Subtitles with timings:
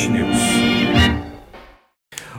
[0.00, 0.38] Publish News.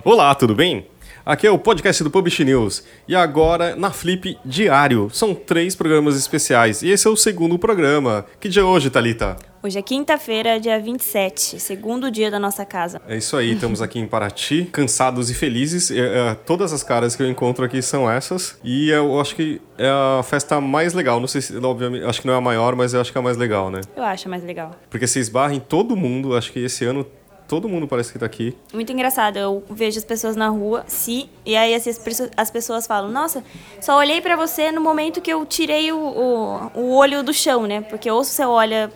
[0.04, 0.88] Olá, tudo bem?
[1.24, 5.10] Aqui é o podcast do Publish News e agora na Flip Diário.
[5.14, 8.26] São três programas especiais e esse é o segundo programa.
[8.40, 9.38] Que dia é hoje, Thalita?
[9.62, 13.00] Hoje é quinta-feira, dia 27, segundo dia da nossa casa.
[13.08, 15.92] É isso aí, estamos aqui em Paraty, cansados e felizes.
[15.92, 18.60] É, é, todas as caras que eu encontro aqui são essas.
[18.64, 21.20] E eu acho que é a festa mais legal.
[21.20, 23.22] Não sei se, obviamente, acho que não é a maior, mas eu acho que é
[23.22, 23.82] a mais legal, né?
[23.96, 24.72] Eu acho a mais legal.
[24.90, 27.06] Porque você esbarra em todo mundo, acho que esse ano
[27.52, 28.56] todo mundo parece que tá aqui.
[28.74, 31.90] Muito engraçado, eu vejo as pessoas na rua, se e aí assim,
[32.38, 33.44] as pessoas falam, nossa,
[33.82, 37.68] só olhei para você no momento que eu tirei o, o, o olho do chão,
[37.68, 37.82] né?
[37.82, 38.90] Porque ou você olha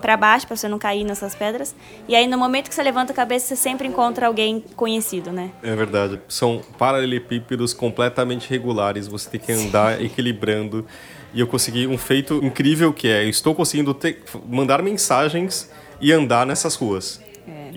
[0.00, 1.74] para baixo para você não cair nessas pedras.
[2.06, 5.50] E aí no momento que você levanta a cabeça, você sempre encontra alguém conhecido, né?
[5.60, 6.20] É verdade.
[6.28, 9.08] São paralelepípedos completamente regulares.
[9.08, 10.86] Você tem que andar equilibrando.
[11.34, 15.68] E eu consegui um feito incrível que é, eu estou conseguindo ter, mandar mensagens
[16.00, 17.20] e andar nessas ruas.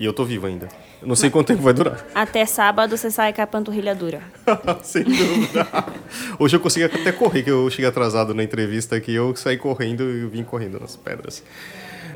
[0.00, 0.66] E eu tô vivo ainda.
[1.02, 2.02] Não sei quanto tempo vai durar.
[2.14, 4.22] Até sábado você sai com a panturrilha dura.
[4.82, 5.66] Sem dúvida.
[6.38, 9.14] Hoje eu consegui até correr, que eu cheguei atrasado na entrevista aqui.
[9.14, 11.44] Eu saí correndo e vim correndo nas pedras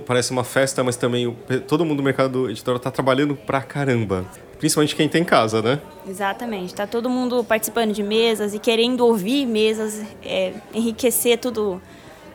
[0.06, 1.34] parece uma festa, mas também
[1.66, 4.26] todo mundo do mercado editorial está trabalhando pra caramba.
[4.58, 5.80] Principalmente quem tem casa, né?
[6.06, 6.66] Exatamente.
[6.66, 11.80] Está todo mundo participando de mesas e querendo ouvir mesas, é, enriquecer tudo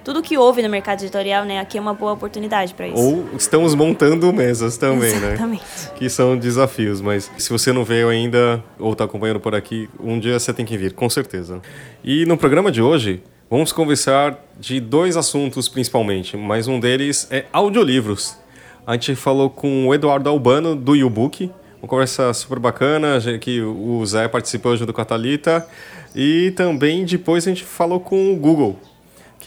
[0.03, 1.59] tudo que houve no mercado editorial, né?
[1.59, 2.97] Aqui é uma boa oportunidade para isso.
[2.97, 5.33] Ou estamos montando mesas também, né?
[5.33, 5.63] Exatamente.
[5.63, 5.91] né?
[5.95, 10.19] Que são desafios, mas se você não veio ainda ou está acompanhando por aqui, um
[10.19, 11.61] dia você tem que vir, com certeza.
[12.03, 17.45] E no programa de hoje, Vamos conversar de dois assuntos principalmente, mas um deles é
[17.51, 18.37] audiolivros.
[18.85, 21.49] A gente falou com o Eduardo Albano, do YouBook,
[21.81, 25.67] uma conversa super bacana, que o Zé participou junto com a Thalita.
[26.15, 28.77] E também depois a gente falou com o Google,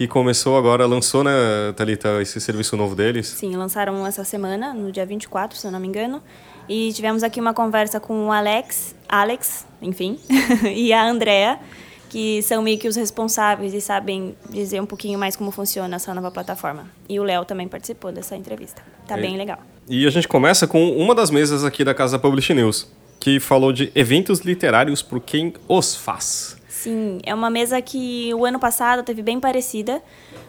[0.03, 1.31] que começou agora, lançou, né,
[1.77, 3.29] Thalita, esse serviço novo deles?
[3.29, 6.21] Sim, lançaram essa semana, no dia 24, se eu não me engano.
[6.69, 10.19] E tivemos aqui uma conversa com o Alex, Alex, enfim,
[10.75, 11.61] e a Andrea,
[12.09, 16.13] que são meio que os responsáveis e sabem dizer um pouquinho mais como funciona essa
[16.13, 16.91] nova plataforma.
[17.09, 18.83] E o Léo também participou dessa entrevista.
[19.07, 19.21] Tá é.
[19.21, 19.61] bem legal.
[19.89, 22.91] E a gente começa com uma das mesas aqui da Casa Publish News,
[23.21, 26.61] que falou de eventos literários por quem os faz.
[26.83, 30.03] Sim, é uma mesa que o ano passado teve bem parecida,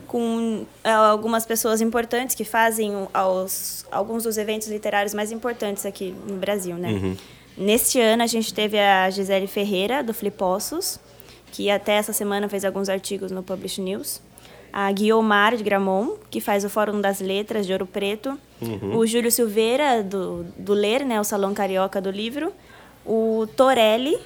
[0.08, 2.92] com uh, algumas pessoas importantes que fazem
[3.92, 6.90] alguns dos eventos literários mais importantes aqui no Brasil, né?
[6.90, 7.18] Uhum.
[7.56, 11.00] Neste ano a gente teve a Gisele Ferreira, do Flipossos,
[11.52, 14.20] que até essa semana fez alguns artigos no Publish News.
[14.72, 18.40] A Guiomar de Gramont, que faz o Fórum das Letras de Ouro Preto.
[18.60, 18.98] Uhum.
[18.98, 22.52] O Júlio Silveira, do, do Ler, né, o Salão Carioca do Livro.
[23.06, 24.18] O Torelli,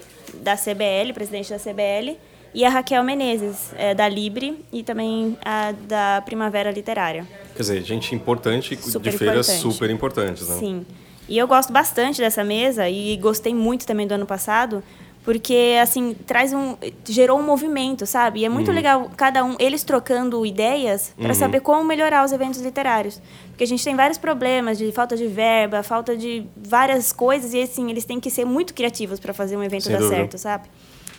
[0.41, 2.17] da CBL, presidente da CBL.
[2.53, 7.27] E a Raquel Menezes, é, da Libre, e também a da Primavera Literária.
[7.53, 9.73] Quer dizer, gente importante super de feiras importante.
[9.73, 10.55] super importantes, né?
[10.57, 10.85] Sim.
[11.29, 14.81] E eu gosto bastante dessa mesa e gostei muito também do ano passado,
[15.27, 18.73] porque assim traz um gerou um movimento sabe e é muito uhum.
[18.73, 21.33] legal cada um eles trocando ideias para uhum.
[21.33, 25.27] saber como melhorar os eventos literários porque a gente tem vários problemas de falta de
[25.27, 29.57] verba falta de várias coisas e assim eles têm que ser muito criativos para fazer
[29.57, 30.15] um evento Sem dar dúvida.
[30.15, 30.69] certo sabe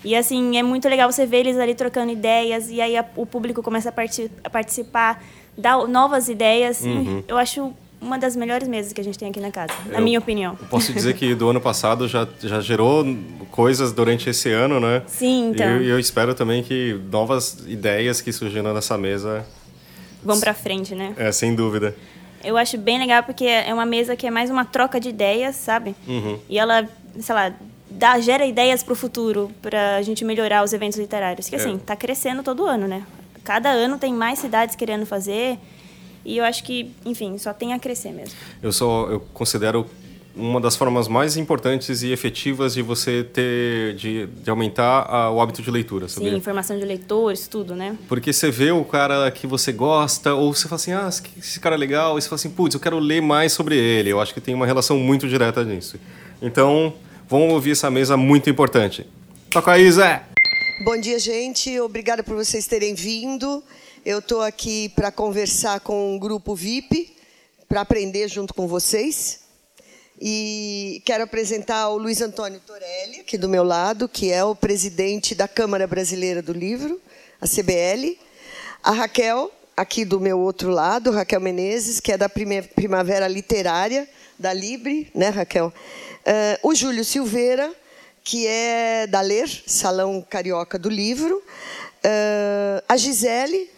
[0.02, 3.26] e assim é muito legal você ver eles ali trocando ideias e aí a, o
[3.26, 5.22] público começa a, parti a participar
[5.54, 7.22] dar novas ideias uhum.
[7.28, 10.18] eu acho uma das melhores mesas que a gente tem aqui na casa, na minha
[10.18, 10.56] opinião.
[10.70, 13.04] Posso dizer que do ano passado já, já gerou
[13.50, 15.02] coisas durante esse ano, né?
[15.06, 15.66] Sim, então.
[15.66, 19.44] E eu, eu espero também que novas ideias que surgiram nessa mesa
[20.22, 21.14] vão para frente, né?
[21.16, 21.94] É, sem dúvida.
[22.42, 25.56] Eu acho bem legal porque é uma mesa que é mais uma troca de ideias,
[25.56, 25.94] sabe?
[26.06, 26.38] Uhum.
[26.48, 26.88] E ela,
[27.18, 27.52] sei lá,
[27.90, 31.48] dá, gera ideias para o futuro, para a gente melhorar os eventos literários.
[31.48, 31.78] Que assim, é.
[31.78, 33.04] tá crescendo todo ano, né?
[33.42, 35.58] Cada ano tem mais cidades querendo fazer.
[36.28, 38.36] E eu acho que, enfim, só tem a crescer mesmo.
[38.62, 39.86] Eu só eu considero
[40.36, 45.40] uma das formas mais importantes e efetivas de você ter de, de aumentar a, o
[45.40, 46.30] hábito de leitura, sabia?
[46.30, 47.96] Sim, informação de leitores, tudo, né?
[48.06, 51.76] Porque você vê o cara que você gosta ou você fala assim, ah, esse cara
[51.76, 54.10] é legal, e você fala assim, putz, eu quero ler mais sobre ele.
[54.10, 55.98] Eu acho que tem uma relação muito direta nisso.
[56.42, 56.92] Então,
[57.26, 59.06] vamos ouvir essa mesa muito importante.
[59.50, 60.24] Toca aí, Zé!
[60.84, 61.80] Bom dia, gente.
[61.80, 63.64] Obrigada por vocês terem vindo.
[64.04, 67.16] Eu estou aqui para conversar com um grupo VIP,
[67.68, 69.40] para aprender junto com vocês.
[70.20, 75.34] E quero apresentar o Luiz Antônio Torelli, aqui do meu lado, que é o presidente
[75.34, 77.00] da Câmara Brasileira do Livro,
[77.40, 78.18] a CBL.
[78.82, 84.08] A Raquel, aqui do meu outro lado, Raquel Menezes, que é da Primavera Literária,
[84.38, 85.72] da Libre, né, Raquel?
[86.20, 87.74] Uh, o Júlio Silveira,
[88.22, 91.42] que é da Ler, Salão Carioca do Livro.
[92.04, 93.77] Uh, a Gisele,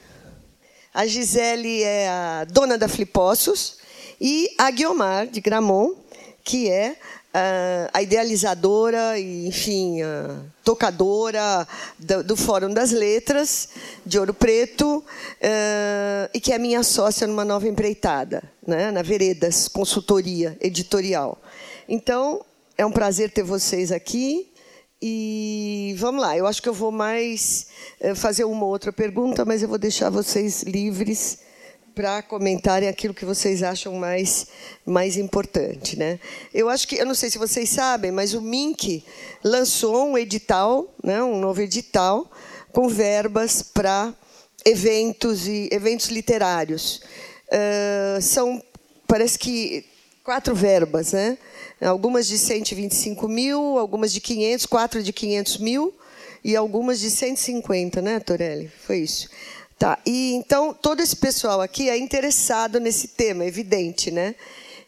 [0.92, 3.78] a Gisele é a dona da Flipossos
[4.20, 5.96] e a Guiomar, de Gramont,
[6.42, 6.96] que é
[7.34, 9.98] uh, a idealizadora e, enfim,
[10.64, 11.66] tocadora
[11.98, 13.68] do, do, Fórum das Letras
[14.04, 19.68] de Ouro Preto uh, e que é minha sócia numa nova empreitada, né, na Veredas
[19.68, 21.40] Consultoria Editorial.
[21.88, 22.44] Então,
[22.76, 24.49] é um prazer ter vocês aqui.
[25.02, 27.68] E vamos lá, eu acho que eu vou mais
[28.00, 31.38] eh, fazer uma outra pergunta, mas eu vou deixar vocês livres
[31.94, 34.46] para comentarem aquilo que vocês acham mais,
[34.84, 35.98] mais importante.
[35.98, 36.20] Né?
[36.52, 39.04] Eu acho que, eu não sei se vocês sabem, mas o MINC
[39.42, 42.30] lançou um edital, né, um novo edital,
[42.72, 44.14] com verbas para
[44.64, 47.00] eventos e eventos literários.
[47.48, 48.62] Uh, são,
[49.06, 49.84] parece que,
[50.22, 51.36] quatro verbas, né?
[51.80, 55.94] Algumas de 125 mil, algumas de 500, quatro de 500 mil
[56.44, 58.70] e algumas de 150, né, Torelli?
[58.86, 59.28] Foi isso.
[59.78, 59.98] Tá.
[60.04, 64.34] E então todo esse pessoal aqui é interessado nesse tema, evidente, né?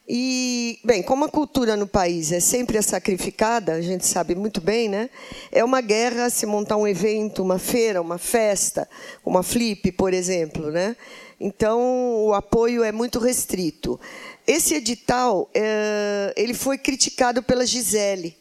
[0.06, 4.60] E, bem, como a cultura no país é sempre é sacrificada, a gente sabe muito
[4.60, 5.08] bem, né?
[5.50, 8.88] É uma guerra se montar um evento, uma feira, uma festa,
[9.24, 10.96] uma flip, por exemplo, né?
[11.40, 11.80] Então,
[12.24, 13.98] o apoio é muito restrito.
[14.46, 18.36] Esse edital, é, ele foi criticado pela Gisele,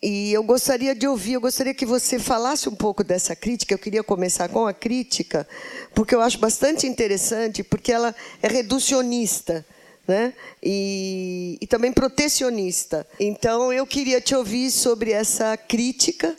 [0.00, 3.74] e eu gostaria de ouvir, eu gostaria que você falasse um pouco dessa crítica.
[3.74, 5.46] Eu queria começar com a crítica,
[5.92, 9.66] porque eu acho bastante interessante, porque ela é reducionista.
[10.06, 10.32] Né?
[10.62, 13.06] E, e também protecionista.
[13.20, 16.34] Então, eu queria te ouvir sobre essa crítica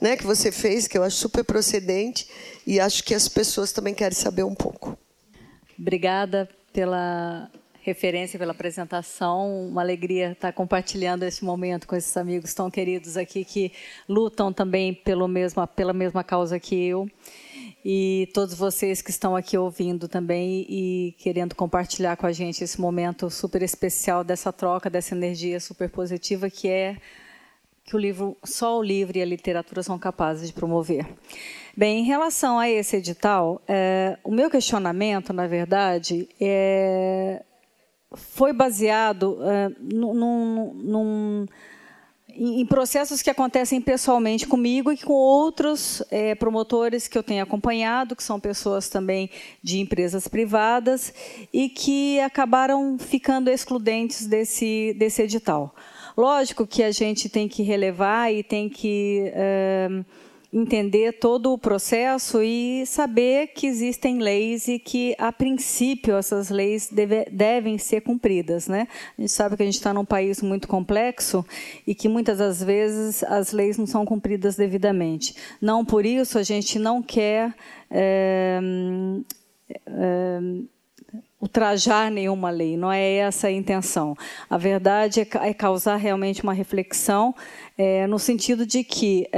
[0.00, 2.26] né, que você fez, que eu acho super procedente,
[2.66, 4.98] e acho que as pessoas também querem saber um pouco.
[5.78, 7.48] Obrigada pela
[7.82, 9.66] referência, pela apresentação.
[9.66, 13.72] Uma alegria estar compartilhando esse momento com esses amigos tão queridos aqui que
[14.08, 17.08] lutam também pelo mesmo, pela mesma causa que eu.
[17.84, 22.80] E todos vocês que estão aqui ouvindo também e querendo compartilhar com a gente esse
[22.80, 26.96] momento super especial dessa troca, dessa energia super positiva que é
[27.84, 31.04] que o livro, só o livro e a literatura são capazes de promover.
[31.76, 37.42] Bem, em relação a esse edital, é, o meu questionamento, na verdade, é
[38.14, 41.46] foi baseado uh, num, num,
[42.34, 48.16] em processos que acontecem pessoalmente comigo e com outros é, promotores que eu tenho acompanhado,
[48.16, 49.28] que são pessoas também
[49.62, 51.12] de empresas privadas
[51.52, 55.74] e que acabaram ficando excludentes desse, desse edital.
[56.16, 59.32] Lógico que a gente tem que relevar e tem que.
[59.34, 60.04] Uh,
[60.52, 66.90] entender todo o processo e saber que existem leis e que, a princípio, essas leis
[66.90, 68.68] deve, devem ser cumpridas.
[68.68, 68.86] Né?
[69.16, 71.44] A gente sabe que a gente está num país muito complexo
[71.86, 75.34] e que muitas das vezes as leis não são cumpridas devidamente.
[75.60, 77.54] Não por isso a gente não quer.
[77.90, 78.60] É,
[79.86, 80.38] é,
[81.42, 84.16] ultrajar nenhuma lei, não é essa a intenção.
[84.48, 87.34] A verdade é, é causar realmente uma reflexão
[87.76, 89.28] é, no sentido de que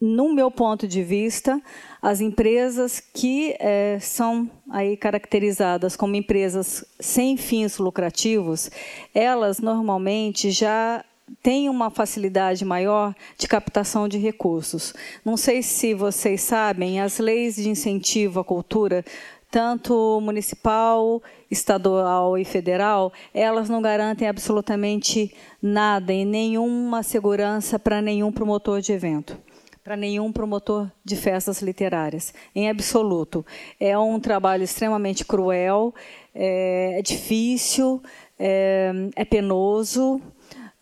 [0.00, 1.60] no meu ponto de vista,
[2.02, 8.70] as empresas que é, são aí caracterizadas como empresas sem fins lucrativos,
[9.14, 11.02] elas normalmente já
[11.42, 14.94] têm uma facilidade maior de captação de recursos.
[15.24, 19.04] Não sei se vocês sabem, as leis de incentivo à cultura
[19.48, 25.32] tanto municipal, estadual e federal, elas não garantem absolutamente
[25.62, 29.38] nada e nenhuma segurança para nenhum promotor de evento
[29.86, 33.46] para nenhum promotor de festas literárias, em absoluto.
[33.78, 35.94] É um trabalho extremamente cruel,
[36.34, 38.02] é, é difícil,
[38.36, 40.20] é, é penoso.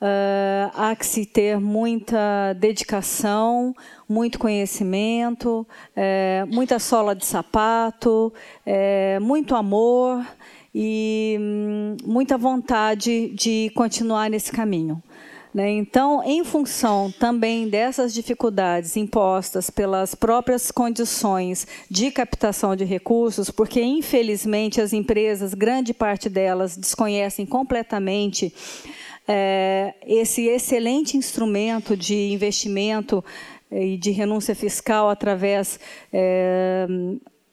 [0.01, 3.75] Uh, há que se ter muita dedicação,
[4.09, 8.33] muito conhecimento, é, muita sola de sapato,
[8.65, 10.27] é, muito amor
[10.75, 15.03] e hum, muita vontade de continuar nesse caminho.
[15.55, 15.71] Né?
[15.71, 23.81] Então, em função também dessas dificuldades impostas pelas próprias condições de captação de recursos, porque
[23.81, 28.53] infelizmente as empresas, grande parte delas, desconhecem completamente
[29.29, 33.25] é, esse excelente instrumento de investimento
[33.71, 35.79] eh, e de renúncia fiscal através
[36.13, 36.87] é,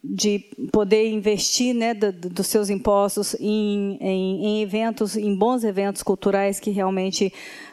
[0.03, 0.39] de
[0.71, 6.59] poder investir né, do, dos seus impostos em, em, em, eventos, em bons eventos culturais
[6.59, 7.31] que realmente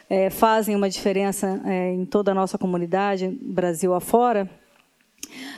[0.09, 4.49] é, fazem uma diferença é, em toda a nossa comunidade, Brasil afora.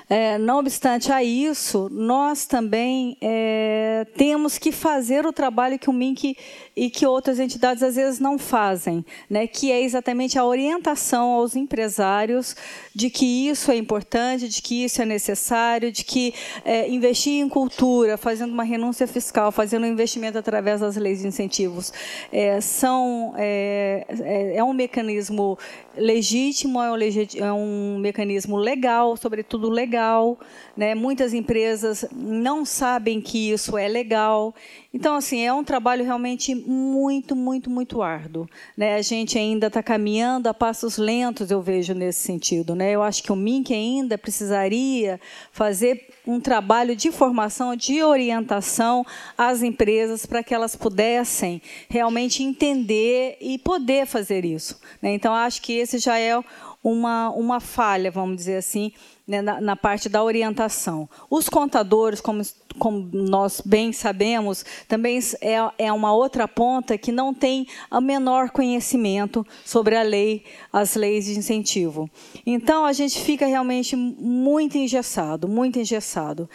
[0.10, 5.94] É, não obstante a isso, nós também é, temos que fazer o trabalho que o
[5.94, 6.36] MINC
[6.76, 11.56] e que outras entidades às vezes não fazem, né, que é exatamente a orientação aos
[11.56, 12.56] empresários
[12.94, 16.34] de que isso é importante, de que isso é necessário, de que
[16.66, 21.28] é, investir em cultura, fazendo uma renúncia fiscal, fazendo um investimento através das leis de
[21.28, 21.94] incentivos,
[22.32, 25.58] é, são, é, é, é um mecanismo
[25.96, 26.98] legítimo, é um,
[27.38, 30.38] é um mecanismo legal, sobretudo legal.
[30.76, 30.96] Né?
[30.96, 34.54] Muitas empresas não sabem que isso é legal.
[34.94, 38.48] Então, assim, é um trabalho realmente muito, muito, muito árduo.
[38.76, 38.96] Né?
[38.96, 42.76] A gente ainda está caminhando a passos lentos, eu vejo nesse sentido.
[42.76, 42.81] Né?
[42.90, 45.20] Eu acho que o MINC ainda precisaria
[45.52, 49.06] fazer um trabalho de formação, de orientação
[49.38, 54.80] às empresas para que elas pudessem realmente entender e poder fazer isso.
[55.02, 55.14] Né?
[55.14, 56.42] Então, acho que esse já é
[56.84, 58.92] uma, uma falha, vamos dizer assim,
[59.28, 61.10] né, na, na, parte da orientação.
[61.30, 62.42] Os contadores, como,
[62.78, 68.50] como nós bem sabemos, também é, é uma outra ponta que não tem o menor
[68.50, 72.10] conhecimento sobre a lei, as leis de incentivo.
[72.46, 76.50] Então, a gente fica realmente muito engessado, muito engessado.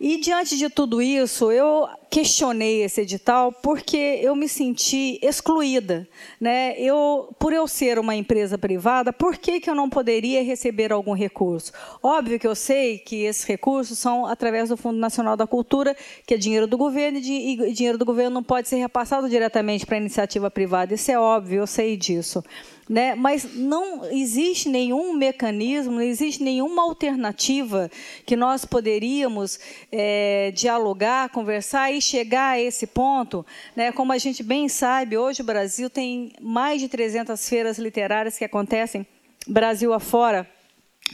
[0.00, 6.08] E diante de tudo isso, eu questionei esse edital porque eu me senti excluída,
[6.40, 6.74] né?
[6.78, 11.12] Eu, por eu ser uma empresa privada, por que, que eu não poderia receber algum
[11.12, 11.72] recurso?
[12.02, 15.96] Óbvio que eu sei que esses recursos são através do Fundo Nacional da Cultura,
[16.26, 19.96] que é dinheiro do governo e dinheiro do governo não pode ser repassado diretamente para
[19.96, 20.94] a iniciativa privada.
[20.94, 22.42] Isso é óbvio, eu sei disso
[22.88, 23.14] né?
[23.14, 27.90] mas não existe nenhum mecanismo, não existe nenhuma alternativa
[28.24, 29.60] que nós poderíamos
[29.92, 33.44] é, dialogar, conversar e chegar a esse ponto.
[33.74, 33.92] Né?
[33.92, 38.44] Como a gente bem sabe, hoje o Brasil tem mais de 300 feiras literárias que
[38.44, 39.06] acontecem
[39.48, 40.48] Brasil afora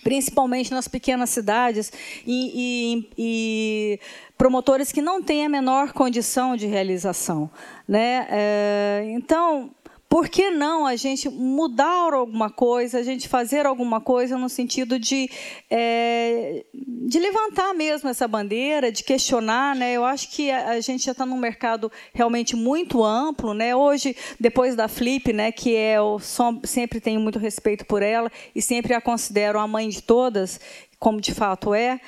[0.03, 1.93] principalmente nas pequenas cidades,
[2.27, 4.01] e, e, e,
[4.37, 7.49] promotores que não têm a menor condição de realização.
[7.87, 8.27] Né?
[8.29, 9.71] É, então,
[10.15, 14.97] por que não a gente mudar alguma coisa, a gente fazer alguma coisa no sentido
[14.97, 15.29] de,
[15.69, 19.75] é, de levantar mesmo essa bandeira, de questionar?
[19.75, 19.95] Né?
[19.95, 23.55] Eu acho que a, a gente já está num mercado realmente muito amplo.
[23.55, 23.75] Né?
[23.75, 26.21] Hoje, depois da Flip, né, que é o,
[26.63, 30.61] sempre tenho muito respeito por ela e sempre a considero a mãe de todas,
[30.97, 32.01] como de fato é.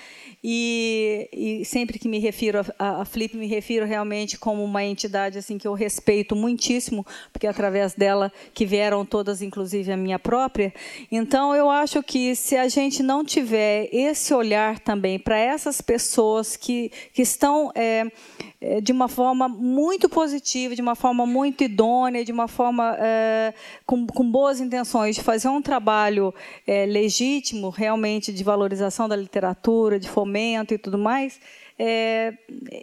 [0.48, 5.38] E, e, sempre que me refiro a, a, Flip, me refiro realmente como uma entidade
[5.38, 10.20] assim que eu respeito muitíssimo, porque é através dela que vieram todas, inclusive a minha
[10.20, 10.72] própria.
[11.10, 16.56] Então, eu acho que se a gente não tiver esse olhar também para essas pessoas
[16.56, 18.04] que, que estão é,
[18.82, 23.52] de uma forma muito positiva, de uma forma muito idônea, de uma forma é,
[23.84, 26.34] com, com, boas intenções de fazer um trabalho
[26.66, 31.38] é, legítimo, realmente de valorização da literatura, de fomento e tudo mais,
[31.78, 32.32] é,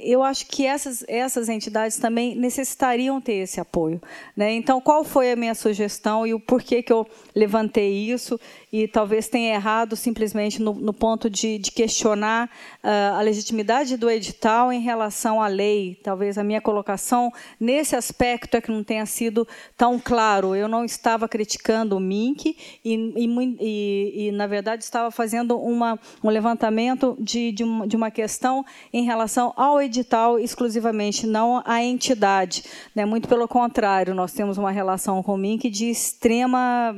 [0.03, 3.99] eu acho que essas, essas entidades também necessitariam ter esse apoio.
[4.37, 4.53] Né?
[4.53, 8.39] Então, qual foi a minha sugestão e o porquê que eu levantei isso?
[8.73, 12.49] E talvez tenha errado simplesmente no, no ponto de, de questionar
[12.83, 15.99] uh, a legitimidade do edital em relação à lei.
[16.01, 20.55] Talvez a minha colocação nesse aspecto é que não tenha sido tão claro.
[20.55, 26.29] Eu não estava criticando o MINC e, e, e, na verdade, estava fazendo uma, um
[26.31, 32.63] levantamento de, de, uma, de uma questão em relação ao edital exclusivamente, não à entidade.
[32.95, 33.05] Né?
[33.05, 36.95] Muito pelo contrário, nós temos uma relação com o MINC de extrema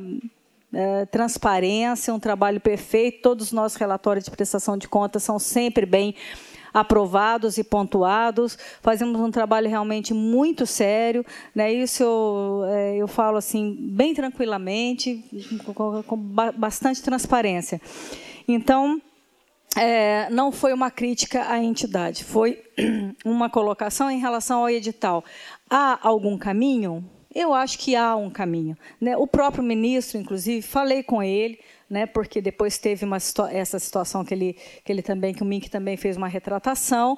[0.75, 3.21] é, transparência, um trabalho perfeito.
[3.21, 6.13] Todos os nossos relatórios de prestação de contas são sempre bem
[6.73, 8.57] aprovados e pontuados.
[8.81, 11.71] Fazemos um trabalho realmente muito sério, né?
[11.71, 15.23] Isso eu, é, eu falo assim bem tranquilamente,
[15.73, 17.79] com, com bastante transparência.
[18.45, 19.01] Então
[19.77, 22.61] é, não foi uma crítica à entidade, foi
[23.23, 25.23] uma colocação em relação ao edital.
[25.69, 27.09] Há algum caminho?
[27.35, 28.77] Eu acho que há um caminho.
[28.99, 29.17] Né?
[29.17, 33.17] O próprio ministro, inclusive, falei com ele, né, porque depois teve uma,
[33.51, 37.17] essa situação que ele, que ele também, que o Mink também fez uma retratação,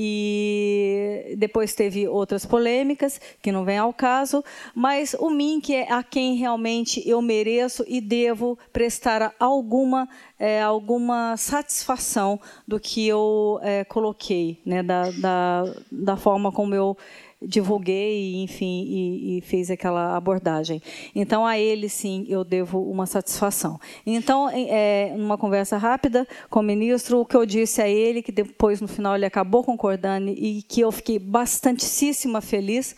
[0.00, 6.04] e depois teve outras polêmicas que não vem ao caso, mas o Mink é a
[6.04, 10.08] quem realmente eu mereço e devo prestar alguma
[10.38, 16.96] é, alguma satisfação do que eu é, coloquei, né, da, da, da forma como eu
[17.40, 20.82] divulguei, enfim, e, e fez aquela abordagem.
[21.14, 23.80] Então, a ele, sim, eu devo uma satisfação.
[24.04, 28.32] Então, é, numa conversa rápida com o ministro, o que eu disse a ele, que
[28.32, 32.96] depois, no final, ele acabou concordando e que eu fiquei bastantíssima feliz,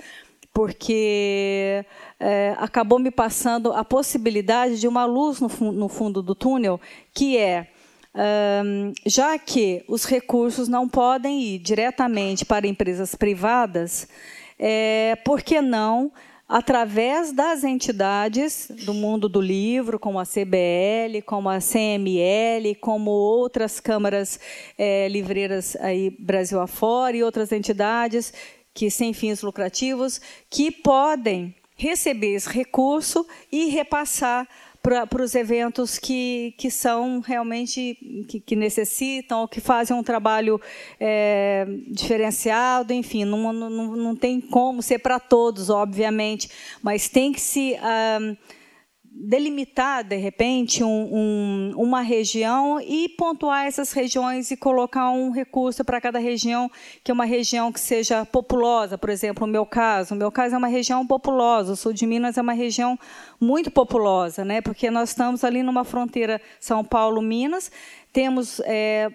[0.53, 1.85] porque
[2.19, 6.81] é, acabou me passando a possibilidade de uma luz no, no fundo do túnel,
[7.13, 7.69] que é
[9.07, 14.09] já que os recursos não podem ir diretamente para empresas privadas,
[14.59, 16.13] é, por que não
[16.51, 23.79] através das entidades do mundo do livro, como a CBL, como a CML, como outras
[23.79, 24.41] câmaras
[24.77, 28.33] é, livreiras aí Brasil afora e outras entidades
[28.75, 34.47] que sem fins lucrativos que podem receber esse recurso e repassar
[34.83, 40.61] para os eventos que, que são realmente que, que, necessitam, que fazem um trabalho
[40.99, 46.49] é, diferenciado, enfim, não, não, não tem como ser para todos, obviamente,
[46.83, 47.77] mas tem que se.
[47.81, 48.37] Ah,
[49.23, 55.85] delimitar, de repente, um, um, uma região e pontuar essas regiões e colocar um recurso
[55.85, 56.71] para cada região,
[57.05, 60.15] que é uma região que seja populosa, por exemplo, no meu caso.
[60.15, 62.99] O meu caso é uma região populosa, o sul de Minas é uma região
[63.39, 64.63] muito populosa, né?
[64.63, 67.71] porque nós estamos ali numa fronteira São Paulo-Minas,
[68.13, 69.11] temos é,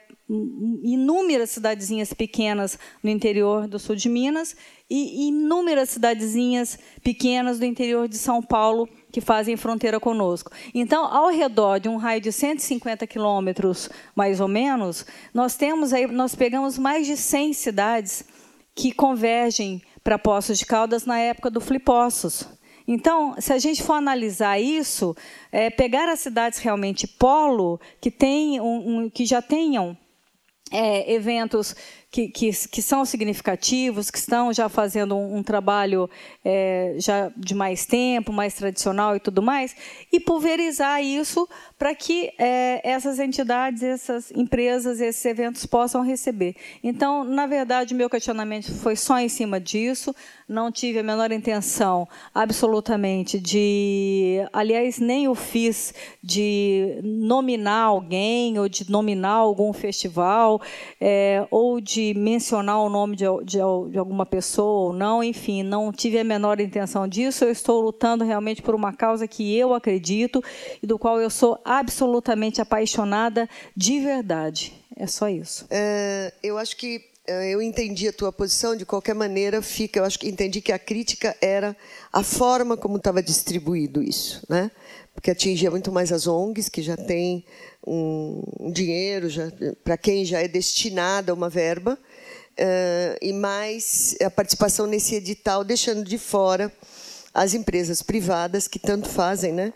[0.83, 4.55] inúmeras cidadezinhas pequenas no interior do sul de Minas
[4.89, 10.51] e inúmeras cidadezinhas pequenas do interior de São Paulo que fazem fronteira conosco.
[10.73, 16.05] Então, ao redor de um raio de 150 quilômetros, mais ou menos, nós temos aí,
[16.05, 18.25] nós pegamos mais de 100 cidades
[18.75, 22.45] que convergem para Poços de Caldas na época do Flipossos.
[22.85, 25.15] Então, se a gente for analisar isso,
[25.49, 29.97] é, pegar as cidades realmente polo, que, tem um, um, que já tenham
[30.73, 31.73] é, eventos
[32.15, 36.09] que, que, que, são significativos, que estão já fazendo um, um trabalho
[36.45, 39.75] é, já de mais tempo, mais tradicional e tudo mais,
[40.09, 41.45] e pulverizar isso
[41.77, 46.55] para que é, essas entidades, essas empresas, esses eventos possam receber.
[46.81, 50.15] Então, na verdade, meu questionamento foi só em cima disso,
[50.47, 54.37] não tive a menor intenção, absolutamente, de.
[54.53, 55.93] Aliás, nem o fiz
[56.23, 60.61] de nominar alguém ou de nominar algum festival
[61.01, 63.57] é, ou de mencionar o nome de, de,
[63.89, 67.45] de, alguma pessoa ou não, enfim, não tive a menor intenção disso.
[67.45, 70.43] Eu estou lutando realmente por uma causa que eu acredito
[70.81, 74.73] e do qual eu sou absolutamente apaixonada de verdade.
[74.95, 75.65] É só isso.
[75.69, 78.75] É, eu acho que é, eu entendi a tua posição.
[78.75, 79.99] De qualquer maneira, fica.
[79.99, 81.75] Eu acho que entendi que a crítica era
[82.13, 84.71] a forma como estava distribuído isso, né?
[85.15, 87.43] Porque atingia muito mais as ONGs que já têm
[87.87, 89.27] um, dinheiro
[89.83, 91.97] para quem já é destinada uma verba
[92.59, 96.71] uh, e mais a participação nesse edital, deixando de fora
[97.33, 99.73] as empresas privadas que tanto fazem, né,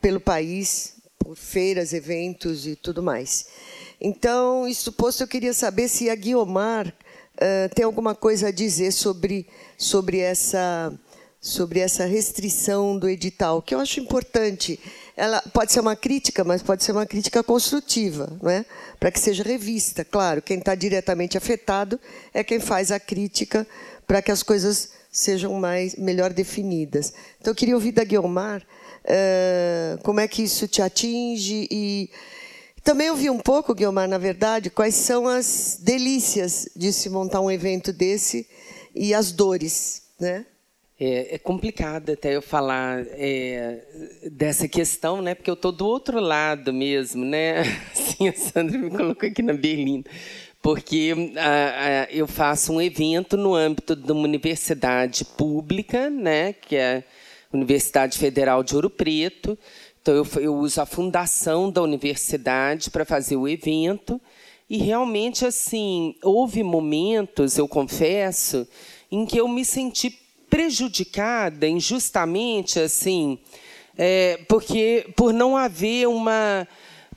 [0.00, 3.46] pelo país, por feiras, eventos e tudo mais.
[4.00, 8.92] Então, isso posto, eu queria saber se a Guiomar uh, tem alguma coisa a dizer
[8.92, 10.92] sobre sobre essa
[11.42, 14.78] sobre essa restrição do edital, que eu acho importante
[15.16, 18.64] ela pode ser uma crítica, mas pode ser uma crítica construtiva, não é?
[18.98, 20.04] para que seja revista.
[20.04, 21.98] Claro, quem está diretamente afetado
[22.32, 23.66] é quem faz a crítica
[24.06, 27.12] para que as coisas sejam mais melhor definidas.
[27.40, 32.08] Então, eu queria ouvir da Guiomar uh, como é que isso te atinge e
[32.84, 37.50] também ouvi um pouco, Guiomar, na verdade, quais são as delícias de se montar um
[37.50, 38.46] evento desse
[38.94, 40.46] e as dores, né?
[41.04, 43.80] É, é complicado até eu falar é,
[44.30, 45.34] dessa questão, né?
[45.34, 47.62] Porque eu estou do outro lado mesmo, né?
[47.90, 50.08] Assim, a Sandra me colocou aqui na berlinda.
[50.62, 56.52] Porque a, a, eu faço um evento no âmbito de uma universidade pública, né?
[56.52, 57.02] Que é
[57.52, 59.58] a Universidade Federal de Ouro Preto.
[60.00, 64.20] Então, eu, eu uso a fundação da universidade para fazer o evento.
[64.70, 68.68] E realmente, assim, houve momentos, eu confesso,
[69.10, 70.21] em que eu me senti
[70.52, 73.38] prejudicada injustamente, assim,
[73.96, 76.68] é, porque por não haver uma,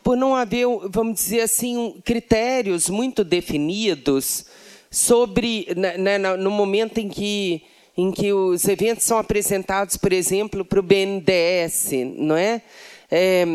[0.02, 4.45] por não haver, vamos dizer assim, critérios muito definidos
[4.89, 7.62] sobre, né, né no momento em que
[7.98, 12.62] em que os eventos são apresentados, por exemplo, para o BNDES, não é?
[13.10, 13.45] é?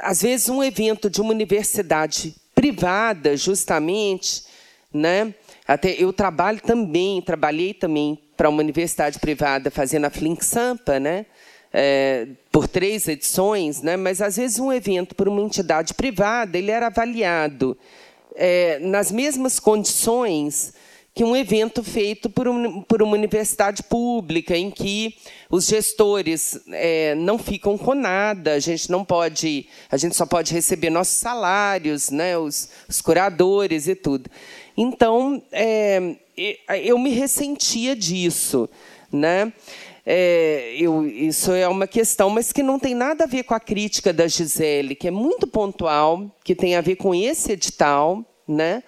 [0.00, 4.44] Às vezes um evento de uma universidade privada, justamente,
[4.92, 5.32] né?
[5.66, 11.26] Até eu trabalho também, trabalhei também para uma universidade privada fazendo a Flink Sampa, né?
[11.72, 13.96] É, por três edições, né?
[13.96, 17.76] mas às vezes um evento por uma entidade privada ele era avaliado
[18.36, 20.72] é, nas mesmas condições
[21.14, 25.16] que um evento feito por, um, por uma universidade pública, em que
[25.48, 30.52] os gestores é, não ficam com nada, a gente não pode, a gente só pode
[30.52, 34.28] receber nossos salários, né, os, os curadores e tudo.
[34.76, 36.16] Então, é,
[36.82, 38.68] eu me ressentia disso,
[39.12, 39.52] né?
[40.06, 43.60] é, eu, isso é uma questão, mas que não tem nada a ver com a
[43.60, 48.82] crítica da Gisele, que é muito pontual, que tem a ver com esse edital, né?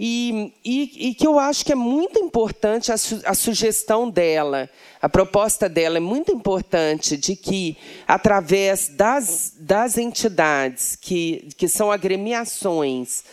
[0.00, 4.70] E, e, e, que eu acho que é muito importante a, su, a, sugestão dela,
[5.02, 11.90] a proposta dela é muito importante de que, através das, das entidades que, que são
[11.90, 13.24] agremiações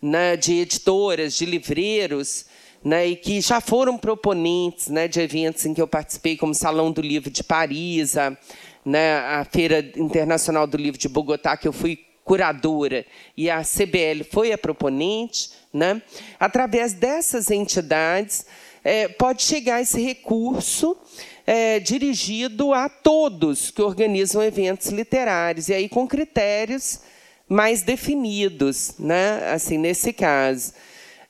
[0.00, 2.46] né, de editoras, de livreiros,
[2.84, 6.92] né, e que já foram proponentes né, de eventos em que eu participei, como Salão
[6.92, 8.36] do Livro de Paris, a,
[8.84, 13.04] né, a Feira Internacional do Livro de Bogotá, que eu fui curadora,
[13.36, 16.00] e a CBL foi a proponente, né?
[16.40, 18.46] através dessas entidades,
[18.82, 20.96] é, pode chegar esse recurso
[21.46, 27.00] é, dirigido a todos que organizam eventos literários, e aí com critérios
[27.46, 29.52] mais definidos, né?
[29.52, 30.72] assim, nesse caso.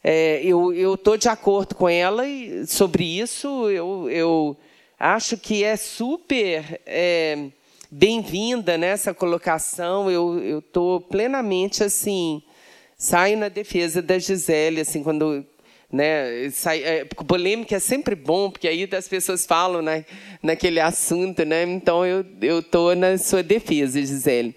[0.07, 2.25] É, eu estou de acordo com ela
[2.67, 4.55] sobre isso, eu, eu
[5.01, 7.47] acho que é super é,
[7.91, 10.11] bem-vinda nessa colocação.
[10.11, 12.43] Eu estou plenamente assim,
[12.99, 15.43] saio na defesa da Gisele, assim, quando
[15.91, 20.05] né, sai, é, polêmica é sempre bom, porque aí as pessoas falam né,
[20.43, 21.63] naquele assunto, né?
[21.63, 24.55] Então eu eu estou na sua defesa, Gisele.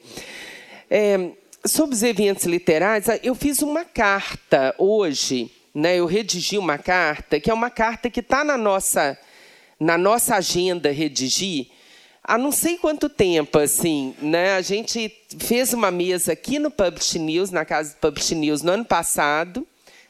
[0.90, 1.32] É,
[1.66, 5.98] sobre os eventos literários, eu fiz uma carta hoje, né?
[5.98, 9.18] Eu redigi uma carta que é uma carta que está na nossa
[9.80, 11.68] na nossa agenda redigir
[12.28, 14.56] há não sei quanto tempo, assim, né?
[14.56, 18.74] A gente fez uma mesa aqui no Publish News, na casa do Publish News, no
[18.74, 19.66] ano passado,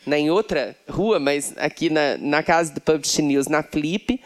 [0.06, 4.20] né, em outra rua, mas aqui na, na casa do Publish News, na Flip.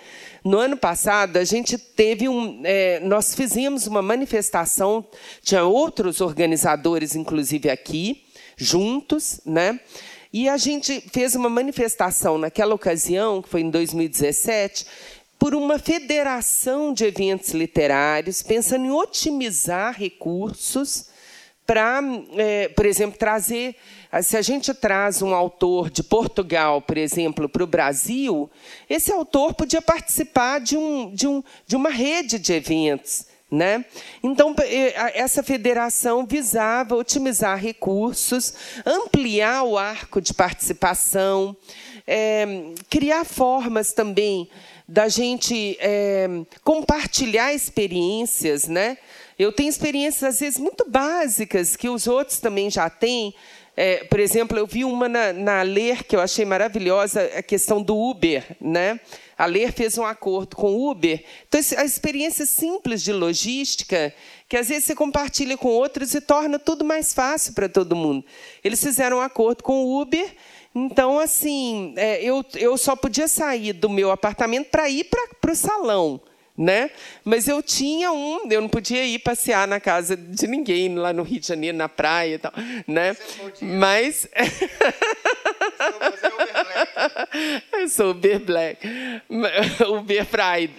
[0.44, 2.62] No ano passado, a gente teve um.
[2.64, 5.06] É, nós fizemos uma manifestação,
[5.44, 8.24] tinha outros organizadores, inclusive aqui,
[8.58, 9.80] juntos, né?
[10.34, 14.86] E a gente fez uma manifestação naquela ocasião, que foi em 2017,
[15.38, 21.11] por uma federação de eventos literários, pensando em otimizar recursos
[21.72, 22.02] para,
[22.36, 23.78] é, por exemplo, trazer.
[24.24, 28.52] Se a gente traz um autor de Portugal, por exemplo, para o Brasil,
[28.90, 33.26] esse autor podia participar de, um, de, um, de uma rede de eventos.
[33.50, 33.86] Né?
[34.22, 34.54] Então,
[35.14, 38.54] essa federação visava otimizar recursos,
[38.86, 41.56] ampliar o arco de participação,
[42.06, 44.50] é, criar formas também
[44.88, 46.28] da gente é,
[46.66, 48.98] compartilhar experiências, né?
[49.42, 53.34] Eu tenho experiências às vezes muito básicas que os outros também já têm.
[53.76, 57.82] É, por exemplo, eu vi uma na, na Ler que eu achei maravilhosa, a questão
[57.82, 59.00] do Uber, né?
[59.38, 61.24] A Ler fez um acordo com o Uber.
[61.48, 64.14] Então, a experiência simples de logística,
[64.48, 68.24] que às vezes você compartilha com outros e torna tudo mais fácil para todo mundo.
[68.64, 70.32] Eles fizeram um acordo com o Uber
[70.74, 75.06] então, assim, é, eu, eu só podia sair do meu apartamento para ir
[75.42, 76.22] para o salão.
[76.62, 76.92] Né?
[77.26, 81.24] Mas eu tinha um, eu não podia ir passear na casa de ninguém lá no
[81.24, 82.54] Rio de Janeiro, na praia e tal,
[82.88, 83.18] né?
[83.60, 84.30] Mas
[87.74, 88.88] eu sou Uber Black,
[89.90, 90.74] Uber Pride.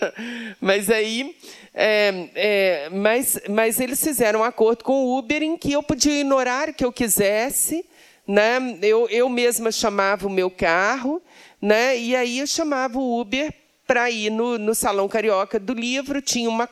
[0.58, 1.36] Mas aí,
[1.74, 6.20] é, é, mas, mas eles fizeram um acordo com o Uber em que eu podia
[6.20, 7.84] ir no horário que eu quisesse,
[8.26, 8.58] né?
[8.82, 11.22] Eu, eu mesma chamava o meu carro,
[11.60, 11.98] né?
[11.98, 13.52] e aí eu chamava o Uber
[13.90, 16.68] para ir no, no Salão Carioca do Livro, tinha uma,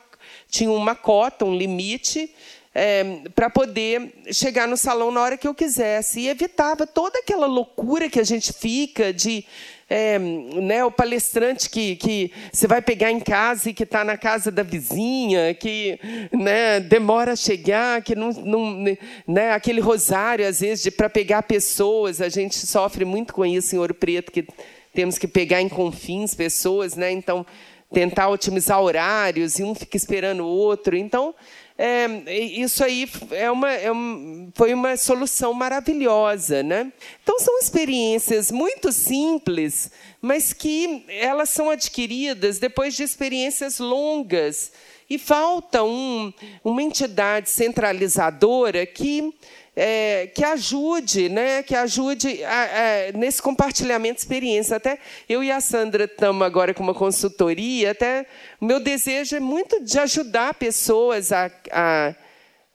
[0.49, 2.33] tinha uma cota, um limite,
[2.73, 6.21] é, para poder chegar no salão na hora que eu quisesse.
[6.21, 9.43] E evitava toda aquela loucura que a gente fica de
[9.89, 14.15] é, né, o palestrante que, que você vai pegar em casa e que está na
[14.15, 15.99] casa da vizinha, que
[16.31, 22.21] né, demora a chegar, que não, não né, aquele rosário, às vezes, para pegar pessoas,
[22.21, 24.47] a gente sofre muito com isso em Ouro Preto, que
[24.93, 27.11] temos que pegar em confins pessoas, né?
[27.11, 27.45] então
[27.91, 30.95] tentar otimizar horários e um fica esperando o outro.
[30.95, 31.33] Então,
[31.77, 36.61] é, isso aí é uma, é um, foi uma solução maravilhosa.
[36.61, 36.91] Né?
[37.23, 44.71] Então, são experiências muito simples, mas que elas são adquiridas depois de experiências longas.
[45.09, 46.31] E falta um,
[46.63, 49.33] uma entidade centralizadora que
[49.75, 54.77] é, que ajude, né, que ajude a, a, nesse compartilhamento de experiência.
[54.77, 57.91] Até eu e a Sandra estamos agora com uma consultoria.
[57.91, 58.25] Até
[58.59, 62.15] o meu desejo é muito de ajudar pessoas a, a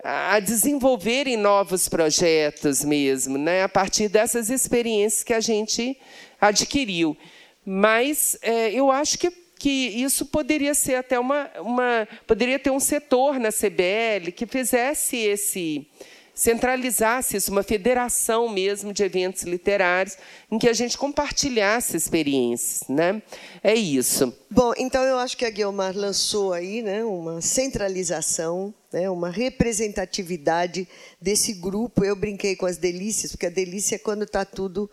[0.07, 3.62] a desenvolverem novos projetos mesmo, né?
[3.62, 5.98] a partir dessas experiências que a gente
[6.38, 7.16] adquiriu.
[7.64, 12.07] Mas é, eu acho que, que isso poderia ser até uma, uma.
[12.26, 15.87] poderia ter um setor na CBL que fizesse esse
[16.34, 20.16] centralizasse isso, uma federação mesmo de eventos literários,
[20.50, 22.88] em que a gente compartilhasse experiências.
[22.88, 23.22] Né?
[23.62, 24.36] É isso.
[24.50, 30.88] Bom, então eu acho que a Guilmar lançou aí né, uma centralização, né, uma representatividade
[31.20, 32.04] desse grupo.
[32.04, 34.90] Eu brinquei com as delícias, porque a delícia é quando está tudo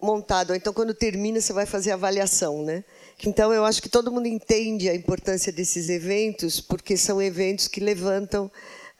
[0.00, 0.54] montado.
[0.54, 2.82] Então, quando termina, você vai fazer avaliação, né?
[3.24, 7.78] Então, eu acho que todo mundo entende a importância desses eventos, porque são eventos que
[7.78, 8.50] levantam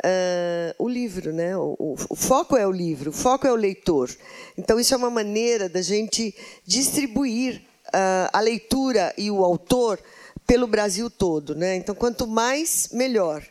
[0.04, 1.56] uh, o livro, né?
[1.56, 4.10] O, o, o, foco é o livro, o foco é o leitor.
[4.56, 6.34] Então, isso é uma maneira da gente
[6.64, 9.98] distribuir uh, a leitura e o autor
[10.46, 11.76] pelo Brasil todo, né?
[11.76, 13.42] Então, quanto mais, melhor.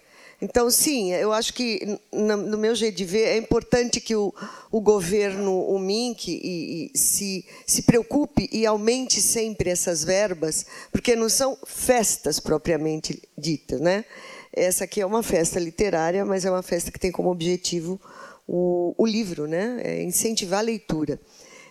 [0.41, 4.33] Então, sim, eu acho que, no meu jeito de ver, é importante que o,
[4.71, 11.15] o governo, o MINC, e, e se, se preocupe e aumente sempre essas verbas, porque
[11.15, 13.79] não são festas propriamente ditas.
[13.79, 14.03] Né?
[14.53, 17.99] Essa aqui é uma festa literária, mas é uma festa que tem como objetivo
[18.47, 19.81] o, o livro, né?
[19.83, 21.19] É incentivar a leitura.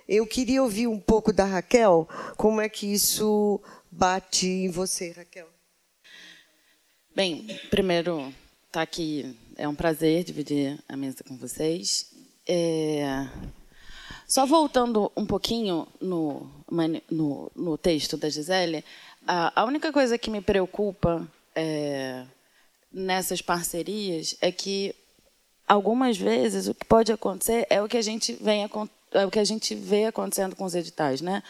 [0.08, 5.46] Eu queria ouvir um pouco da Raquel, como é que isso bate em você, Raquel?
[7.14, 8.32] Bem, primeiro,
[8.72, 9.36] tá aqui.
[9.56, 12.10] É um prazer dividir a mesa com vocês.
[12.48, 13.28] É...
[14.26, 16.48] Só voltando um pouquinho no,
[17.10, 18.84] no, no texto da Gisele,
[19.26, 22.24] a, a, única coisa que me preocupa é,
[22.92, 24.94] nessas parcerias é que
[25.66, 28.68] algumas vezes o que pode acontecer é o que a gente vem
[29.12, 31.42] é o que a gente vê acontecendo com os editais, né?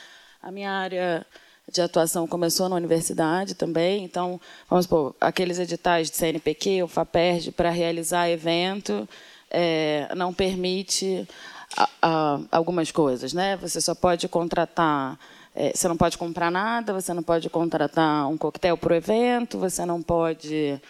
[0.42, 1.26] A minha área
[1.70, 4.04] de atuação começou na universidade também.
[4.04, 9.08] Então, vamos supor, aqueles editais de CNPq, o FAPERD, para realizar evento,
[9.50, 11.28] é, não permite
[11.76, 13.32] a, a, algumas coisas.
[13.32, 13.56] Né?
[13.58, 15.18] Você só pode contratar,
[15.54, 19.58] é, você não pode comprar nada, você não pode contratar um coquetel para o evento,
[19.58, 20.80] você não pode...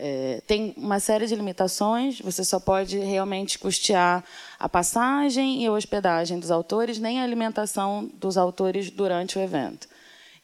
[0.00, 4.24] É, tem uma série de limitações, você só pode realmente custear
[4.56, 9.88] a passagem e a hospedagem dos autores, nem a alimentação dos autores durante o evento.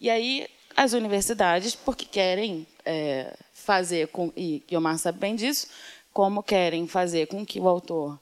[0.00, 5.68] E aí as universidades, porque querem é, fazer com e Guiomar sabe bem disso,
[6.12, 8.18] como querem fazer com que o autor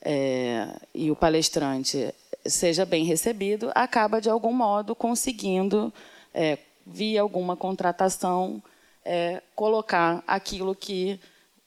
[0.00, 5.92] é, e o palestrante seja bem recebido, acaba de algum modo conseguindo,
[6.32, 8.62] é, via alguma contratação,
[9.06, 11.18] é, colocar aquilo que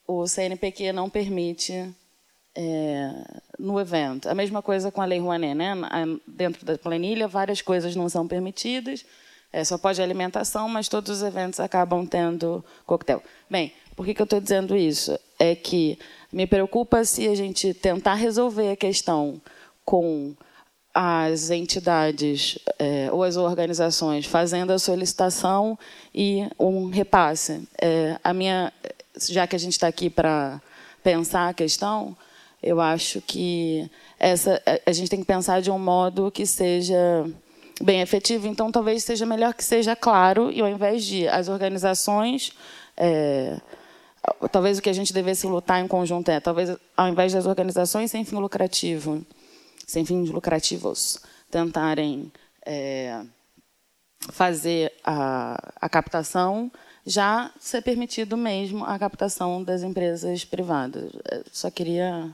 [0.06, 1.90] o CNPq não permite
[2.56, 3.12] é,
[3.58, 4.30] no evento.
[4.30, 5.74] A mesma coisa com a Lei Rouanet, né?
[6.28, 9.06] Dentro da planilha, várias coisas não são permitidas
[9.52, 13.22] é, só pode alimentação, mas todos os eventos acabam tendo coquetel.
[13.50, 15.18] Bem, por que, que eu estou dizendo isso?
[15.40, 15.98] É que
[16.32, 19.42] me preocupa se a gente tentar resolver a questão
[19.84, 20.36] com
[21.02, 25.80] as entidades é, ou as organizações fazendo a solicitação
[26.14, 27.66] e um repasse.
[27.82, 28.74] É, a minha,
[29.30, 30.62] já que a gente está aqui para
[31.02, 32.18] pensar a questão,
[32.62, 37.26] eu acho que essa, a gente tem que pensar de um modo que seja
[37.82, 42.52] bem efetivo, então talvez seja melhor que seja claro e ao invés de as organizações,
[42.98, 43.58] é,
[44.52, 48.12] talvez o que a gente devesse lutar em conjunto é, talvez ao invés das organizações
[48.12, 49.26] sem fim lucrativo,
[49.90, 52.32] sem fins lucrativos, tentarem
[52.64, 53.24] é,
[54.32, 56.72] fazer a, a captação,
[57.04, 61.12] já ser permitido mesmo a captação das empresas privadas.
[61.32, 62.30] É, só queria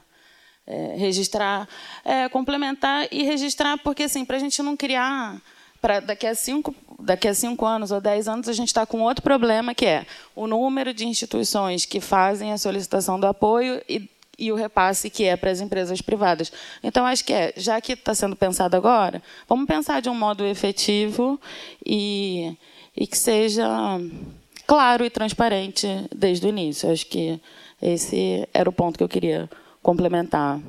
[0.67, 1.65] é, registrar,
[2.03, 5.41] é, complementar e registrar, porque assim, para a gente não criar
[5.79, 9.01] para daqui a cinco daqui a cinco anos ou dez anos a gente está com
[9.01, 14.09] outro problema que é o número de instituições que fazem a solicitação do apoio e,
[14.38, 16.52] e o repasse que é para as empresas privadas.
[16.84, 20.45] Então acho que é já que está sendo pensado agora, vamos pensar de um modo
[20.45, 21.39] efetivo
[21.86, 22.58] e,
[22.95, 23.67] e que seja
[24.67, 26.91] claro e transparente desde o início.
[26.91, 27.39] Acho que
[27.82, 29.50] esse era o ponto que eu queria
[29.82, 30.60] complementar.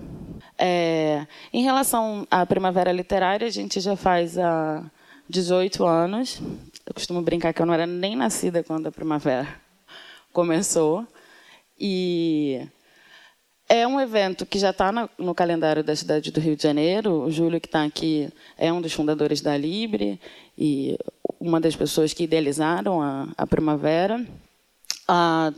[0.58, 4.84] É, em relação à Primavera Literária, a gente já faz há
[5.28, 6.40] 18 anos.
[6.86, 9.48] Eu costumo brincar que eu não era nem nascida quando a Primavera
[10.32, 11.06] começou.
[11.78, 12.66] E
[13.68, 17.24] é um evento que já está no calendário da cidade do Rio de Janeiro.
[17.24, 20.20] O Júlio, que está aqui, é um dos fundadores da Libre
[20.56, 20.96] e
[21.40, 24.24] uma das pessoas que idealizaram a, a Primavera.
[25.08, 25.52] A,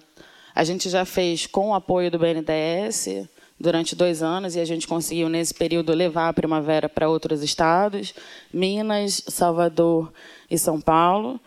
[0.55, 3.29] a gente já fez com o apoio do BNDES
[3.61, 8.14] durante dois anos e a gente conseguiu, nesse período, levar a primavera para outros estados
[8.53, 10.12] Minas, Salvador
[10.51, 11.40] e São Paulo.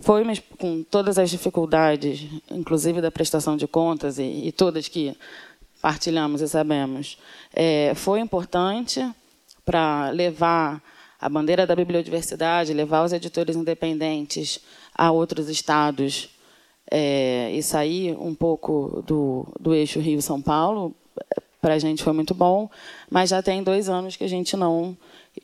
[0.00, 0.22] Foi
[0.58, 5.16] com todas as dificuldades, inclusive da prestação de contas e, e todas que
[5.80, 7.18] partilhamos e sabemos,
[7.54, 9.04] é, foi importante
[9.64, 10.82] para levar
[11.20, 14.60] a bandeira da bibliodiversidade, levar os editores independentes
[14.94, 16.28] a outros estados
[16.90, 20.94] é, e sair um pouco do, do eixo Rio-São Paulo,
[21.60, 22.70] para a gente foi muito bom,
[23.10, 24.96] mas já tem dois anos que a gente não,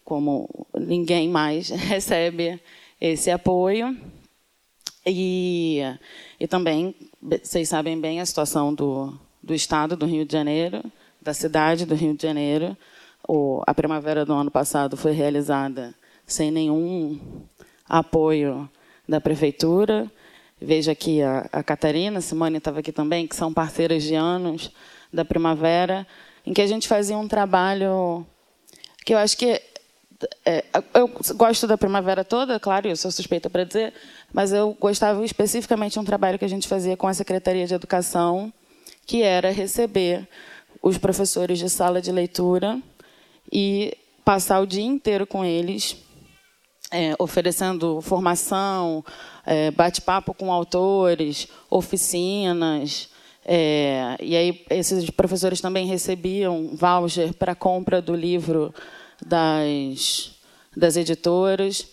[0.05, 2.61] como ninguém mais recebe
[3.01, 3.97] esse apoio.
[5.05, 5.81] E,
[6.39, 10.83] e também, vocês sabem bem a situação do, do Estado do Rio de Janeiro,
[11.21, 12.77] da cidade do Rio de Janeiro.
[13.27, 15.95] O, a primavera do ano passado foi realizada
[16.27, 17.19] sem nenhum
[17.89, 18.69] apoio
[19.09, 20.11] da prefeitura.
[20.61, 24.71] Veja aqui a, a Catarina, a Simone estava aqui também, que são parceiras de anos
[25.13, 26.07] da primavera,
[26.47, 28.27] em que a gente fazia um trabalho
[29.05, 29.61] que eu acho que
[30.45, 33.93] é, eu gosto da primavera toda, claro, eu sou suspeita para dizer,
[34.33, 37.75] mas eu gostava especificamente de um trabalho que a gente fazia com a Secretaria de
[37.75, 38.53] Educação,
[39.07, 40.29] que era receber
[40.83, 42.81] os professores de sala de leitura
[43.51, 45.97] e passar o dia inteiro com eles,
[46.91, 49.05] é, oferecendo formação,
[49.47, 53.09] é, bate-papo com autores, oficinas.
[53.45, 58.75] É, e aí esses professores também recebiam voucher para compra do livro
[59.25, 60.33] das,
[60.77, 61.87] das editoras.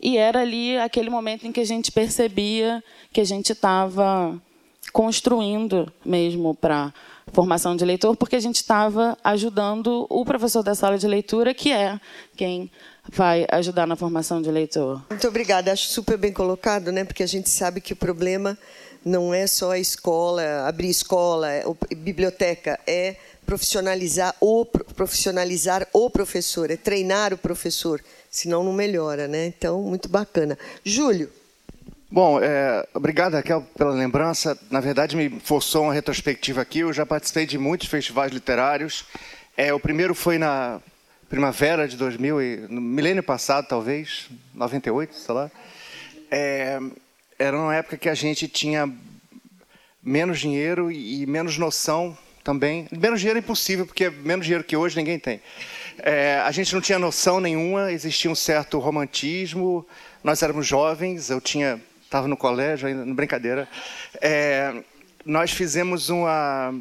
[0.00, 4.40] E era ali aquele momento em que a gente percebia que a gente estava
[4.96, 6.90] construindo mesmo para
[7.30, 11.70] formação de leitor, porque a gente estava ajudando o professor da sala de leitura, que
[11.70, 12.00] é
[12.34, 12.70] quem
[13.12, 15.02] vai ajudar na formação de leitor.
[15.10, 17.04] Muito obrigada, acho super bem colocado, né?
[17.04, 18.56] Porque a gente sabe que o problema
[19.04, 21.48] não é só a escola, abrir escola,
[21.94, 29.44] biblioteca, é profissionalizar o profissionalizar o professor, é treinar o professor, senão não melhora, né?
[29.44, 30.56] Então, muito bacana.
[30.82, 31.30] Júlio.
[32.16, 34.58] Bom, é, obrigado, Raquel, pela lembrança.
[34.70, 36.78] Na verdade, me forçou uma retrospectiva aqui.
[36.78, 39.04] Eu já participei de muitos festivais literários.
[39.54, 40.80] É, o primeiro foi na
[41.28, 45.50] primavera de 2000, e, no milênio passado, talvez, 98, sei lá.
[46.30, 46.80] É,
[47.38, 48.90] era uma época que a gente tinha
[50.02, 52.88] menos dinheiro e menos noção também.
[52.90, 55.38] Menos dinheiro é impossível, porque é menos dinheiro que hoje ninguém tem.
[55.98, 59.86] É, a gente não tinha noção nenhuma, existia um certo romantismo.
[60.24, 63.68] Nós éramos jovens, eu tinha estava no colégio ainda, brincadeira.
[64.20, 64.82] É,
[65.24, 66.74] nós fizemos uma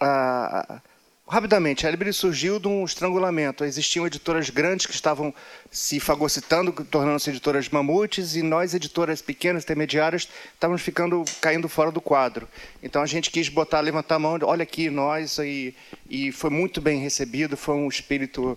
[0.00, 0.80] a,
[1.28, 3.64] Rapidamente, a Libre surgiu de um estrangulamento.
[3.64, 5.34] Existiam editoras grandes que estavam
[5.72, 12.00] se fagocitando, tornando-se editoras mamutes, e nós, editoras pequenas, intermediárias, estávamos ficando, caindo fora do
[12.00, 12.48] quadro.
[12.80, 15.74] Então a gente quis botar, levantar a mão, olha aqui, nós, e,
[16.08, 18.56] e foi muito bem recebido, foi um espírito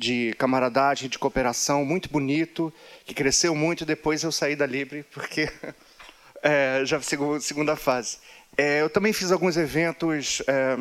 [0.00, 2.72] de camaradagem, de cooperação muito bonito,
[3.04, 3.84] que cresceu muito.
[3.84, 5.48] Depois eu saí da Libre, porque
[6.42, 6.98] é, já
[7.40, 8.18] segunda fase.
[8.56, 10.42] É, eu também fiz alguns eventos.
[10.48, 10.76] É,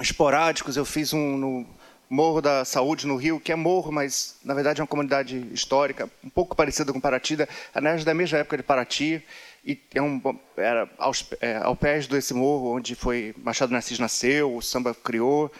[0.00, 0.76] esporádicos.
[0.76, 1.66] Eu fiz um no
[2.08, 6.10] Morro da Saúde, no Rio, que é morro, mas na verdade é uma comunidade histórica,
[6.24, 7.36] um pouco parecida com Paraty,
[7.72, 9.22] aliás, da mesma época de Paraty.
[9.64, 10.20] E é um,
[10.56, 15.52] era aos, é, ao pés desse morro onde foi Machado Assis nasceu, o samba criou.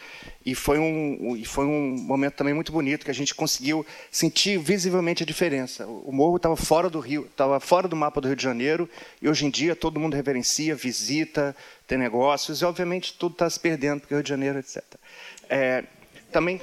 [0.45, 4.59] E foi, um, e foi um momento também muito bonito que a gente conseguiu sentir
[4.59, 5.87] visivelmente a diferença.
[5.87, 8.89] O morro estava fora do Rio, estava fora do mapa do Rio de Janeiro,
[9.21, 11.55] e hoje em dia todo mundo reverencia, visita,
[11.87, 14.83] tem negócios, e obviamente tudo está se perdendo, porque o Rio de Janeiro, etc.
[15.49, 15.85] É,
[16.33, 16.59] também.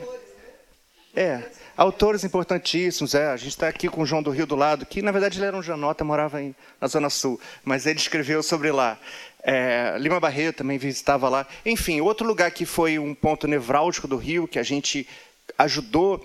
[1.19, 1.41] É,
[1.75, 3.15] autores importantíssimos.
[3.15, 5.39] É, a gente está aqui com o João do Rio do lado, que na verdade
[5.39, 8.99] ele era um janota, morava em, na Zona Sul, mas ele escreveu sobre lá.
[9.41, 11.47] É, Lima Barreto também visitava lá.
[11.65, 15.07] Enfim, outro lugar que foi um ponto nevrálgico do Rio, que a gente
[15.57, 16.23] ajudou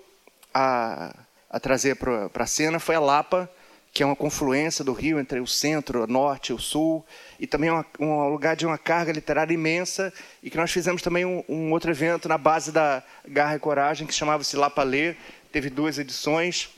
[0.52, 1.16] a,
[1.48, 3.48] a trazer para a cena, foi a Lapa,
[3.92, 7.04] que é uma confluência do Rio entre o centro, o norte e o sul,
[7.38, 11.24] e também uma, um lugar de uma carga literária imensa, e que nós fizemos também
[11.24, 15.14] um, um outro evento na base da Garra e Coragem, que chamava-se Lapa Lê,
[15.52, 16.70] teve duas edições,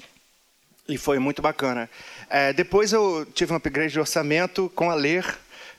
[0.88, 1.88] e foi muito bacana.
[2.28, 5.24] É, depois eu tive um upgrade de orçamento com a Ler,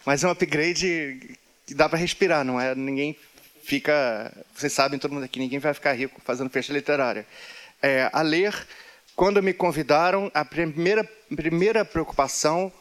[0.05, 2.73] mas é um upgrade que dá para respirar, não é?
[2.75, 3.17] Ninguém
[3.63, 4.31] fica.
[4.55, 7.25] Vocês sabem, todo mundo aqui, ninguém vai ficar rico fazendo festa literária.
[7.81, 8.55] É, a ler,
[9.15, 11.04] quando me convidaram, a primeira,
[11.36, 12.71] primeira preocupação.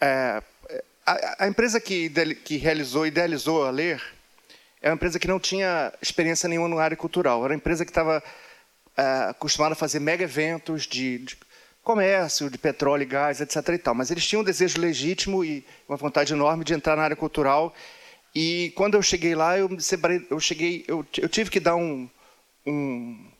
[0.00, 0.42] É,
[1.06, 4.02] a, a, empresa que, que realizou, idealizou a ler,
[4.82, 7.42] é uma empresa que não tinha experiência nenhuma no área cultural.
[7.44, 8.22] Era uma empresa que estava
[8.96, 11.38] é, acostumada a fazer mega eventos de, de
[11.82, 13.56] comércio, de petróleo e gás, etc.
[13.68, 13.94] E tal.
[13.94, 17.74] Mas eles tinham um desejo legítimo e uma vontade enorme de entrar na área cultural.
[18.34, 19.70] E quando eu cheguei lá, eu,
[20.30, 22.08] eu cheguei, eu, eu tive que dar um,
[22.66, 23.30] um,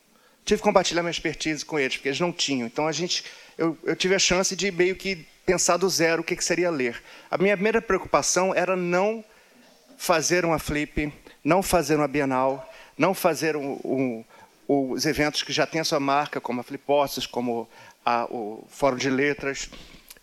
[0.45, 2.67] tive que compartilhar minha expertise com eles, porque eles não tinham.
[2.67, 3.25] Então a gente,
[3.57, 6.71] eu, eu tive a chance de meio que pensar do zero o que, que seria
[6.71, 7.03] ler.
[7.31, 9.25] A minha primeira preocupação era não
[9.97, 14.25] fazer uma flip, não fazer uma bienal, não fazer um, um,
[14.69, 17.69] os eventos que já têm a sua marca, como a Flipostos, como
[18.05, 19.71] a, o Fórum de Letras,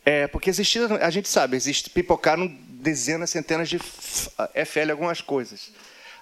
[0.04, 5.72] é, porque existia, a gente sabe, existe, pipocaram dezenas, centenas de FL algumas coisas.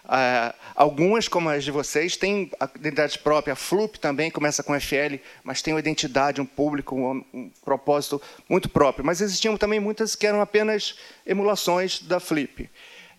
[0.10, 3.53] Uh, algumas, como as de vocês, têm a identidade própria.
[3.53, 8.20] A FLUP também começa com FL, mas tem uma identidade, um público, um, um, propósito
[8.49, 9.05] muito próprio.
[9.05, 10.97] Mas existiam também muitas que eram apenas
[11.28, 12.68] emulações da Flip.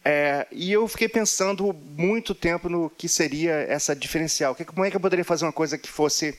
[0.04, 4.56] É, e eu fiquei pensando muito tempo no que seria essa diferencial.
[4.56, 6.36] Como é que eu poderia fazer uma coisa que fosse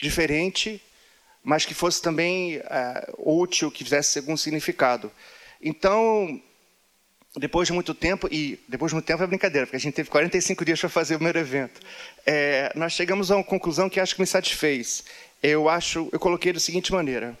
[0.00, 0.80] diferente,
[1.44, 5.12] mas que fosse também é, útil, que fizesse algum significado?
[5.60, 6.40] Então,
[7.36, 10.10] depois de muito tempo, e depois de muito tempo é brincadeira, porque a gente teve
[10.10, 11.80] 45 dias para fazer o primeiro evento,
[12.26, 15.04] é, nós chegamos a uma conclusão que acho que me satisfez.
[15.42, 17.36] Eu acho, eu coloquei da seguinte maneira: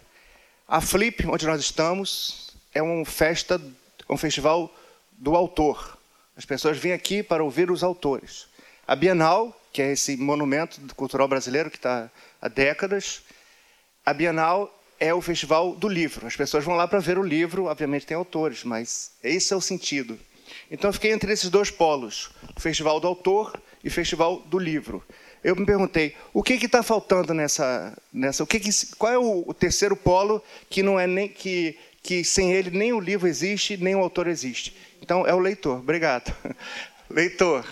[0.66, 3.60] a Flip, onde nós estamos, é uma festa,
[4.08, 4.74] um festival
[5.12, 5.98] do autor.
[6.36, 8.46] As pessoas vêm aqui para ouvir os autores.
[8.86, 13.22] A Bienal, que é esse monumento cultural brasileiro que está há décadas,
[14.04, 16.28] a Bienal é o festival do livro.
[16.28, 19.60] As pessoas vão lá para ver o livro, obviamente tem autores, mas esse é o
[19.60, 20.16] sentido.
[20.70, 24.60] Então eu fiquei entre esses dois polos, o festival do autor e o festival do
[24.60, 25.02] livro.
[25.42, 29.42] Eu me perguntei, o que está faltando nessa, nessa, o que, que qual é o,
[29.44, 30.40] o, terceiro polo
[30.70, 34.28] que não é nem que, que sem ele nem o livro existe, nem o autor
[34.28, 34.76] existe.
[35.02, 35.80] Então é o leitor.
[35.80, 36.32] Obrigado,
[37.10, 37.66] leitor.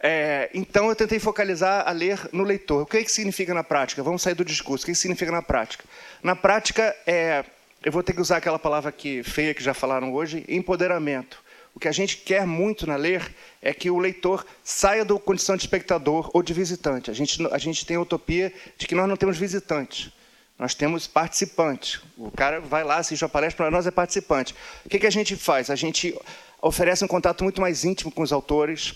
[0.00, 2.82] É, então eu tentei focalizar a ler no leitor.
[2.82, 4.02] O que, é que significa na prática?
[4.02, 4.82] Vamos sair do discurso.
[4.82, 5.84] O que, é que significa na prática?
[6.22, 7.44] Na prática, é,
[7.84, 11.44] eu vou ter que usar aquela palavra que feia que já falaram hoje, empoderamento.
[11.74, 15.56] O que a gente quer muito na ler é que o leitor saia da condição
[15.56, 17.10] de espectador ou de visitante.
[17.10, 20.10] A gente, a gente tem a utopia de que nós não temos visitantes,
[20.58, 22.00] nós temos participantes.
[22.16, 24.54] O cara vai lá, assiste a palestra, para nós é participante.
[24.86, 25.68] O que, que a gente faz?
[25.68, 26.18] A gente
[26.62, 28.94] oferece um contato muito mais íntimo com os autores,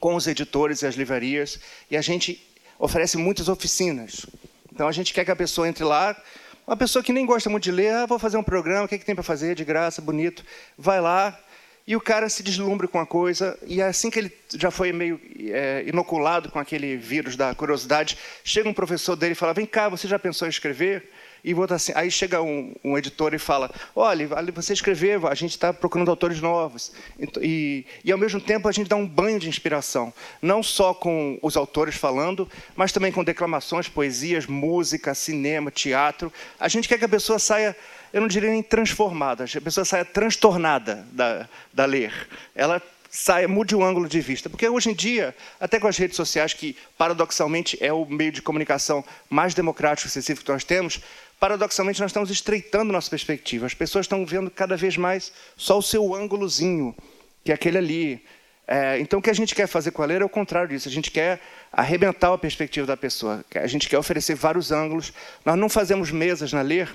[0.00, 2.44] com os editores e as livrarias, e a gente
[2.76, 4.26] oferece muitas oficinas.
[4.74, 6.20] Então a gente quer que a pessoa entre lá,
[6.66, 8.96] uma pessoa que nem gosta muito de ler, ah, vou fazer um programa, o que,
[8.96, 10.44] é que tem para fazer, de graça, bonito,
[10.76, 11.38] vai lá,
[11.86, 14.90] e o cara se deslumbra com a coisa, e é assim que ele já foi
[14.92, 19.66] meio é, inoculado com aquele vírus da curiosidade, chega um professor dele e fala: Vem
[19.66, 21.10] cá, você já pensou em escrever?
[21.44, 21.92] E botar assim.
[21.94, 26.40] Aí chega um, um editor e fala: olha, você escreveu, a gente está procurando autores
[26.40, 26.92] novos.
[27.40, 31.38] E, e, ao mesmo tempo, a gente dá um banho de inspiração, não só com
[31.42, 36.32] os autores falando, mas também com declamações, poesias, música, cinema, teatro.
[36.58, 37.76] A gente quer que a pessoa saia
[38.12, 42.28] eu não diria nem transformada, a pessoa saia transtornada da, da ler.
[42.54, 42.80] Ela
[43.14, 44.50] saia, mude o ângulo de vista.
[44.50, 48.42] Porque hoje em dia, até com as redes sociais, que paradoxalmente é o meio de
[48.42, 51.00] comunicação mais democrático e acessível que nós temos,
[51.44, 53.66] paradoxalmente, nós estamos estreitando nossa perspectiva.
[53.66, 56.96] As pessoas estão vendo cada vez mais só o seu ângulozinho,
[57.44, 58.24] que é aquele ali.
[58.66, 60.88] É, então, o que a gente quer fazer com a ler é o contrário disso.
[60.88, 61.38] A gente quer
[61.70, 63.44] arrebentar a perspectiva da pessoa.
[63.56, 65.12] A gente quer oferecer vários ângulos.
[65.44, 66.88] Nós não fazemos mesas na ler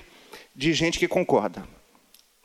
[0.52, 1.62] de gente que concorda.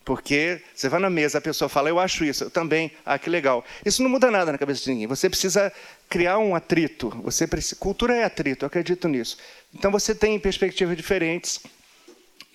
[0.04, 3.28] Porque você vai na mesa, a pessoa fala, eu acho isso, eu também, ah, que
[3.28, 3.66] legal.
[3.84, 5.08] Isso não muda nada na cabeça de ninguém.
[5.08, 5.74] Você precisa
[6.08, 7.10] criar um atrito.
[7.24, 7.78] Você precisa...
[7.78, 9.40] Cultura é atrito, eu acredito nisso.
[9.74, 11.60] Então você tem perspectivas diferentes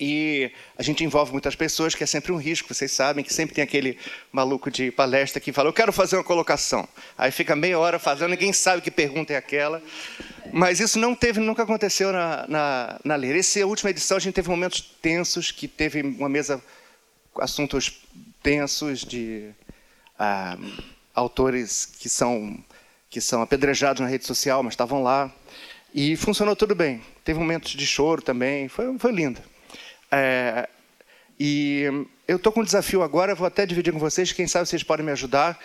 [0.03, 3.53] e a gente envolve muitas pessoas, que é sempre um risco, vocês sabem que sempre
[3.53, 3.99] tem aquele
[4.31, 6.89] maluco de palestra que fala, eu quero fazer uma colocação.
[7.15, 9.79] Aí fica meia hora fazendo, ninguém sabe que pergunta é aquela.
[10.51, 13.37] Mas isso não teve, nunca aconteceu na, na, na Ler.
[13.37, 16.59] Essa é última edição, a gente teve momentos tensos, que teve uma mesa,
[17.35, 18.01] assuntos
[18.41, 19.51] tensos de
[20.17, 20.57] ah,
[21.13, 22.57] autores que são,
[23.07, 25.31] que são apedrejados na rede social, mas estavam lá.
[25.93, 27.03] E funcionou tudo bem.
[27.23, 29.50] Teve momentos de choro também, foi, foi lindo.
[30.11, 30.67] É,
[31.39, 31.83] e
[32.27, 35.05] eu estou com um desafio agora, vou até dividir com vocês, quem sabe vocês podem
[35.05, 35.57] me ajudar.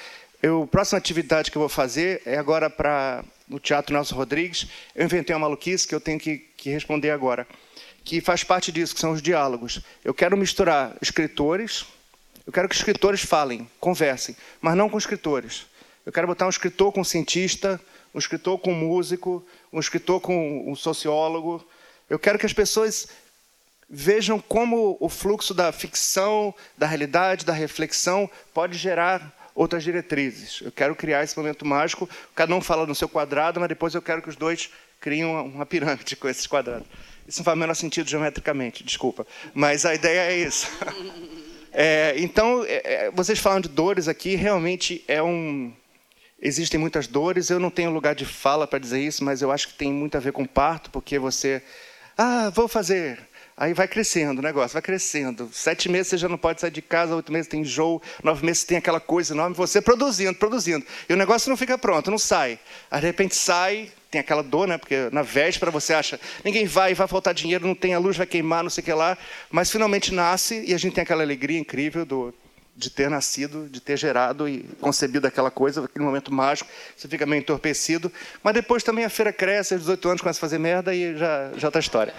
[0.42, 4.68] Eu, a próxima atividade que eu vou fazer é agora para o Teatro Nelson Rodrigues.
[4.94, 7.46] Eu inventei uma maluquice que eu tenho que, que responder agora,
[8.04, 9.80] que faz parte disso, que são os diálogos.
[10.04, 11.84] Eu quero misturar escritores,
[12.46, 15.66] eu quero que escritores falem, conversem, mas não com escritores.
[16.04, 17.80] Eu quero botar um escritor com um cientista,
[18.14, 21.66] um escritor com um músico, um escritor com um sociólogo.
[22.08, 23.08] Eu quero que as pessoas
[23.88, 30.60] Vejam como o fluxo da ficção, da realidade, da reflexão pode gerar outras diretrizes.
[30.60, 32.08] Eu quero criar esse momento mágico.
[32.34, 34.70] Cada um fala no seu quadrado, mas depois eu quero que os dois
[35.00, 36.86] criem uma pirâmide com esses quadrados.
[37.26, 39.26] Isso não faz o menor sentido geometricamente, desculpa.
[39.54, 40.68] Mas a ideia é isso.
[41.78, 45.70] É, então, é, é, vocês falam de dores aqui, realmente é um.
[46.40, 47.50] Existem muitas dores.
[47.50, 50.16] Eu não tenho lugar de fala para dizer isso, mas eu acho que tem muito
[50.16, 51.62] a ver com parto, porque você.
[52.16, 53.18] Ah, vou fazer
[53.58, 55.48] Aí vai crescendo o negócio, vai crescendo.
[55.50, 58.64] Sete meses você já não pode sair de casa, oito meses tem enjoo, nove meses
[58.64, 60.84] tem aquela coisa enorme, você produzindo, produzindo.
[61.08, 62.58] E o negócio não fica pronto, não sai.
[62.90, 64.76] Aí, de repente sai, tem aquela dor, né?
[64.76, 68.26] Porque na véspera você acha, ninguém vai, vai faltar dinheiro, não tem a luz, vai
[68.26, 69.16] queimar, não sei o que lá.
[69.50, 72.34] Mas finalmente nasce e a gente tem aquela alegria incrível do,
[72.76, 77.24] de ter nascido, de ter gerado e concebido aquela coisa, aquele momento mágico, você fica
[77.24, 78.12] meio entorpecido,
[78.42, 81.50] mas depois também a feira cresce, aos 18 anos começa a fazer merda e já
[81.56, 82.12] já tá história.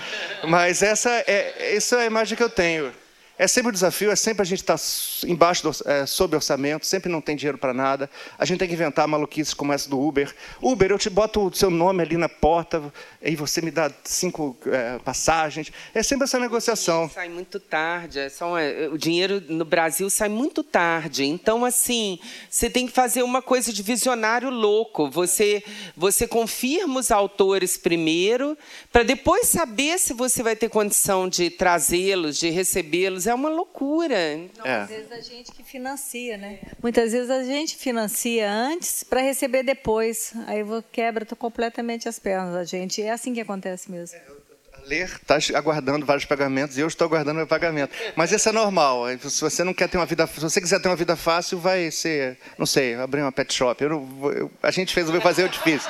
[0.47, 2.91] Mas essa é essa é a imagem que eu tenho.
[3.39, 6.35] É sempre o um desafio, é sempre a gente estar tá embaixo, do, é, sob
[6.35, 8.09] orçamento, sempre não tem dinheiro para nada.
[8.37, 10.33] A gente tem que inventar maluquices como essa do Uber.
[10.59, 14.57] Uber, eu te boto o seu nome ali na porta e você me dá cinco
[14.65, 15.71] é, passagens.
[15.93, 17.07] É sempre essa negociação.
[17.13, 18.17] Sai muito tarde.
[18.17, 21.23] É só, é, o dinheiro no Brasil sai muito tarde.
[21.23, 22.17] Então, assim,
[22.49, 25.11] você tem que fazer uma coisa de visionário louco.
[25.11, 25.63] Você,
[25.95, 28.57] você confirma os autores primeiro,
[28.91, 34.37] para depois saber se você vai ter condição de trazê-los, de recebê-los é uma loucura.
[34.57, 34.81] Não, é.
[34.81, 36.59] Às vezes a gente que financia, né?
[36.81, 40.33] Muitas vezes a gente financia antes para receber depois.
[40.47, 43.01] Aí quebra completamente as pernas da gente.
[43.01, 44.17] É assim que acontece mesmo.
[44.85, 47.93] ler está aguardando vários pagamentos e eu estou aguardando meu pagamento.
[48.15, 49.05] Mas isso é normal.
[49.19, 51.91] Se você não quer ter uma vida, se você quiser ter uma vida fácil, vai
[51.91, 53.83] ser, não sei, abrir uma pet shop.
[53.83, 55.89] Eu não, eu, a gente fez, eu vou fazer o difícil.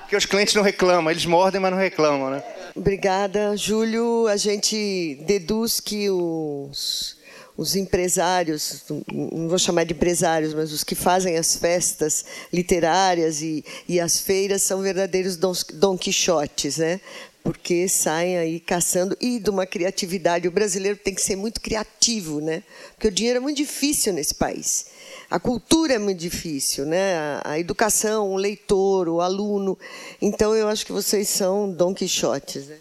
[0.00, 2.42] Porque os clientes não reclamam, eles mordem, mas não reclamam, né?
[2.78, 4.28] Obrigada, Júlio.
[4.28, 7.16] A gente deduz que os,
[7.56, 13.64] os empresários, não vou chamar de empresários, mas os que fazem as festas literárias e,
[13.88, 17.00] e as feiras são verdadeiros Don Quixotes, né?
[17.42, 20.46] porque saem aí caçando e de uma criatividade.
[20.46, 22.62] O brasileiro tem que ser muito criativo, né?
[22.94, 24.86] Porque o dinheiro é muito difícil nesse país.
[25.30, 27.40] A cultura é muito difícil, né?
[27.44, 29.78] A, educação, o leitor, o aluno.
[30.22, 32.66] Então eu acho que vocês são Dom Quixotes.
[32.66, 32.78] Né?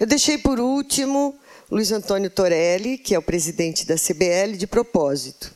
[0.00, 1.36] Eu deixei por último
[1.70, 5.52] Luiz Antônio Torelli, que é o presidente da CBL, de propósito.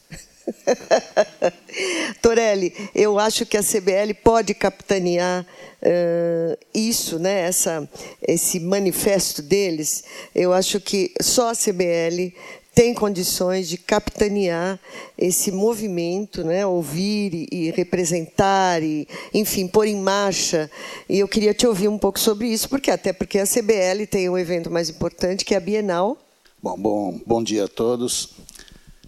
[2.23, 7.49] Torelli, eu acho que a CBL pode capitanear uh, isso, né?
[7.49, 7.89] Essa,
[8.23, 10.05] esse manifesto deles.
[10.33, 12.33] Eu acho que só a CBL
[12.79, 14.79] tem condições de capitanear
[15.19, 16.65] esse movimento, né?
[16.65, 20.71] ouvir e, e representar, e, enfim, pôr em marcha.
[21.09, 24.29] E eu queria te ouvir um pouco sobre isso, porque até porque a CBL tem
[24.29, 26.17] um evento mais importante, que é a Bienal.
[26.63, 28.35] Bom, bom, bom dia a todos.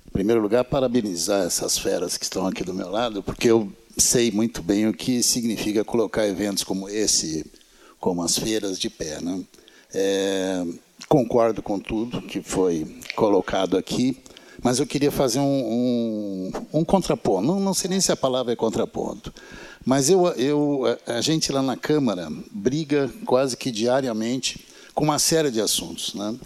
[0.05, 4.33] Em primeiro lugar, parabenizar essas feras que estão aqui do meu lado, porque eu sei
[4.33, 7.47] muito bem o que significa colocar eventos como esse,
[8.01, 9.21] como as feiras de pé.
[9.21, 9.41] Né?
[9.95, 10.67] É,
[11.09, 14.17] concordo com tudo que foi colocado aqui,
[14.63, 17.47] mas eu queria fazer um, um, um contraponto.
[17.47, 19.33] Não, não, sei nem se a palavra é contraponto,
[19.85, 25.51] mas eu, eu, a gente lá na Câmara briga quase que diariamente com uma série
[25.51, 26.15] de assuntos.
[26.15, 26.37] Né?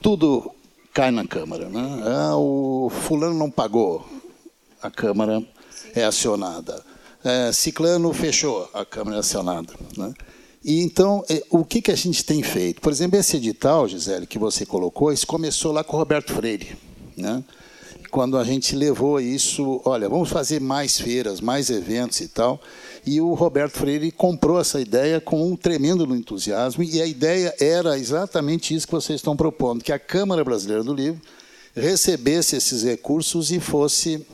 [0.00, 0.50] Tudo
[0.92, 1.68] cai na Câmara.
[1.68, 2.02] Né?
[2.04, 4.06] Ah, o fulano não pagou,
[4.80, 5.42] a Câmara
[5.94, 6.82] é acionada.
[7.24, 9.74] É, ciclano fechou, a Câmara é acionada.
[9.96, 10.14] Né?
[10.66, 12.80] E então, é, o que, que a gente tem feito?
[12.80, 16.76] Por exemplo, esse edital, Gisele, que você colocou, isso começou lá com o Roberto Freire.
[17.16, 17.44] Né?
[18.10, 22.60] Quando a gente levou isso, olha, vamos fazer mais feiras, mais eventos e tal.
[23.06, 26.82] E o Roberto Freire comprou essa ideia com um tremendo entusiasmo.
[26.82, 30.92] E a ideia era exatamente isso que vocês estão propondo: que a Câmara Brasileira do
[30.92, 31.20] Livro
[31.76, 34.26] recebesse esses recursos e fosse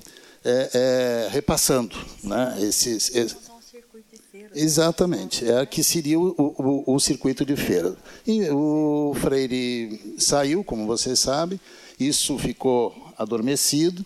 [0.43, 3.37] é, é, repassando né, esses, esses
[4.55, 7.96] Exatamente, é que seria o, o, o, circuito de feira.
[8.26, 11.59] E o Freire saiu, como vocês sabem,
[11.98, 14.05] isso ficou adormecido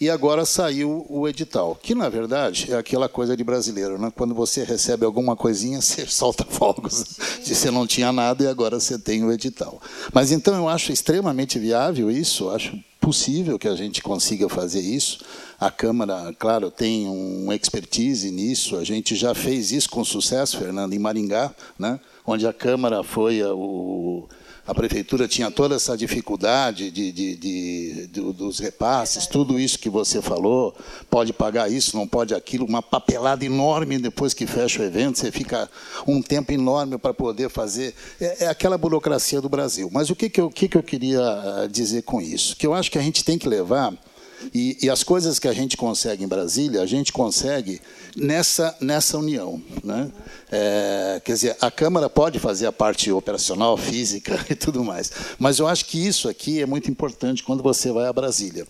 [0.00, 4.12] e agora saiu o edital, que na verdade é aquela coisa de brasileiro, né?
[4.14, 7.04] Quando você recebe alguma coisinha, você solta fogos,
[7.42, 9.80] de você não tinha nada e agora você tem o edital.
[10.12, 15.24] Mas então eu acho extremamente viável isso, acho possível que a gente consiga fazer isso.
[15.60, 18.76] A Câmara, claro, tem um expertise nisso.
[18.76, 22.00] A gente já fez isso com sucesso, Fernando, em Maringá, né?
[22.26, 24.28] onde a Câmara foi o,
[24.66, 29.88] a prefeitura tinha toda essa dificuldade de, de, de, de, dos repasses, tudo isso que
[29.88, 30.74] você falou,
[31.08, 35.30] pode pagar isso, não pode aquilo, uma papelada enorme depois que fecha o evento, você
[35.30, 35.70] fica
[36.06, 37.94] um tempo enorme para poder fazer.
[38.20, 39.88] É, é, aquela burocracia do Brasil.
[39.92, 42.56] Mas o que, que, eu, que, que eu queria ah, dizer com isso?
[42.56, 43.94] Que eu acho que a gente tem que levar
[44.54, 47.80] e, e, as coisas que a gente consegue em Brasília, a gente consegue
[48.16, 49.60] nessa, nessa união.
[49.82, 50.10] Né?
[50.50, 55.58] É, quer dizer, a Câmara pode fazer a parte operacional, física e tudo mais, mas
[55.58, 58.66] eu acho que isso aqui é muito importante quando você vai a Brasília.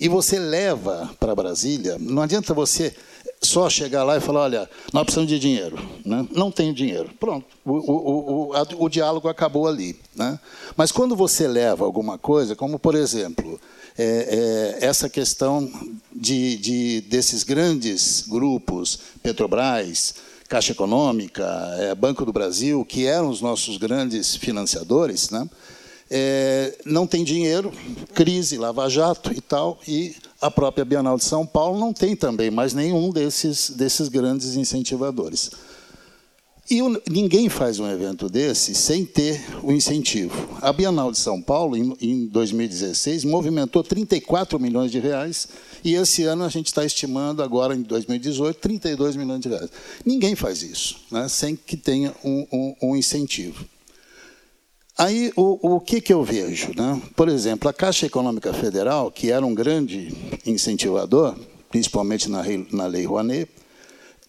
[0.00, 2.94] E você leva para Brasília, não adianta você
[3.40, 5.78] só chegar lá e falar, olha, nós precisamos de dinheiro.
[6.04, 6.26] Né?
[6.32, 7.10] Não tenho dinheiro.
[7.18, 9.96] Pronto, o, o, o, a, o diálogo acabou ali.
[10.14, 10.38] Né?
[10.76, 13.60] Mas quando você leva alguma coisa, como, por exemplo,
[13.98, 15.70] é, é, essa questão
[16.14, 20.14] de, de, desses grandes grupos, Petrobras,
[20.48, 21.44] Caixa Econômica,
[21.78, 25.48] é, Banco do Brasil, que eram os nossos grandes financiadores, né?
[26.10, 27.70] É, não tem dinheiro,
[28.14, 32.72] crise, lava-jato e tal, e A própria Bienal de São Paulo não tem também mais
[32.72, 35.50] nenhum desses, desses grandes incentivadores.
[36.70, 40.34] E ninguém faz um evento desse sem ter o incentivo.
[40.60, 45.48] A Bienal de São Paulo, em 2016, movimentou 34 milhões de reais
[45.82, 49.70] e esse ano a gente está estimando, agora em 2018, 32 milhões de reais.
[50.04, 53.64] Ninguém faz isso, né, sem que tenha um, um, um incentivo.
[54.98, 56.72] Aí, o, o que, que eu vejo?
[56.76, 57.00] Né?
[57.16, 60.12] Por exemplo, a Caixa Econômica Federal, que era um grande
[60.44, 61.34] incentivador,
[61.70, 62.42] principalmente na,
[62.72, 63.48] na Lei Rouanet,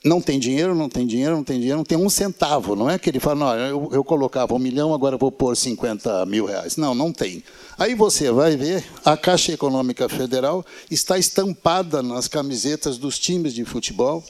[0.03, 2.75] não tem dinheiro, não tem dinheiro, não tem dinheiro, não tem um centavo.
[2.75, 6.25] Não é que ele fala, não, eu, eu colocava um milhão, agora vou pôr 50
[6.25, 6.77] mil reais.
[6.77, 7.43] Não, não tem.
[7.77, 13.65] Aí você vai ver, a Caixa Econômica Federal está estampada nas camisetas dos times de
[13.65, 14.23] futebol,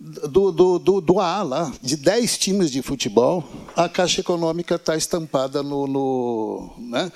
[0.00, 3.44] do, do, do, do A lá, de 10 times de futebol,
[3.76, 5.86] a Caixa Econômica está estampada no.
[5.86, 7.12] no né?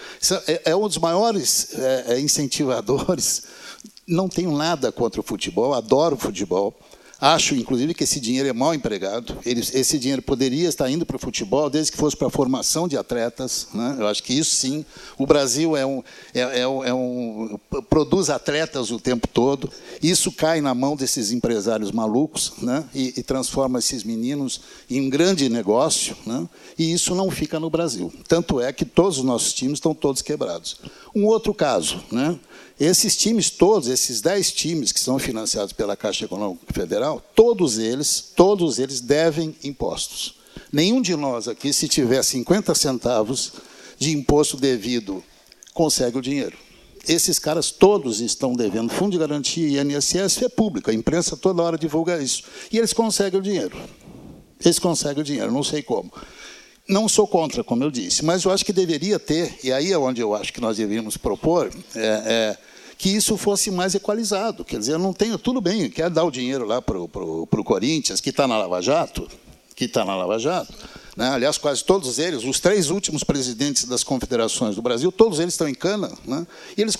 [0.46, 3.44] é, é, um dos maiores é, é incentivadores.
[4.06, 6.74] Não tenho nada contra o futebol, adoro futebol
[7.20, 9.36] Acho, inclusive, que esse dinheiro é mal empregado.
[9.44, 12.86] Ele, esse dinheiro poderia estar indo para o futebol, desde que fosse para a formação
[12.86, 13.66] de atletas.
[13.74, 13.96] Né?
[13.98, 14.84] Eu acho que isso sim.
[15.18, 16.00] O Brasil é um,
[16.32, 17.58] é, é, é um,
[17.90, 19.68] produz atletas o tempo todo.
[20.00, 22.84] Isso cai na mão desses empresários malucos né?
[22.94, 26.16] e, e transforma esses meninos em um grande negócio.
[26.24, 26.48] Né?
[26.78, 28.12] E isso não fica no Brasil.
[28.28, 30.76] Tanto é que todos os nossos times estão todos quebrados.
[31.12, 32.38] Um outro caso, né?
[32.80, 38.32] Esses times todos, esses 10 times que são financiados pela Caixa Econômica Federal, todos eles,
[38.36, 40.36] todos eles devem impostos.
[40.72, 43.52] Nenhum de nós aqui, se tiver 50 centavos
[43.98, 45.24] de imposto devido,
[45.74, 46.56] consegue o dinheiro.
[47.06, 51.62] Esses caras todos estão devendo fundo de garantia e INSS é público, a imprensa toda
[51.62, 52.44] hora divulga isso.
[52.70, 53.76] E eles conseguem o dinheiro.
[54.64, 56.12] Eles conseguem o dinheiro, não sei como.
[56.88, 59.98] Não sou contra, como eu disse, mas eu acho que deveria ter, e aí é
[59.98, 62.56] onde eu acho que nós deveríamos propor, é, é,
[62.98, 64.64] que isso fosse mais equalizado.
[64.64, 68.20] Quer dizer, eu não tenho, tudo bem, quer dar o dinheiro lá para o Corinthians,
[68.20, 69.28] que está na Lava Jato,
[69.76, 70.74] que está na Lava Jato.
[71.16, 71.28] Né?
[71.30, 75.68] Aliás, quase todos eles, os três últimos presidentes das confederações do Brasil, todos eles estão
[75.68, 76.44] em cana, né?
[76.76, 76.96] e eles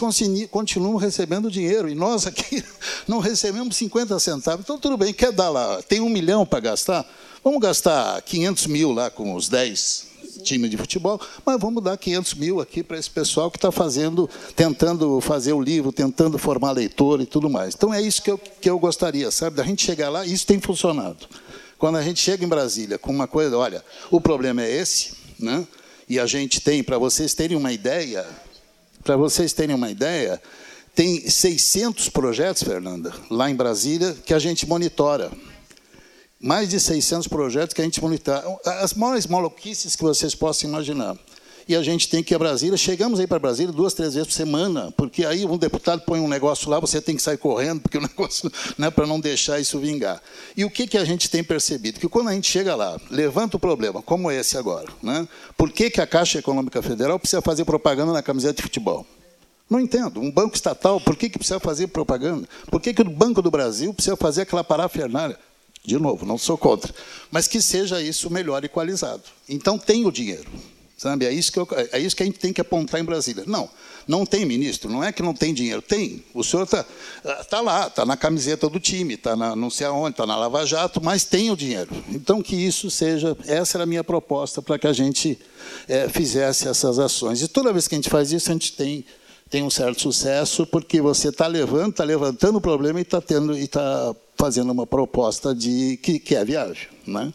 [0.50, 2.64] continuam recebendo dinheiro, e nós aqui
[3.08, 4.60] não recebemos 50 centavos.
[4.64, 7.04] Então, tudo bem, quer dar lá, tem um milhão para gastar,
[7.42, 10.07] vamos gastar 500 mil lá com os 10
[10.42, 14.28] time de futebol, mas vamos dar 500 mil aqui para esse pessoal que está fazendo,
[14.54, 17.74] tentando fazer o livro, tentando formar leitor e tudo mais.
[17.74, 19.56] Então é isso que eu, que eu gostaria, sabe?
[19.56, 21.26] Da gente chegar lá, isso tem funcionado.
[21.78, 25.66] Quando a gente chega em Brasília com uma coisa, olha, o problema é esse, né?
[26.08, 28.26] E a gente tem, para vocês terem uma ideia,
[29.04, 30.40] para vocês terem uma ideia,
[30.94, 35.30] tem 600 projetos, Fernanda, lá em Brasília, que a gente monitora
[36.40, 38.44] mais de 600 projetos que a gente monitora.
[38.64, 41.16] As maiores maluquices que vocês possam imaginar.
[41.68, 42.78] E a gente tem que ir a Brasília.
[42.78, 46.26] Chegamos aí para Brasília duas, três vezes por semana, porque aí um deputado põe um
[46.26, 49.78] negócio lá, você tem que sair correndo, porque o negócio, né, para não deixar isso
[49.78, 50.22] vingar.
[50.56, 52.00] E o que, que a gente tem percebido?
[52.00, 55.28] Que quando a gente chega lá, levanta o problema, como esse agora, né?
[55.58, 59.04] por que, que a Caixa Econômica Federal precisa fazer propaganda na camiseta de futebol?
[59.68, 60.20] Não entendo.
[60.20, 62.48] Um banco estatal, por que, que precisa fazer propaganda?
[62.70, 65.38] Por que, que o Banco do Brasil precisa fazer aquela parafernália?
[65.88, 66.94] De novo, não sou contra.
[67.30, 69.22] Mas que seja isso melhor equalizado.
[69.48, 70.44] Então, tem o dinheiro.
[70.98, 71.24] Sabe?
[71.24, 73.44] É, isso que eu, é isso que a gente tem que apontar em Brasília.
[73.46, 73.70] Não,
[74.06, 74.90] não tem ministro.
[74.90, 75.80] Não é que não tem dinheiro.
[75.80, 76.22] Tem.
[76.34, 76.84] O senhor está
[77.48, 81.02] tá lá, está na camiseta do time, está não sei aonde, está na Lava Jato,
[81.02, 81.88] mas tem o dinheiro.
[82.10, 83.34] Então, que isso seja...
[83.46, 85.38] Essa era a minha proposta para que a gente
[85.88, 87.40] é, fizesse essas ações.
[87.40, 89.06] E toda vez que a gente faz isso, a gente tem
[89.50, 93.56] tem um certo sucesso, porque você está levando, está levantando o problema e está tendo
[93.56, 96.76] e está fazendo uma proposta de que, que é viável.
[97.06, 97.32] Né?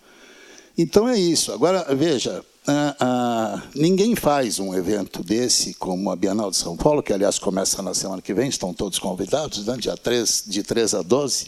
[0.78, 1.52] Então é isso.
[1.52, 7.04] Agora, veja, ah, ah, ninguém faz um evento desse como a Bienal de São Paulo,
[7.04, 10.94] que aliás começa na semana que vem, estão todos convidados, né, dia 3, de 3
[10.94, 11.48] a 12.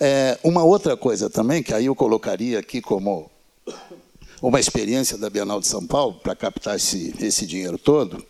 [0.00, 3.30] É, uma outra coisa também, que aí eu colocaria aqui como
[4.40, 8.24] uma experiência da Bienal de São Paulo, para captar esse, esse dinheiro todo,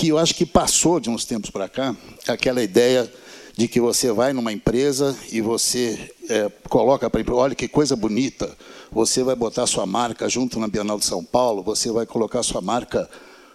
[0.00, 1.94] que eu acho que passou de uns tempos para cá,
[2.26, 3.12] aquela ideia
[3.54, 8.56] de que você vai numa empresa e você é, coloca para olha que coisa bonita,
[8.90, 12.62] você vai botar sua marca junto na Bienal de São Paulo, você vai colocar sua
[12.62, 13.10] marca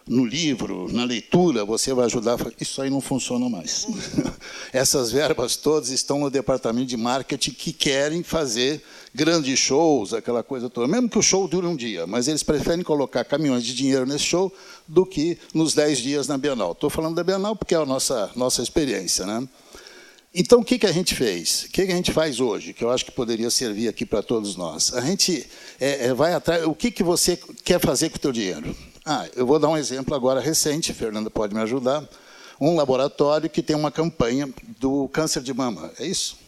[0.07, 2.37] no livro, na leitura, você vai ajudar.
[2.61, 3.87] Isso aí não funciona mais.
[4.71, 8.83] Essas verbas todas estão no departamento de marketing que querem fazer
[9.16, 10.88] grandes shows, aquela coisa toda.
[10.88, 14.26] Mesmo que o show dure um dia, mas eles preferem colocar caminhões de dinheiro nesse
[14.26, 14.53] show
[14.86, 16.74] do que nos dez dias na Bienal.
[16.74, 19.26] Estou falando da Bienal porque é a nossa, nossa experiência.
[19.26, 19.47] Né?
[20.34, 21.63] Então, o que, que a gente fez?
[21.63, 24.22] O que, que a gente faz hoje, que eu acho que poderia servir aqui para
[24.22, 24.93] todos nós?
[24.93, 25.47] A gente
[25.80, 26.66] é, é, vai atrás.
[26.66, 28.76] O que, que você quer fazer com o teu dinheiro?
[29.05, 32.03] Ah, eu vou dar um exemplo agora recente, Fernanda pode me ajudar.
[32.59, 35.89] um laboratório que tem uma campanha do câncer de mama.
[35.99, 36.44] É isso?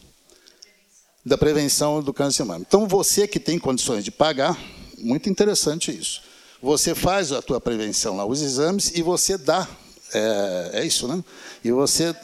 [1.28, 2.64] Da prevenção do câncer de.
[2.66, 4.58] Então, você que tem condições de pagar,
[4.96, 6.22] muito interessante isso.
[6.62, 9.68] Você faz a tua prevenção lá, os exames, e você dá.
[10.14, 11.22] É, é isso, né?
[11.62, 12.16] E você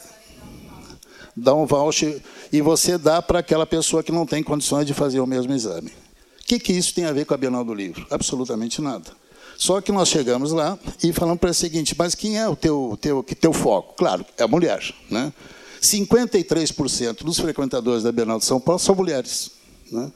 [1.35, 2.19] dá um voucher
[2.51, 5.91] e você dá para aquela pessoa que não tem condições de fazer o mesmo exame.
[6.41, 8.07] O que, que isso tem a ver com a Bienal do Livro?
[8.09, 9.11] Absolutamente nada.
[9.55, 12.97] Só que nós chegamos lá e falamos para o seguinte, mas quem é o teu,
[12.99, 13.93] teu, teu foco?
[13.95, 14.83] Claro, é a mulher.
[15.11, 15.31] Né?
[15.85, 19.51] 53% dos frequentadores da Bienal de São Paulo são mulheres.
[19.91, 20.11] Né?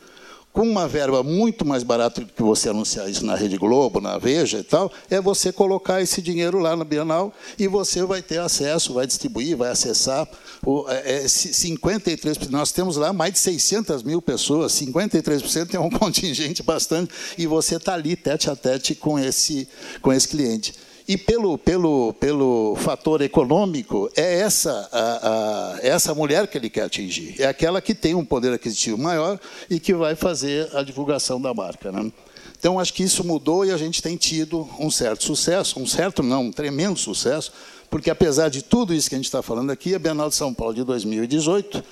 [0.52, 4.18] com uma verba muito mais barata do que você anunciar isso na Rede Globo, na
[4.18, 8.40] Veja e tal, é você colocar esse dinheiro lá na Bienal e você vai ter
[8.40, 10.28] acesso, vai distribuir, vai acessar.
[10.66, 15.90] O, é, 53%, é, nós temos lá mais de 600 mil pessoas, 53% é um
[15.90, 19.68] contingente bastante, e você está ali tete a tete com esse,
[20.02, 20.74] com esse cliente.
[21.10, 26.84] E pelo, pelo, pelo fator econômico, é essa, a, a, essa mulher que ele quer
[26.84, 27.42] atingir.
[27.42, 31.52] É aquela que tem um poder aquisitivo maior e que vai fazer a divulgação da
[31.52, 31.92] marca.
[31.92, 32.12] Né?
[32.60, 36.22] Então, acho que isso mudou e a gente tem tido um certo sucesso, um certo
[36.22, 37.52] não, um tremendo sucesso,
[37.90, 40.54] porque apesar de tudo isso que a gente está falando aqui, a Bienal de São
[40.54, 41.84] Paulo de 2018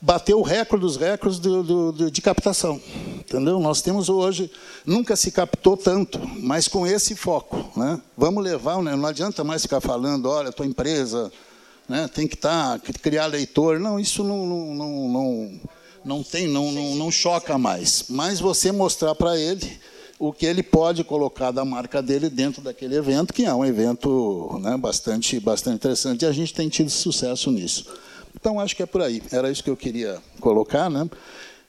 [0.00, 2.80] bateu o recorde dos recordes do, do, do, de captação.
[3.18, 3.60] Entendeu?
[3.60, 4.50] Nós temos hoje,
[4.84, 7.70] nunca se captou tanto, mas com esse foco.
[7.76, 8.00] Né?
[8.16, 8.96] Vamos levar, né?
[8.96, 11.30] não adianta mais ficar falando, olha, tua empresa
[11.88, 13.78] né, tem que estar, tá, criar leitor.
[13.78, 14.74] Não, isso não, não,
[15.08, 15.60] não,
[16.04, 18.04] não, tem, não, não, não choca mais.
[18.08, 19.78] Mas você mostrar para ele
[20.18, 24.58] o que ele pode colocar da marca dele dentro daquele evento, que é um evento
[24.60, 27.86] né, bastante, bastante interessante, e a gente tem tido sucesso nisso.
[28.40, 29.22] Então, acho que é por aí.
[29.30, 30.88] Era isso que eu queria colocar.
[30.88, 31.08] Né?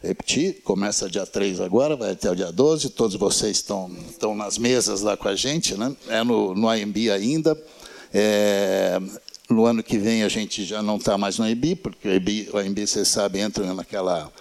[0.02, 2.92] Repetir, começa dia 3 agora, vai até o dia 12.
[2.92, 5.76] Todos vocês estão, estão nas mesas lá com a gente.
[5.76, 5.94] Né?
[6.08, 7.62] É no, no AMB ainda.
[8.14, 9.00] É,
[9.50, 12.50] no ano que vem a gente já não está mais no AMB, porque o AMB,
[12.54, 14.32] o AMB, vocês sabem, entra naquela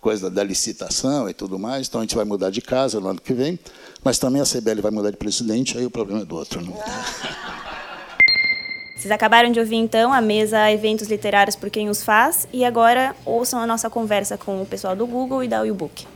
[0.00, 1.86] coisa da licitação e tudo mais.
[1.86, 3.58] Então, a gente vai mudar de casa no ano que vem.
[4.02, 6.60] Mas também a CBL vai mudar de presidente, aí o problema é do outro.
[6.60, 6.72] Né?
[9.04, 13.14] Vocês acabaram de ouvir então a mesa Eventos Literários por Quem Os Faz e agora
[13.26, 16.06] ouçam a nossa conversa com o pessoal do Google e da Willbook.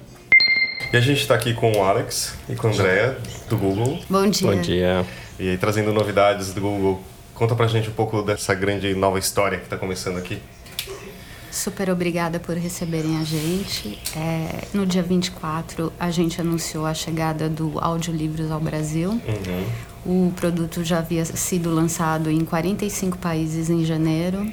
[0.91, 3.99] E a gente está aqui com o Alex e com a Andrea do Google.
[4.09, 4.51] Bom dia.
[4.51, 5.07] Bom dia.
[5.39, 7.03] E aí, trazendo novidades do Google.
[7.34, 10.41] Conta pra gente um pouco dessa grande nova história que está começando aqui.
[11.51, 13.99] Super obrigada por receberem a gente.
[14.16, 19.11] É, no dia 24, a gente anunciou a chegada do Audiolivros ao Brasil.
[19.11, 19.66] Uhum.
[20.07, 24.51] O produto já havia sido lançado em 45 países em janeiro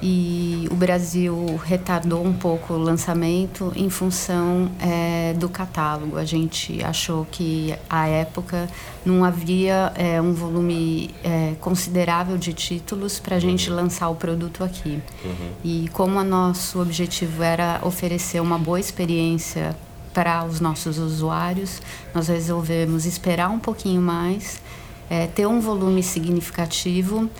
[0.00, 6.16] e o Brasil retardou um pouco o lançamento em função é, do catálogo.
[6.16, 8.68] A gente achou que à época
[9.04, 14.62] não havia é, um volume é, considerável de títulos para a gente lançar o produto
[14.62, 15.02] aqui.
[15.24, 15.50] Uhum.
[15.64, 19.76] E como o nosso objetivo era oferecer uma boa experiência
[20.18, 21.80] para os nossos usuários,
[22.12, 24.60] nós resolvemos esperar um pouquinho mais,
[25.08, 27.30] é, ter um volume significativo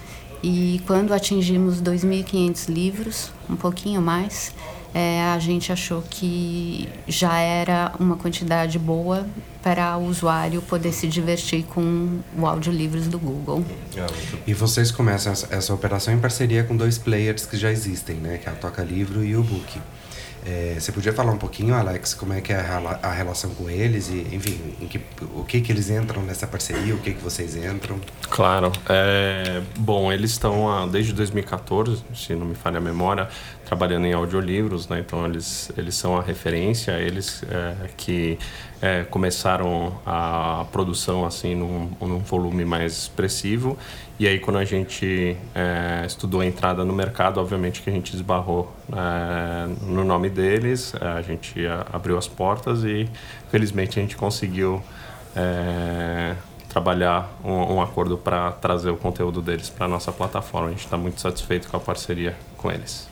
[0.44, 4.54] e quando atingimos 2.500 livros, um pouquinho mais,
[4.94, 9.26] é, a gente achou que já era uma quantidade boa
[9.60, 13.64] para o usuário poder se divertir com o audiolivros do Google.
[14.46, 18.38] E vocês começam essa, essa operação em parceria com dois players que já existem, né?
[18.38, 19.80] Que é a Toca Livro e o Book.
[20.50, 23.68] É, você podia falar um pouquinho, Alex, como é que é a, a relação com
[23.68, 24.98] eles e, enfim, que,
[25.34, 28.00] o que que eles entram nessa parceria, o que que vocês entram?
[28.30, 28.72] Claro.
[28.88, 33.28] É, bom, eles estão desde 2014, se não me falha a memória,
[33.68, 35.00] trabalhando em audiolivros, né?
[35.00, 38.38] Então eles eles são a referência, eles é, que
[38.80, 43.76] é, começaram a produção assim num, num, volume mais expressivo
[44.18, 48.14] e aí quando a gente é, estudou a entrada no mercado, obviamente que a gente
[48.14, 51.60] esbarrou é, no nome deles, é, a gente
[51.92, 53.06] abriu as portas e
[53.50, 54.82] felizmente a gente conseguiu
[55.36, 56.34] é,
[56.70, 60.68] trabalhar um, um acordo para trazer o conteúdo deles para nossa plataforma.
[60.68, 63.08] A gente está muito satisfeito com a parceria com eles.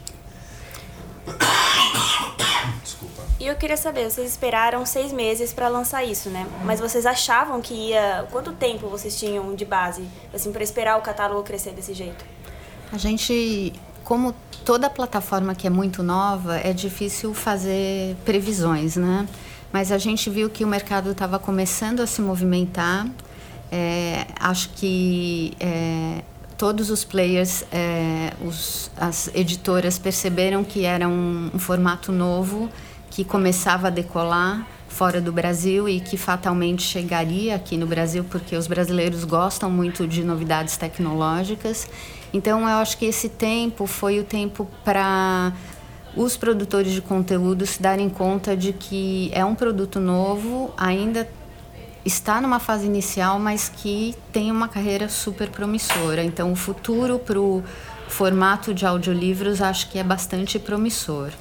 [2.83, 3.23] Desculpa.
[3.47, 6.45] E eu queria saber, vocês esperaram seis meses para lançar isso, né?
[6.65, 8.27] Mas vocês achavam que ia.
[8.33, 10.03] Quanto tempo vocês tinham de base,
[10.35, 12.25] assim, para esperar o catálogo crescer desse jeito?
[12.93, 13.73] A gente,
[14.03, 14.35] como
[14.65, 19.29] toda plataforma que é muito nova, é difícil fazer previsões, né?
[19.73, 23.07] Mas a gente viu que o mercado estava começando a se movimentar.
[23.71, 26.25] É, acho que é,
[26.57, 32.69] todos os players, é, os, as editoras perceberam que era um, um, formato novo
[33.11, 34.67] que começava a decolar.
[34.97, 40.07] fora do Brasil e que fatalmente chegaria aqui no Brasil, porque os brasileiros gostam muito
[40.07, 41.87] de novidades tecnológicas.
[42.33, 45.53] Então, eu acho que esse tempo foi o tempo para
[46.17, 51.29] os produtores de conteúdo se darem conta de que é um produto novo, ainda
[52.03, 56.25] está numa fase inicial, mas que tem uma carreira super promissora.
[56.25, 57.63] Então, o futuro para o
[58.09, 61.33] formato de audiolivros acho que é bastante promissor.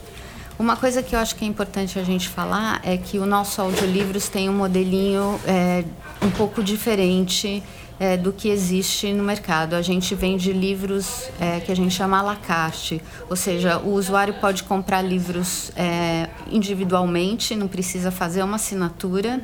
[0.58, 3.62] Uma coisa que eu acho que é importante a gente falar é que o nosso
[3.62, 5.84] audiolivros tem um modelinho é,
[6.22, 7.62] um pouco diferente
[8.00, 9.74] é, do que existe no mercado.
[9.74, 13.90] A gente vende livros é, que a gente chama à la carte, ou seja, o
[13.90, 19.42] usuário pode comprar livros é, individualmente, não precisa fazer uma assinatura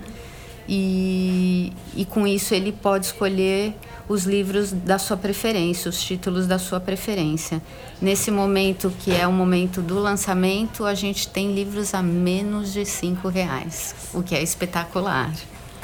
[0.66, 3.76] e, e com isso ele pode escolher
[4.08, 7.62] os livros da sua preferência, os títulos da sua preferência.
[8.02, 12.84] Nesse momento, que é o momento do lançamento, a gente tem livros a menos de
[12.84, 15.32] cinco reais, o que é espetacular.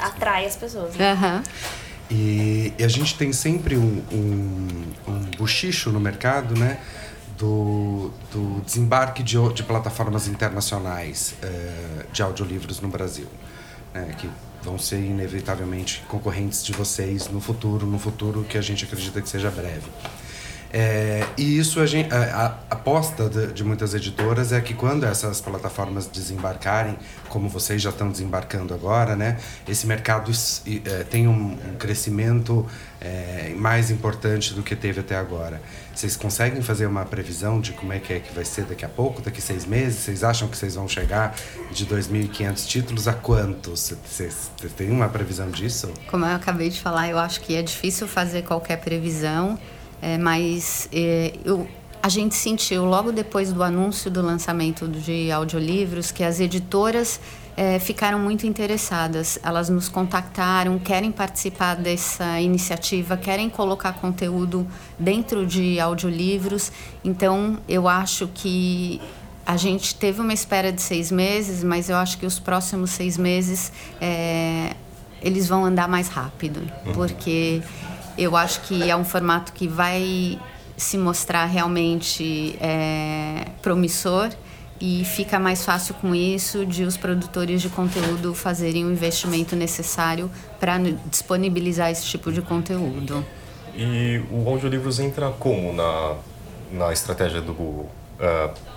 [0.00, 0.96] Atrai as pessoas.
[0.96, 1.12] Né?
[1.12, 1.42] Uhum.
[2.10, 4.68] E, e, a gente tem sempre um, um,
[5.06, 6.80] um buchicho no mercado, né?
[7.36, 13.28] Do, do desembarque de, de plataformas internacionais uh, de audiolivros no Brasil.
[13.94, 14.28] Né, que
[14.60, 19.28] vão ser inevitavelmente concorrentes de vocês no futuro, no futuro que a gente acredita que
[19.28, 19.86] seja breve.
[20.72, 25.04] É, e isso a, gente, a, a aposta de, de, muitas editoras é que quando
[25.04, 26.96] essas plataformas desembarcarem,
[27.28, 30.30] como vocês já estão desembarcando agora, né, esse mercado
[30.84, 32.66] é, tem um, um crescimento
[33.00, 35.60] é, mais importante do que teve até agora.
[35.94, 38.88] Vocês conseguem fazer uma previsão de como é que, é que vai ser daqui a
[38.88, 40.00] pouco, daqui a seis meses?
[40.00, 41.34] Vocês acham que vocês vão chegar
[41.72, 43.94] de 2.500 títulos a quantos?
[44.04, 45.90] Vocês têm uma previsão disso?
[46.08, 49.58] Como eu acabei de falar, eu acho que é difícil fazer qualquer previsão.
[50.00, 51.66] É, mas é, eu,
[52.02, 57.20] a gente sentiu logo depois do anúncio do lançamento de audiolivros que as editoras
[57.56, 59.36] é, ficaram muito interessadas.
[59.42, 64.64] Elas nos contactaram, querem participar dessa iniciativa, querem colocar conteúdo
[64.96, 66.70] dentro de audiolivros.
[67.04, 69.00] Então, eu acho que
[69.44, 73.16] a gente teve uma espera de seis meses, mas eu acho que os próximos seis
[73.16, 74.76] meses é,
[75.20, 76.92] eles vão andar mais rápido, uhum.
[76.92, 77.60] porque
[78.18, 80.38] eu acho que é um formato que vai
[80.76, 84.30] se mostrar realmente é, promissor
[84.80, 90.30] e fica mais fácil com isso de os produtores de conteúdo fazerem o investimento necessário
[90.60, 93.24] para disponibilizar esse tipo de conteúdo.
[93.74, 96.16] E o audiolivros entra como na,
[96.72, 97.90] na estratégia do Google?
[98.18, 98.68] Uh,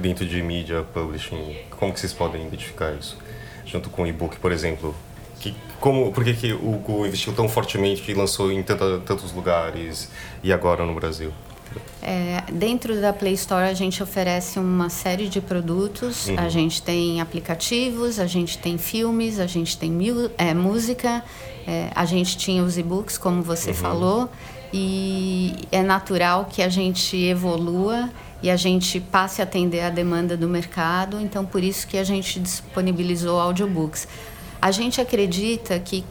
[0.00, 3.16] dentro de mídia, publishing, como que vocês podem identificar isso?
[3.64, 4.94] Junto com o e-book, por exemplo,
[5.40, 9.32] que, como, por que, que o Google investiu tão fortemente e lançou em tanta, tantos
[9.32, 10.08] lugares
[10.42, 11.32] e agora no Brasil?
[12.02, 16.28] É, dentro da Play Store a gente oferece uma série de produtos.
[16.28, 16.38] Uhum.
[16.38, 19.96] A gente tem aplicativos, a gente tem filmes, a gente tem
[20.36, 21.24] é, música,
[21.66, 23.76] é, a gente tinha os e-books, como você uhum.
[23.76, 24.30] falou,
[24.72, 28.10] e é natural que a gente evolua
[28.42, 31.20] e a gente passe a atender a demanda do mercado.
[31.20, 34.08] Então, por isso que a gente disponibilizou audiobooks.
[34.60, 36.04] A gente acredita que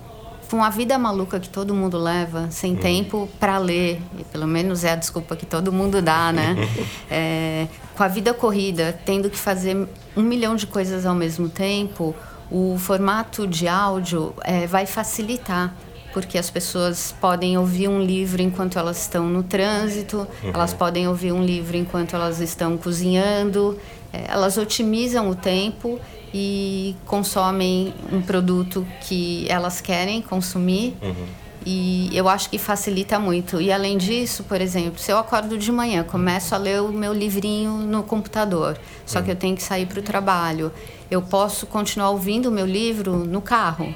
[0.49, 2.79] com a vida maluca que todo mundo leva, sem uhum.
[2.79, 6.55] tempo para ler, e pelo menos é a desculpa que todo mundo dá, né?
[7.09, 9.87] é, com a vida corrida, tendo que fazer
[10.17, 12.15] um milhão de coisas ao mesmo tempo,
[12.49, 15.75] o formato de áudio é, vai facilitar
[16.11, 20.51] porque as pessoas podem ouvir um livro enquanto elas estão no trânsito, uhum.
[20.51, 23.77] elas podem ouvir um livro enquanto elas estão cozinhando,
[24.11, 25.99] é, elas otimizam o tempo
[26.33, 30.95] e consomem um produto que elas querem consumir.
[31.01, 31.25] Uhum.
[31.65, 33.59] E eu acho que facilita muito.
[33.59, 37.13] E além disso, por exemplo, se eu acordo de manhã, começo a ler o meu
[37.13, 39.25] livrinho no computador, só uhum.
[39.25, 40.71] que eu tenho que sair para o trabalho,
[41.11, 43.93] eu posso continuar ouvindo o meu livro no carro.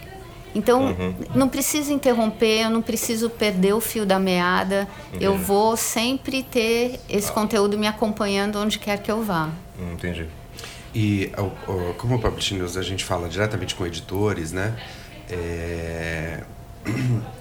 [0.55, 1.15] Então, uhum.
[1.33, 4.87] não preciso interromper, eu não preciso perder o fio da meada.
[5.19, 7.33] Eu vou sempre ter esse ah.
[7.33, 9.49] conteúdo me acompanhando onde quer que eu vá.
[9.93, 10.27] Entendi.
[10.93, 11.31] E
[11.97, 14.75] como o Publishing News a gente fala diretamente com editores, né?
[15.29, 16.43] É...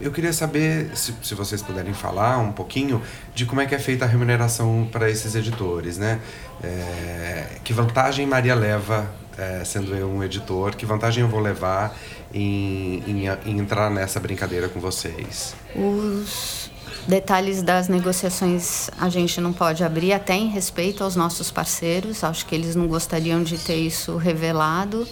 [0.00, 3.02] Eu queria saber se, se, vocês puderem falar um pouquinho
[3.34, 6.20] de como é que é feita a remuneração para esses editores, né?
[6.62, 7.46] É...
[7.64, 11.96] Que vantagem Maria leva, é, sendo eu um editor, que vantagem eu vou levar
[12.32, 15.56] em, em, em entrar nessa brincadeira com vocês?
[15.74, 16.70] Os
[17.08, 22.22] Detalhes das negociações a gente não pode abrir, até em respeito aos nossos parceiros.
[22.22, 25.08] Acho que eles não gostariam de ter isso revelado.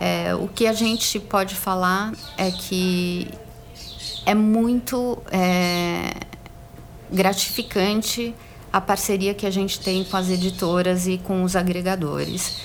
[0.00, 3.28] É, o que a gente pode falar é que
[4.24, 6.14] é muito é,
[7.12, 8.34] gratificante
[8.72, 12.56] a parceria que a gente tem com as editoras e com os agregadores.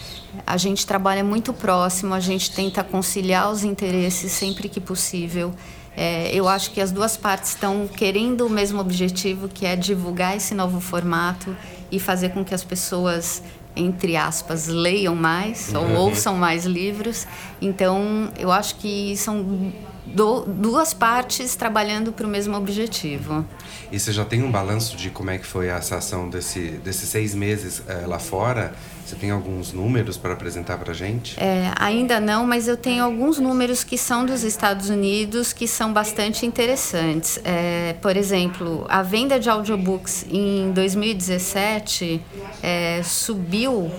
[0.48, 5.54] a gente trabalha muito próximo, a gente tenta conciliar os interesses sempre que possível.
[5.96, 10.36] É, eu acho que as duas partes estão querendo o mesmo objetivo, que é divulgar
[10.36, 11.56] esse novo formato
[11.92, 13.44] e fazer com que as pessoas,
[13.76, 15.96] entre aspas, leiam mais uhum.
[15.98, 17.28] ou ouçam mais livros.
[17.62, 19.72] Então, eu acho que são
[20.06, 23.46] do, duas partes trabalhando para o mesmo objetivo.
[23.92, 27.10] E você já tem um balanço de como é que foi a ação desse, desses
[27.10, 28.74] seis meses é, lá fora?
[29.06, 31.40] Você tem alguns números para apresentar para a gente?
[31.40, 35.92] É, ainda não, mas eu tenho alguns números que são dos Estados Unidos que são
[35.92, 37.40] bastante interessantes.
[37.44, 42.22] É, por exemplo, a venda de audiobooks em 2017
[42.62, 43.92] é, subiu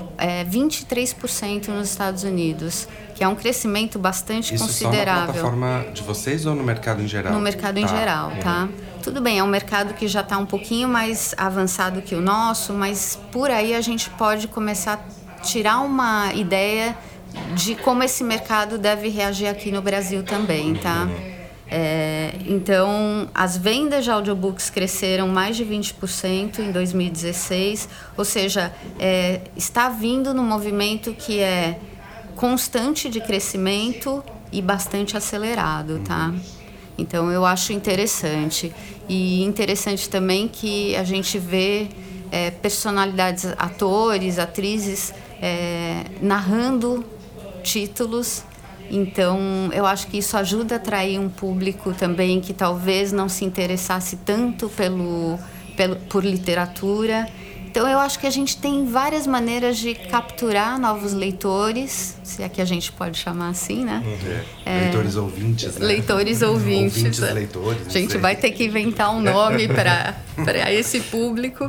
[0.51, 5.05] 23% nos Estados Unidos que é um crescimento bastante Isso considerável.
[5.05, 7.33] Só na plataforma de vocês ou no mercado em geral?
[7.33, 7.81] No mercado tá.
[7.81, 8.69] em geral, tá?
[9.05, 12.73] Tudo bem, é um mercado que já está um pouquinho mais avançado que o nosso,
[12.73, 16.97] mas por aí a gente pode começar a tirar uma ideia
[17.55, 21.07] de como esse mercado deve reagir aqui no Brasil também, tá?
[21.71, 27.87] É, então, as vendas de audiobooks cresceram mais de 20% em 2016,
[28.17, 31.79] ou seja, é, está vindo no movimento que é
[32.37, 36.33] constante de crescimento e bastante acelerado, tá?
[36.97, 38.73] Então eu acho interessante.
[39.09, 41.89] E interessante também que a gente vê
[42.31, 47.05] é, personalidades, atores, atrizes é, narrando
[47.63, 48.45] títulos.
[48.91, 53.45] Então eu acho que isso ajuda a atrair um público também que talvez não se
[53.45, 55.39] interessasse tanto pelo,
[55.77, 57.27] pelo por literatura
[57.75, 62.49] então eu acho que a gente tem várias maneiras de capturar novos leitores, se é
[62.49, 64.01] que a gente pode chamar assim, né?
[64.07, 64.41] Uhum.
[64.65, 65.85] É, leitores ouvintes, né?
[65.85, 66.99] Leitores ouvintes.
[66.99, 67.89] ouvintes leitores.
[67.89, 70.15] A gente vai ter que inventar um nome para
[70.71, 71.69] esse público.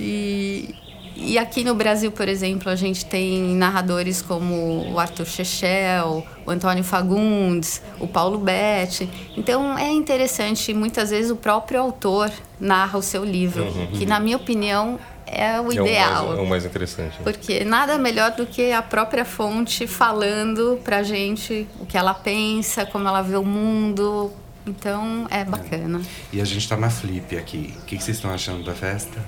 [0.00, 0.74] E,
[1.14, 6.50] e aqui no Brasil, por exemplo, a gente tem narradores como o Arthur Chechel, o
[6.50, 9.08] Antônio Fagundes, o Paulo Betti.
[9.36, 13.86] Então é interessante, muitas vezes o próprio autor narra o seu livro, uhum.
[13.92, 15.86] que na minha opinião é o ideal.
[15.86, 17.18] É o mais, é o mais interessante.
[17.22, 22.86] Porque nada melhor do que a própria fonte falando pra gente o que ela pensa,
[22.86, 24.32] como ela vê o mundo.
[24.66, 26.00] Então é bacana.
[26.32, 26.36] É.
[26.36, 27.74] E a gente está na Flip aqui.
[27.80, 29.20] O que, que vocês estão achando da festa?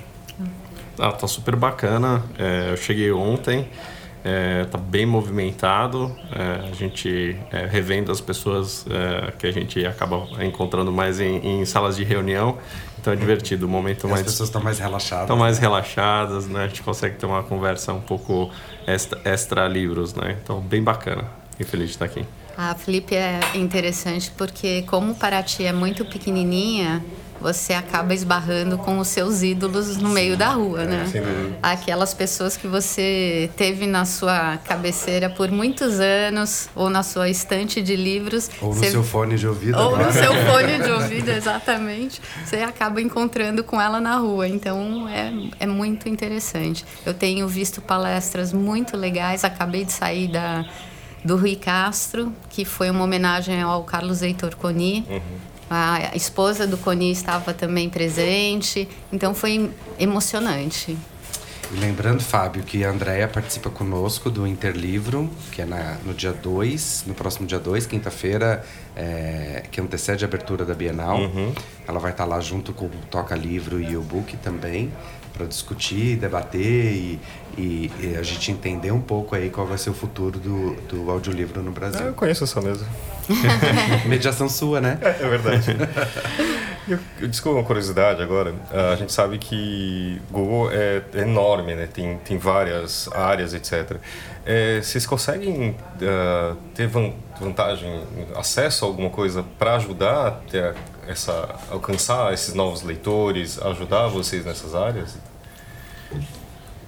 [0.99, 2.25] Ah, tá super bacana.
[2.39, 3.69] É, eu cheguei ontem.
[4.25, 6.15] É, tá bem movimentado.
[6.33, 11.37] É, a gente é, revendo as pessoas é, que a gente acaba encontrando mais em,
[11.37, 12.59] em, salas de reunião.
[13.09, 14.21] Então é divertido, o momento e mais.
[14.21, 15.25] As pessoas estão mais relaxadas.
[15.25, 16.65] Estão mais relaxadas, né?
[16.65, 18.51] A gente consegue ter uma conversa um pouco
[18.87, 20.37] extra, extra livros, né?
[20.43, 21.25] Então, bem bacana.
[21.59, 22.27] E feliz de estar aqui.
[22.61, 27.05] A Felipe é interessante porque, como Paraty é muito pequenininha,
[27.41, 31.05] você acaba esbarrando com os seus ídolos no meio da rua, né?
[31.63, 37.81] Aquelas pessoas que você teve na sua cabeceira por muitos anos, ou na sua estante
[37.81, 38.51] de livros.
[38.61, 38.91] Ou no você...
[38.91, 39.79] seu fone de ouvido.
[39.79, 40.07] Ou agora.
[40.07, 42.21] no seu fone de ouvido, exatamente.
[42.45, 44.49] Você acaba encontrando com ela na rua.
[44.49, 46.85] Então é, é muito interessante.
[47.07, 49.45] Eu tenho visto palestras muito legais.
[49.45, 50.67] Acabei de sair da,
[51.25, 55.07] do Rui Castro, que foi uma homenagem ao Carlos Heitor Coni.
[55.09, 60.97] Uhum a esposa do Coni estava também presente, então foi emocionante.
[61.71, 66.33] E lembrando, Fábio, que a Andrea participa conosco do Interlivro, que é na, no dia
[66.33, 68.65] 2, no próximo dia 2, quinta-feira,
[68.97, 71.19] é, que antecede a abertura da Bienal.
[71.19, 71.53] Uhum.
[71.87, 74.91] Ela vai estar lá junto com o Toca Livro e o Book também
[75.39, 77.21] para discutir, debater e,
[77.57, 81.11] e, e, a gente entender um pouco aí qual vai ser o futuro do, do
[81.11, 82.01] audiolivro no Brasil.
[82.03, 82.85] Ah, eu conheço essa mesa.
[84.07, 84.99] Mediação sua, né?
[85.01, 85.77] É, é verdade.
[86.89, 88.51] eu, eu, desculpa uma curiosidade agora.
[88.51, 91.87] Uh, a gente sabe que Google é, é, enorme, né?
[91.87, 93.97] Tem, tem várias áreas, etc.
[94.45, 98.03] É, vocês conseguem uh, ter vantagem,
[98.35, 100.75] acesso a alguma coisa para ajudar a ter
[101.07, 105.17] essa, alcançar esses novos leitores, ajudar vocês nessas áreas?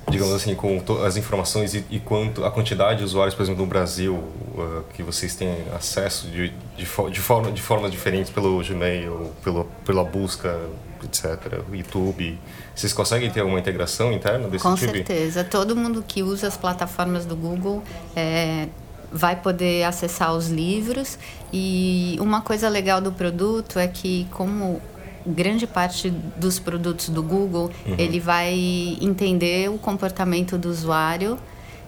[0.09, 3.69] Digamos assim, com as informações e, e, quanto a quantidade de usuários, por exemplo, no
[3.69, 9.31] Brasil, uh, que vocês têm acesso de, de, de, forma, de formas diferentes pelo Gmail,
[9.43, 10.59] pelo, pela busca,
[11.05, 12.39] etc., YouTube.
[12.75, 14.89] Vocês conseguem ter uma integração interna desse com tipo?
[14.89, 15.45] Com certeza.
[15.45, 17.83] Todo mundo que usa as plataformas do Google
[18.17, 18.69] é,
[19.13, 21.19] vai poder acessar os livros.
[21.53, 24.81] E uma coisa legal do produto é que, como
[25.27, 27.95] grande parte dos produtos do Google, uhum.
[27.99, 31.39] ele vai entender o comportamento do usuário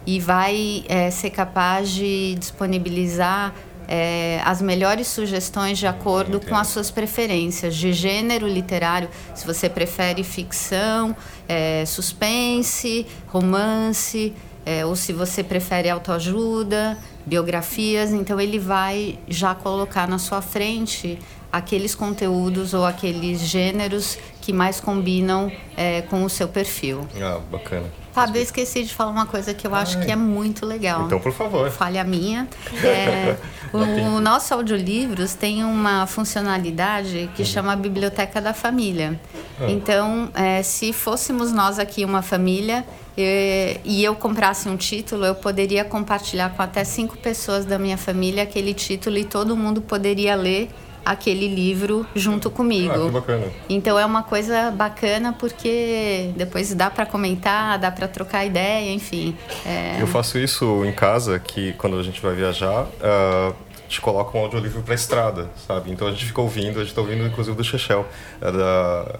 [0.06, 3.54] e vai é, ser capaz de disponibilizar
[3.88, 9.68] é, as melhores sugestões de acordo com as suas preferências de gênero literário, se você
[9.68, 11.14] prefere ficção,
[11.48, 14.32] é, suspense, romance,
[14.64, 21.18] é, ou se você prefere autoajuda, biografias, então ele vai já colocar na sua frente
[21.53, 27.07] aqueles conteúdos ou aqueles gêneros que mais combinam é, com o seu perfil.
[27.20, 27.86] Ah, bacana.
[28.12, 30.05] Fábio, eu esqueci de falar uma coisa que eu acho Ai.
[30.05, 31.07] que é muito legal.
[31.07, 31.70] Então, por favor.
[31.70, 32.48] Falha minha.
[32.82, 33.36] É,
[33.72, 37.48] o, o, nosso audiolivros tem uma funcionalidade que uhum.
[37.48, 39.18] chama Biblioteca da Família.
[39.59, 39.70] Ah.
[39.70, 42.84] Então, é, se fôssemos nós aqui uma família
[43.16, 47.96] e, e eu comprasse um título, eu poderia compartilhar com até cinco pessoas da minha
[47.96, 50.70] família aquele título e todo mundo poderia ler
[51.05, 52.92] aquele livro junto comigo.
[52.94, 53.46] Ah, que bacana.
[53.68, 59.36] Então é uma coisa bacana porque depois dá para comentar, dá para trocar ideia, enfim.
[59.66, 60.00] É...
[60.00, 64.36] Eu faço isso em casa, que quando a gente vai viajar, uh, a gente coloca
[64.36, 65.90] um audiolivro para estrada, sabe?
[65.90, 68.07] Então a gente fica ouvindo, a gente tá ouvindo inclusive do Chechel,
[68.40, 68.50] da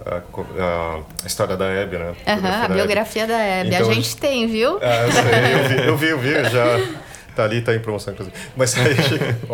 [0.05, 2.15] a, a, a, história da Hebe, né?
[2.27, 3.75] Uhum, a biografia da Hebe.
[3.75, 4.79] Então, a gente tem, viu?
[4.81, 7.03] Ah, eu, sei, eu vi, eu vi, eu vi já
[7.35, 8.35] Tá ali, tá em promoção, inclusive.
[8.55, 8.95] Mas aí,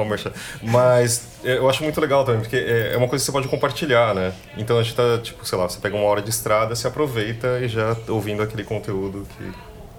[0.61, 4.13] Mas eu acho muito legal também, porque é, é uma coisa que você pode compartilhar,
[4.13, 4.33] né?
[4.57, 7.59] Então a gente tá, tipo, sei lá, você pega uma hora de estrada, se aproveita
[7.61, 9.51] e já ouvindo aquele conteúdo que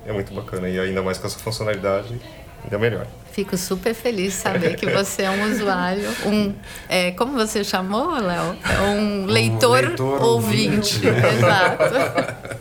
[0.06, 0.68] é muito bacana.
[0.68, 2.20] E ainda mais com essa funcionalidade,
[2.64, 3.06] ainda melhor.
[3.32, 6.52] Fico super feliz de saber que você é um usuário, um,
[6.88, 8.56] é, como você chamou, Léo?
[8.64, 11.06] É um leitor, um leitor ouvinte.
[11.06, 11.06] ouvinte.
[11.38, 12.60] Exato.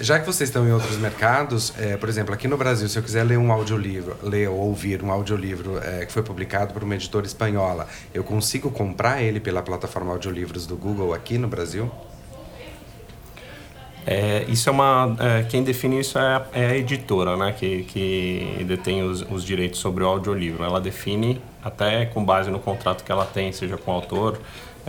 [0.00, 3.02] Já que vocês estão em outros mercados, é, por exemplo, aqui no Brasil, se eu
[3.02, 6.94] quiser ler um audiolivro, ler ou ouvir um audiolivro é, que foi publicado por uma
[6.94, 11.90] editora espanhola, eu consigo comprar ele pela plataforma audiolivros do Google aqui no Brasil?
[14.06, 15.16] É, isso é uma.
[15.18, 17.54] É, quem define isso é a, é a, editora, né?
[17.58, 20.62] Que, que detém os, os direitos sobre o audiolivro.
[20.62, 24.38] Ela define, até com base no contrato que ela tem, seja com o autor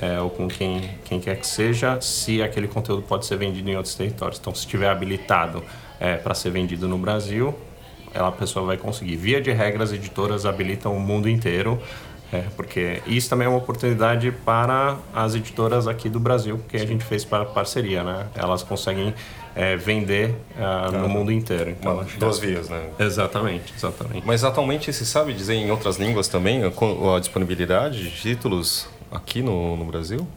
[0.02, 3.76] é, ou com quem, quem quer que seja, se aquele conteúdo pode ser vendido em
[3.76, 4.40] outros territórios.
[4.40, 5.64] Então, se estiver habilitado
[6.00, 7.56] é, para ser vendido no Brasil,
[8.14, 9.16] ela, a pessoa vai conseguir.
[9.16, 11.82] Via de regra, as editoras habilitam o mundo inteiro
[12.36, 16.86] é, porque isso também é uma oportunidade para as editoras aqui do Brasil, que a
[16.86, 18.28] gente fez para parceria, né?
[18.36, 19.14] Elas conseguem
[19.56, 21.70] é, vender uh, no mundo inteiro.
[21.70, 22.90] Então, duas vias, né?
[23.00, 24.26] Exatamente, exatamente.
[24.26, 26.68] Mas atualmente se sabe dizer em outras línguas também a,
[27.16, 30.28] a disponibilidade de títulos aqui no, no Brasil?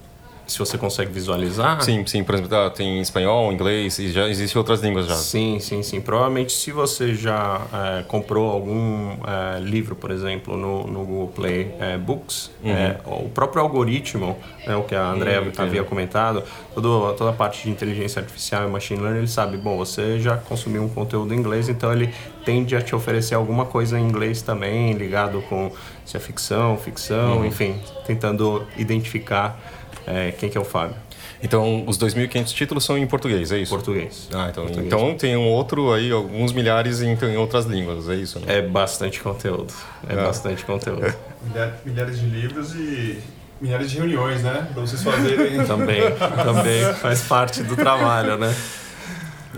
[0.49, 1.83] Se você consegue visualizar.
[1.83, 2.25] Sim, sim.
[2.25, 5.15] Por exemplo, tá, tem espanhol, inglês e já existem outras línguas já.
[5.15, 6.01] Sim, sim, sim.
[6.01, 11.75] Provavelmente se você já é, comprou algum é, livro, por exemplo, no, no Google Play
[11.79, 12.71] é, Books, uhum.
[12.71, 16.43] É, o próprio algoritmo, né, o que a Andrea uhum, havia comentado,
[16.75, 20.37] todo, toda a parte de inteligência artificial e machine learning, ele sabe, bom, você já
[20.39, 22.13] consumiu um conteúdo em inglês, então ele
[22.45, 25.71] tende a te oferecer alguma coisa em inglês também, ligado com
[26.07, 27.45] se é ficção, ficção, uhum.
[27.45, 29.61] enfim, tentando identificar
[30.09, 30.97] é, quem que é o Fábio.
[31.43, 33.71] Então, os 2.500 títulos são em português, é isso?
[33.71, 34.29] Português.
[34.33, 34.87] Ah, então, português.
[34.87, 38.41] então tem um outro aí, alguns milhares em, em outras línguas, é isso?
[38.41, 38.59] Né?
[38.59, 39.73] É bastante conteúdo.
[40.09, 40.25] É ah.
[40.25, 41.15] bastante conteúdo.
[41.85, 43.21] milhares de livros e
[43.61, 44.69] milhares de reuniões, né?
[44.73, 45.63] Para vocês fazerem.
[45.67, 46.01] também,
[46.45, 48.55] também faz parte do trabalho, né?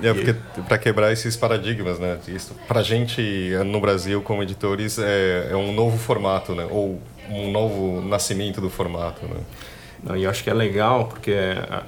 [0.02, 2.18] É, porque para quebrar esses paradigmas, né?
[2.28, 6.66] Isso, pra gente no Brasil, como editores, é, é um novo formato, né?
[6.70, 9.40] Ou um novo nascimento do formato, né?
[10.16, 11.34] E eu acho que é legal, porque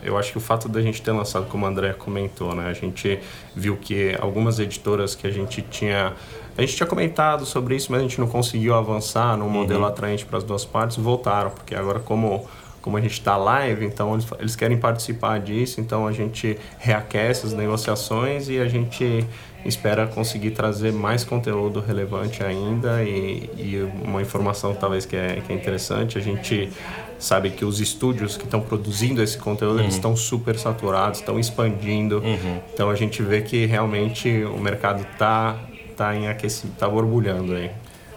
[0.02, 2.68] eu acho que o fato da gente ter lançado, como o André comentou, né?
[2.68, 3.18] A gente
[3.56, 6.12] viu que algumas editoras que a gente tinha...
[6.56, 9.86] A gente tinha comentado sobre isso, mas a gente não conseguiu avançar num modelo uhum.
[9.86, 12.46] atraente para as duas partes, voltaram, porque agora como
[12.82, 17.46] como a gente está live, então eles, eles querem participar disso, então a gente reaquece
[17.46, 19.24] as negociações e a gente
[19.64, 25.52] espera conseguir trazer mais conteúdo relevante ainda e, e uma informação talvez que é, que
[25.52, 26.18] é interessante.
[26.18, 26.70] A gente
[27.18, 29.82] sabe que os estúdios que estão produzindo esse conteúdo uhum.
[29.82, 32.18] eles estão super saturados, estão expandindo.
[32.18, 32.60] Uhum.
[32.74, 35.58] Então a gente vê que realmente o mercado está
[35.96, 37.70] tá em aquecimento, está borbulhando aí.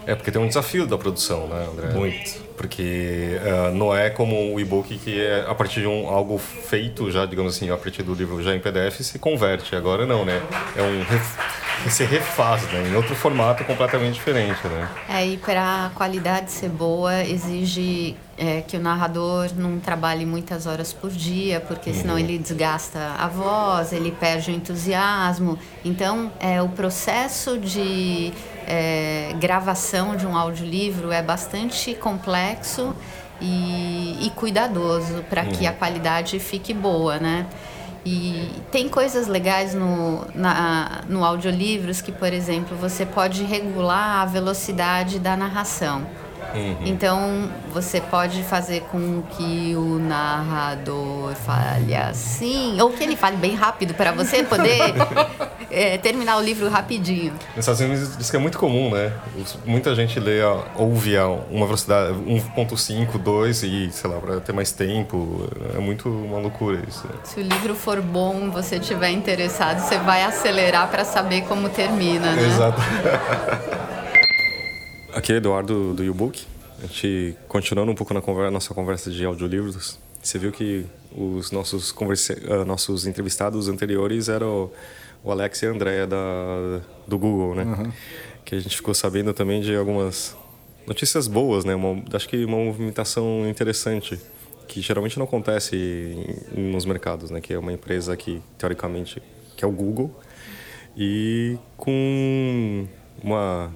[0.06, 1.92] É porque tem um desafio da produção, né, André?
[1.92, 2.45] Muito.
[2.56, 7.10] Porque uh, não é como o e-book que é a partir de um, algo feito
[7.10, 9.76] já, digamos assim, a partir do livro já em PDF se converte.
[9.76, 10.42] Agora não, né?
[10.76, 11.04] É um
[11.90, 12.88] se refaz, né?
[12.88, 14.88] Em outro formato completamente diferente, né?
[15.08, 20.66] É, e para a qualidade ser boa exige é, que o narrador não trabalhe muitas
[20.66, 22.20] horas por dia, porque senão uhum.
[22.20, 25.58] ele desgasta a voz, ele perde o entusiasmo.
[25.84, 28.32] Então, é, o processo de
[28.66, 32.94] é, gravação de um audiolivro é bastante complexo
[33.40, 35.52] e, e cuidadoso para uhum.
[35.52, 37.46] que a qualidade fique boa, né?
[38.04, 44.26] E tem coisas legais no, na, no audiolivros que, por exemplo, você pode regular a
[44.26, 46.06] velocidade da narração.
[46.54, 46.76] Uhum.
[46.84, 53.54] Então, você pode fazer com que o narrador fale assim, ou que ele fale bem
[53.54, 54.94] rápido para você poder
[55.70, 57.32] é, terminar o livro rapidinho.
[57.54, 59.12] Nos Estados Unidos diz que é muito comum, né?
[59.64, 60.40] Muita gente lê,
[60.74, 65.48] ouve a uma velocidade 1.5, 2 e, sei lá, para ter mais tempo.
[65.74, 67.04] É muito uma loucura isso.
[67.24, 72.32] Se o livro for bom, você estiver interessado, você vai acelerar para saber como termina,
[72.32, 72.46] né?
[72.46, 72.80] Exato.
[75.16, 76.44] Aqui é Eduardo do YouBook.
[76.78, 79.98] A gente continuando um pouco na conversa, nossa conversa de audiolivros.
[80.22, 84.70] Você viu que os nossos, conversa, uh, nossos entrevistados anteriores eram
[85.24, 87.64] o Alex e a Andrea da, do Google, né?
[87.64, 87.92] Uhum.
[88.44, 90.36] Que a gente ficou sabendo também de algumas
[90.86, 91.74] notícias boas, né?
[91.74, 94.20] Uma, acho que uma movimentação interessante
[94.68, 97.40] que geralmente não acontece nos mercados, né?
[97.40, 99.22] Que é uma empresa que teoricamente
[99.56, 100.14] que é o Google
[100.94, 102.86] e com
[103.24, 103.72] uma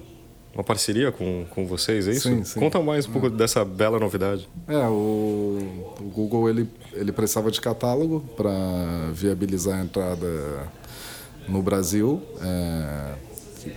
[0.53, 2.27] uma parceria com, com vocês, é isso?
[2.27, 2.59] Sim, sim.
[2.59, 3.29] Conta mais um pouco é.
[3.29, 4.47] dessa bela novidade.
[4.67, 8.51] É, o, o Google ele, ele precisava de catálogo para
[9.13, 10.27] viabilizar a entrada
[11.47, 12.21] no Brasil.
[12.41, 13.13] É,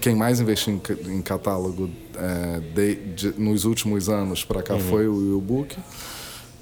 [0.01, 4.81] quem mais investiu em, em catálogo é, de, de, nos últimos anos para cá uhum.
[4.81, 5.77] foi o e-book,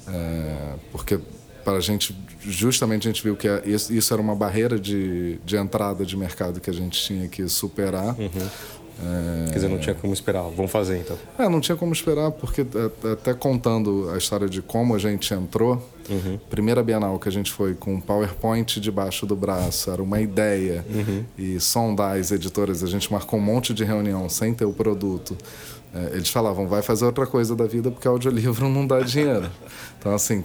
[0.07, 1.19] é, porque
[1.63, 5.39] para a gente justamente a gente viu que é, isso, isso, era uma barreira de,
[5.45, 8.19] de entrada de mercado que a gente tinha que superar.
[8.19, 8.49] Uhum.
[9.01, 9.45] É...
[9.47, 10.43] Quer dizer, não tinha como esperar.
[10.55, 11.17] Vamos fazer então.
[11.37, 15.33] É, não tinha como esperar, porque é, até contando a história de como a gente
[15.33, 16.39] entrou, uhum.
[16.49, 20.85] primeira Bienal que a gente foi com um PowerPoint debaixo do braço, era uma ideia,
[20.89, 21.23] uhum.
[21.37, 25.37] e sondais editoras, a gente marcou um monte de reunião sem ter o produto.
[25.93, 29.49] É, eles falavam, vai fazer outra coisa da vida porque audiolivro não dá dinheiro.
[29.99, 30.43] Então, assim,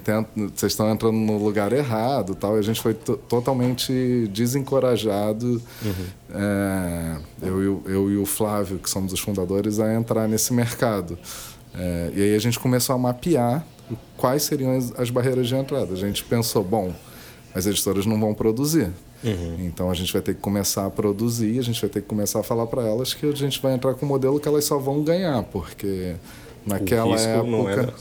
[0.55, 2.55] vocês estão entrando no lugar errado tal.
[2.55, 6.05] E a gente foi totalmente desencorajado, uhum.
[6.33, 11.17] é, eu, eu, eu, e o Flávio, que somos os fundadores, a entrar nesse mercado.
[11.73, 13.65] É, e aí a gente começou a mapear
[14.17, 15.93] quais seriam as, as barreiras de entrada.
[15.93, 16.93] A gente pensou, bom,
[17.53, 18.91] as editoras não vão produzir.
[19.23, 19.57] Uhum.
[19.65, 22.39] Então a gente vai ter que começar a produzir, a gente vai ter que começar
[22.39, 24.77] a falar para elas que a gente vai entrar com um modelo que elas só
[24.77, 26.15] vão ganhar, porque
[26.65, 27.93] naquela época.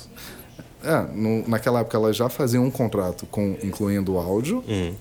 [0.83, 4.95] É, no, naquela época elas já faziam um contrato com incluindo o áudio, uhum.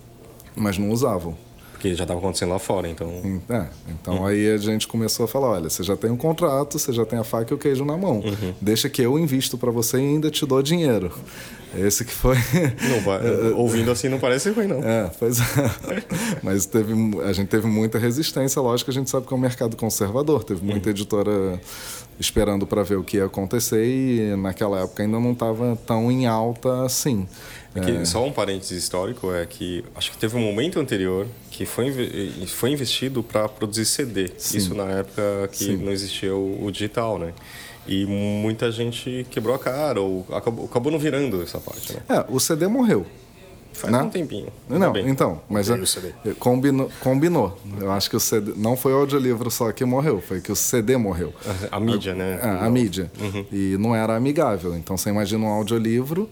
[0.56, 1.38] mas não usavam.
[1.78, 3.08] Porque já estava acontecendo lá fora, então.
[3.50, 4.26] É, então uhum.
[4.26, 7.20] aí a gente começou a falar: olha, você já tem um contrato, você já tem
[7.20, 8.20] a faca e o queijo na mão.
[8.20, 8.54] Uhum.
[8.60, 11.12] Deixa que eu invisto para você e ainda te dou dinheiro.
[11.76, 12.36] Esse que foi.
[12.82, 14.82] Não, ouvindo assim não parece ruim, não.
[14.84, 15.44] É, pois é.
[16.42, 16.94] Mas teve,
[17.24, 20.44] a gente teve muita resistência, lógico, a gente sabe que é um mercado conservador.
[20.44, 20.96] Teve muita uhum.
[20.96, 21.62] editora
[22.20, 26.26] esperando para ver o que ia acontecer e naquela época ainda não estava tão em
[26.26, 27.28] alta assim.
[27.76, 28.06] Aqui, é.
[28.06, 31.92] Só um parênteses histórico é que acho que teve um momento anterior que foi,
[32.48, 34.32] foi investido para produzir CD.
[34.38, 34.58] Sim.
[34.58, 35.78] Isso na época que Sim.
[35.78, 37.34] não existia o, o, digital, né?
[37.88, 42.00] E muita gente quebrou a cara ou acabou, acabou não virando essa parte, né?
[42.10, 43.06] É, o CD morreu.
[43.78, 44.02] Faz né?
[44.02, 44.48] um tempinho.
[44.68, 45.08] Não, bem.
[45.08, 45.78] então, mas é,
[46.40, 47.60] combinou, combinou.
[47.80, 50.56] Eu acho que o CD não foi o audiolivro só que morreu, foi que o
[50.56, 51.32] CD morreu.
[51.72, 52.40] A, mídia, né?
[52.42, 53.12] A, a mídia.
[53.20, 53.46] Uhum.
[53.52, 54.76] E não era amigável.
[54.76, 56.28] Então você imagina um audiolivro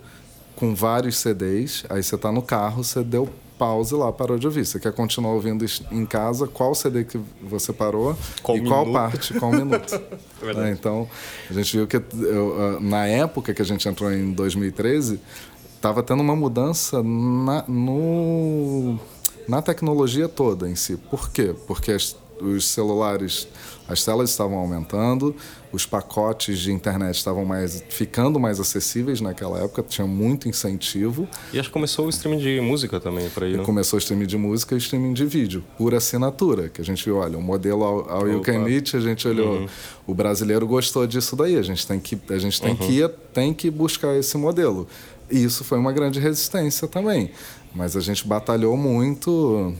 [0.55, 4.65] com vários CDs, aí você está no carro, você deu pause lá, parou de ouvir.
[4.65, 8.73] Você quer continuar ouvindo em casa, qual CD que você parou qual e minuto?
[8.73, 9.93] qual parte, qual minuto.
[10.43, 11.07] é, então,
[11.49, 15.19] a gente viu que eu, na época que a gente entrou em 2013,
[15.75, 18.99] estava tendo uma mudança na, no,
[19.47, 20.97] na tecnologia toda em si.
[20.97, 21.53] Por quê?
[21.67, 23.47] Porque as, os celulares,
[23.87, 25.35] as telas estavam aumentando,
[25.71, 31.27] os pacotes de internet estavam mais ficando mais acessíveis naquela época, tinha muito incentivo.
[31.53, 33.63] E acho que começou o streaming de música também por aí, não?
[33.63, 37.03] Começou o streaming de música e o streaming de vídeo, por assinatura, que a gente
[37.05, 39.67] viu, olha, o modelo ao, ao You Can Eat, a gente olhou, uhum.
[40.07, 42.77] o brasileiro gostou disso daí, a gente tem que a gente tem uhum.
[42.77, 44.87] que ir, tem que buscar esse modelo.
[45.29, 47.31] E isso foi uma grande resistência também.
[47.73, 49.73] Mas a gente batalhou muito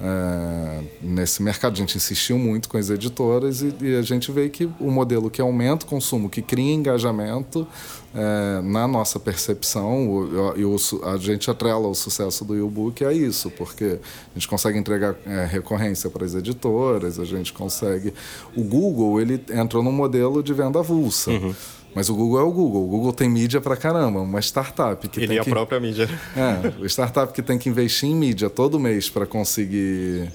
[0.00, 1.74] é, nesse mercado.
[1.74, 5.30] A gente insistiu muito com as editoras e, e, a gente vê que o modelo
[5.30, 7.66] que aumenta o consumo, que cria engajamento,
[8.14, 10.62] é, na nossa percepção, e
[11.04, 13.98] a gente atrela o sucesso do e-book a isso, porque
[14.34, 18.14] a gente consegue entregar é, recorrência para as editoras, a gente consegue.
[18.56, 21.30] O Google ele entrou num modelo de venda avulsa.
[21.30, 21.54] Uhum.
[21.94, 22.84] Mas o Google é o Google.
[22.84, 24.20] O Google tem mídia pra caramba.
[24.20, 25.48] Uma startup que Ele tem é que...
[25.48, 26.08] a própria mídia.
[26.36, 30.30] É, startup que tem que investir em mídia todo mês para conseguir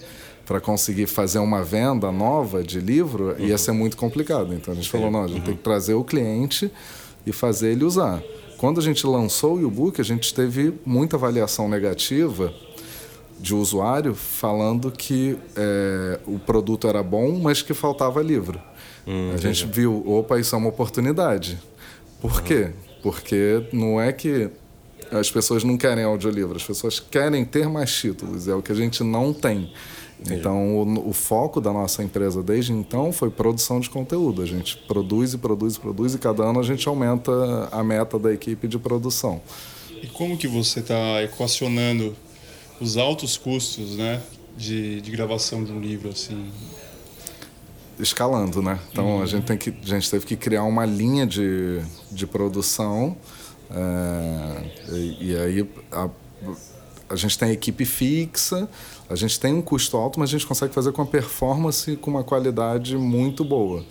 [0.45, 3.45] para conseguir fazer uma venda nova de livro uhum.
[3.45, 4.53] ia ser muito complicado.
[4.53, 5.45] Então a gente falou, não, a gente uhum.
[5.45, 6.69] tem que trazer o cliente
[7.25, 8.21] e fazer ele usar.
[8.57, 12.53] Quando a gente lançou o e-book, a gente teve muita avaliação negativa
[13.39, 18.59] de usuário falando que é, o produto era bom, mas que faltava livro.
[19.07, 21.59] Hum, a gente viu, opa, isso é uma oportunidade.
[22.21, 22.43] Por uhum.
[22.43, 22.71] quê?
[23.01, 24.49] Porque não é que
[25.11, 28.75] as pessoas não querem audiolivro, as pessoas querem ter mais títulos, é o que a
[28.75, 29.71] gente não tem.
[30.31, 34.41] Então, o, o, foco da nossa empresa desde então foi produção de conteúdo.
[34.41, 37.31] A gente produz e produz e produz e cada ano a gente aumenta
[37.71, 39.41] a meta da equipe de produção.
[40.01, 42.15] E como que você está equacionando
[42.79, 44.21] os altos custos, né,
[44.57, 46.51] de, de gravação de um livro assim?
[47.99, 48.79] Escalando, né?
[48.91, 49.21] Então uhum.
[49.21, 51.79] a gente tem que a gente teve que criar uma linha de,
[52.11, 53.15] de produção
[53.69, 56.09] é, e, e, aí a,
[57.09, 58.69] a gente tem equipe fixa,
[59.09, 62.11] a gente tem um custo alto, mas a gente consegue fazer com uma performance com
[62.11, 63.83] uma qualidade muito boa.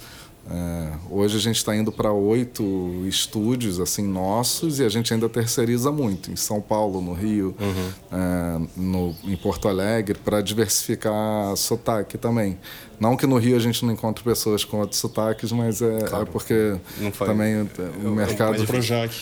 [0.50, 5.28] É, hoje a gente está indo para oito estúdios assim nossos e a gente ainda
[5.28, 7.92] terceiriza muito em São Paulo, no Rio, uhum.
[8.10, 12.58] é, no, em Porto Alegre para diversificar sotaque também.
[12.98, 16.00] Não que no Rio a gente não encontre pessoas com outros sotaques, mas é, é
[16.02, 16.24] claro.
[16.28, 16.76] é porque
[17.18, 17.68] também
[18.04, 18.62] o mercado.
[18.62, 19.14] É Projac.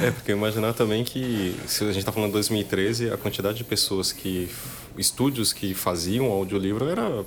[0.00, 0.06] É.
[0.06, 3.64] é porque imaginar também que se a gente está falando de 2013, a quantidade de
[3.64, 4.50] pessoas que
[4.96, 7.24] estúdios que faziam audiolivro era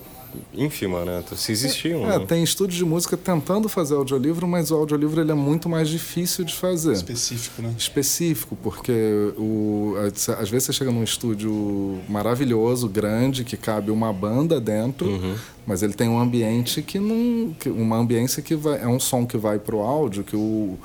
[0.53, 1.23] ínfima, né?
[1.35, 2.05] Se existiam.
[2.09, 2.25] É, né?
[2.25, 6.43] tem estúdios de música tentando fazer audiolivro, mas o audiolivro ele é muito mais difícil
[6.43, 6.93] de fazer.
[6.93, 7.73] Específico, né?
[7.77, 9.95] Específico, porque o,
[10.39, 15.35] às vezes você chega num estúdio maravilhoso, grande, que cabe uma banda dentro, uhum.
[15.65, 17.55] mas ele tem um ambiente que não.
[17.67, 20.77] uma ambiência que vai, é um som que vai para o áudio, que o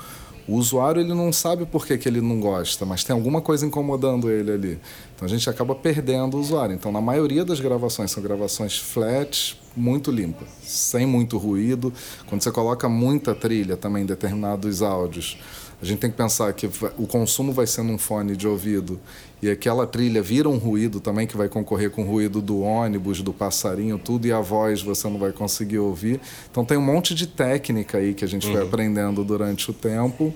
[0.47, 3.65] o usuário ele não sabe por que, que ele não gosta, mas tem alguma coisa
[3.65, 4.79] incomodando ele ali.
[5.15, 6.75] Então a gente acaba perdendo o usuário.
[6.75, 11.93] Então, na maioria das gravações, são gravações flat, muito limpas, sem muito ruído.
[12.27, 15.39] Quando você coloca muita trilha também em determinados áudios,
[15.81, 18.99] a gente tem que pensar que o consumo vai ser num fone de ouvido
[19.43, 23.21] e aquela trilha vira um ruído também que vai concorrer com o ruído do ônibus,
[23.21, 26.19] do passarinho, tudo, e a voz você não vai conseguir ouvir.
[26.51, 28.55] Então tem um monte de técnica aí que a gente uhum.
[28.55, 30.35] vai aprendendo durante o tempo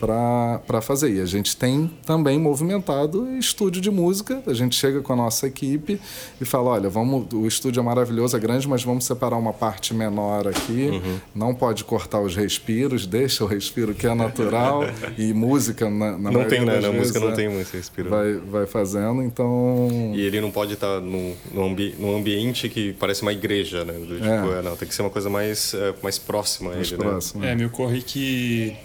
[0.00, 1.14] para fazer.
[1.14, 4.42] E a gente tem também movimentado estúdio de música.
[4.46, 6.00] A gente chega com a nossa equipe
[6.40, 9.92] e fala: olha, vamos, o estúdio é maravilhoso, é grande, mas vamos separar uma parte
[9.92, 10.88] menor aqui.
[10.90, 11.20] Uhum.
[11.34, 14.84] Não pode cortar os respiros, deixa o respiro que é natural.
[15.18, 16.80] e música, na, na Não tem, né?
[16.80, 18.08] Na música não tem muito respiro.
[18.08, 19.88] Vai, vai fazendo, então.
[20.14, 23.92] E ele não pode estar num, num, ambi num ambiente que parece uma igreja, né?
[23.92, 24.58] Do, tipo, é.
[24.58, 27.52] É, não, tem que ser uma coisa mais, é, mais próxima a ele, próximo, né?
[27.52, 28.76] É, me ocorre que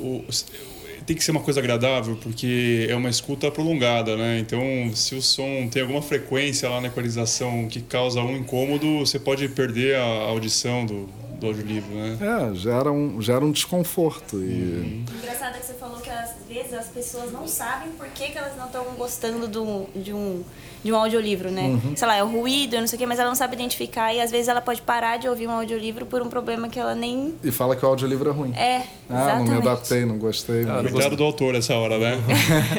[0.00, 0.24] o,
[1.06, 4.38] tem que ser uma coisa agradável, porque é uma escuta prolongada, né?
[4.38, 4.60] Então,
[4.94, 9.48] se o som tem alguma frequência lá na equalização que causa um incômodo, você pode
[9.48, 11.08] perder a audição do,
[11.40, 12.18] do audiolivro, né?
[12.20, 14.36] É, gera um, gera um desconforto.
[14.36, 14.38] E...
[14.38, 15.04] Uhum.
[15.18, 18.38] Engraçado é que você falou que às vezes as pessoas não sabem por que, que
[18.38, 20.44] elas não estão gostando do, de um
[20.82, 21.62] de um audiolivro, né?
[21.62, 21.96] Uhum.
[21.96, 24.20] Sei lá, é o ruído, não sei o quê, mas ela não sabe identificar e
[24.20, 27.34] às vezes ela pode parar de ouvir um audiolivro por um problema que ela nem.
[27.42, 28.52] E fala que o audiolivro é ruim.
[28.54, 28.82] É.
[29.08, 29.50] Ah, exatamente.
[29.50, 30.62] não me adaptei, não gostei.
[30.64, 32.18] Ah, Coitado do autor essa hora, né?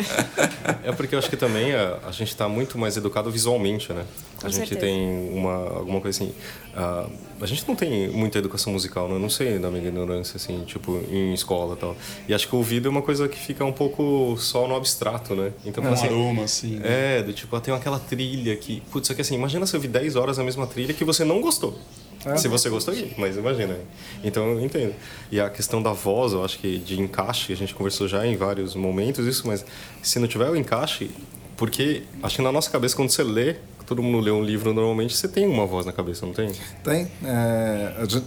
[0.83, 4.05] é porque eu acho que também a, a gente está muito mais educado visualmente, né?
[4.39, 4.81] Com a gente certeza.
[4.81, 6.33] tem uma, alguma coisa assim.
[6.75, 9.15] Uh, a gente não tem muita educação musical, né?
[9.15, 11.95] Eu não sei da minha ignorância, assim, tipo, em escola e tal.
[12.27, 15.35] E acho que o ouvido é uma coisa que fica um pouco só no abstrato,
[15.35, 15.51] né?
[15.65, 16.75] Então, é um assim, aroma, assim.
[16.77, 17.19] Né?
[17.19, 18.81] É, do tipo, tem aquela trilha que.
[18.91, 21.23] Putz, só que assim, imagina se eu ouvir 10 horas a mesma trilha que você
[21.23, 21.77] não gostou.
[22.25, 22.37] É.
[22.37, 23.77] Se você gostou, mas imagina.
[24.23, 24.93] Então eu entendo.
[25.31, 28.35] E a questão da voz, eu acho que de encaixe, a gente conversou já em
[28.35, 29.65] vários momentos isso, mas
[30.03, 31.09] se não tiver o encaixe,
[31.57, 33.55] porque acho que na nossa cabeça, quando você lê,
[33.87, 36.51] todo mundo lê um livro normalmente, você tem uma voz na cabeça, não tem?
[36.83, 37.11] Tem.
[37.23, 38.25] É, gente,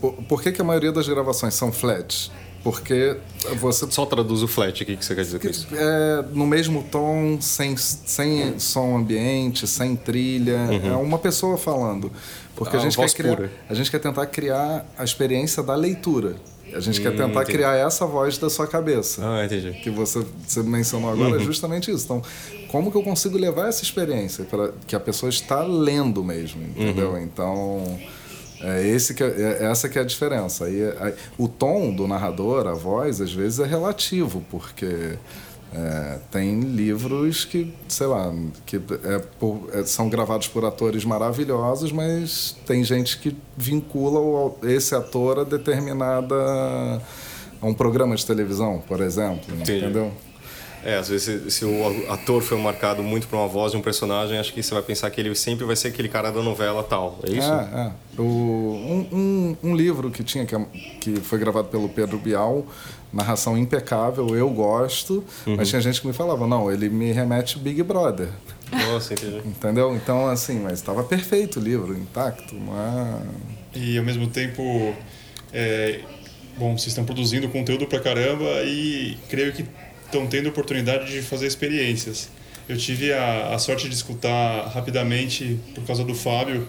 [0.00, 2.30] por, por que, que a maioria das gravações são flats?
[2.62, 3.16] Porque
[3.58, 3.90] você.
[3.90, 5.66] Só traduz o flat, o que, você quer dizer com isso?
[5.72, 10.58] É, no mesmo tom, sem, sem som ambiente, sem trilha.
[10.70, 10.92] Uhum.
[10.92, 12.10] É uma pessoa falando.
[12.54, 16.36] Porque a, a gente, quer criar, a gente quer tentar criar a experiência da leitura.
[16.72, 17.52] A gente hum, quer tentar entendi.
[17.52, 19.20] criar essa voz da sua cabeça.
[19.22, 19.72] Ah, entendi.
[19.82, 21.40] Que você, você mencionou agora, uhum.
[21.40, 22.04] é justamente isso.
[22.04, 22.22] Então,
[22.68, 27.10] como que eu consigo levar essa experiência para que a pessoa está lendo mesmo, entendeu?
[27.10, 27.22] Uhum.
[27.22, 27.98] Então,
[28.62, 30.66] é, esse que é, é, essa que é a diferença.
[30.66, 35.18] Aí, aí, o tom do narrador, a voz, às vezes é relativo, porque
[35.74, 38.32] é, tem livros que, sei lá,
[38.64, 44.56] que é por, é, são gravados por atores maravilhosos, mas tem gente que vincula o,
[44.62, 46.34] esse ator a determinada.
[47.60, 49.78] a um programa de televisão, por exemplo, Sim.
[49.78, 50.12] entendeu?
[50.84, 54.38] É, às vezes se o ator foi marcado muito por uma voz de um personagem,
[54.38, 57.20] acho que você vai pensar que ele sempre vai ser aquele cara da novela tal,
[57.22, 57.52] é isso?
[57.52, 58.20] É, é.
[58.20, 60.56] O, um, um, um, livro que tinha, que,
[61.00, 62.66] que foi gravado pelo Pedro Bial,
[63.12, 65.56] narração impecável, eu gosto, uhum.
[65.56, 68.28] mas tinha gente que me falava, não, ele me remete Big Brother.
[68.72, 69.40] Nossa, entendi.
[69.46, 69.94] Entendeu?
[69.94, 73.22] Então, assim, mas estava perfeito o livro, intacto, não é...
[73.74, 74.94] E, ao mesmo tempo,
[75.52, 76.00] é,
[76.58, 79.64] bom, vocês estão produzindo conteúdo pra caramba e creio que
[80.12, 82.28] estão tendo oportunidade de fazer experiências.
[82.68, 86.68] Eu tive a, a sorte de escutar rapidamente, por causa do Fábio,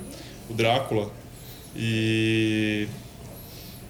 [0.50, 1.12] o Drácula.
[1.76, 2.88] E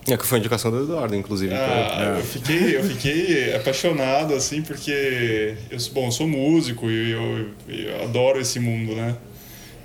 [0.07, 1.53] é que foi indicação do Eduardo, inclusive.
[1.53, 2.19] Ah, é.
[2.19, 8.03] eu, fiquei, eu fiquei apaixonado, assim, porque eu, bom, eu sou músico e eu, eu,
[8.03, 9.15] adoro esse mundo, né?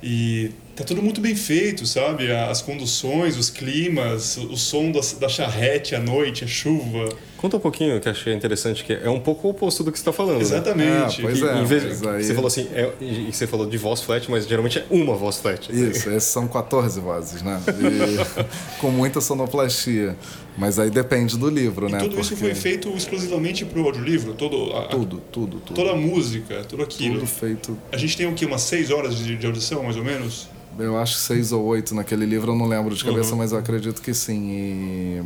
[0.02, 2.32] E tá tudo muito bem feito, sabe?
[2.32, 7.08] As conduções, os climas, o som da, da charrete à noite, a chuva.
[7.38, 10.02] Conta um pouquinho que achei interessante, que é um pouco o oposto do que você
[10.02, 10.38] está falando.
[10.38, 10.42] Né?
[10.42, 11.22] Exatamente.
[11.22, 11.28] Né?
[11.28, 12.24] pois é, em vez, aí...
[12.24, 15.36] Você falou assim, é, e você falou de voz flat, mas geralmente é uma voz
[15.36, 15.70] flat.
[15.70, 17.62] Isso, esses são 14 vozes, né?
[17.68, 18.42] E,
[18.80, 20.16] com muita sonoplastia.
[20.56, 21.98] Mas aí depende do livro, e né?
[21.98, 22.22] Tudo Porque...
[22.22, 24.34] isso foi feito exclusivamente para o audiolivro?
[24.34, 25.76] Todo, a, tudo, tudo, tudo.
[25.76, 27.20] Toda a música, tudo aquilo.
[27.20, 27.78] Tudo feito.
[27.92, 28.46] A gente tem o quê?
[28.46, 30.48] Umas seis horas de, de audição, mais ou menos?
[30.76, 33.38] Eu acho seis ou oito naquele livro, eu não lembro de cabeça, uhum.
[33.38, 34.50] mas eu acredito que sim.
[34.50, 35.22] E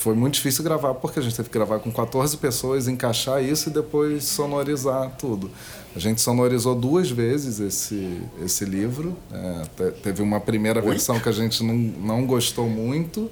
[0.00, 3.68] foi muito difícil gravar, porque a gente teve que gravar com 14 pessoas, encaixar isso
[3.68, 5.50] e depois sonorizar tudo.
[5.94, 9.14] A gente sonorizou duas vezes esse, esse livro.
[9.30, 13.30] É, teve uma primeira versão que a gente não, não gostou muito.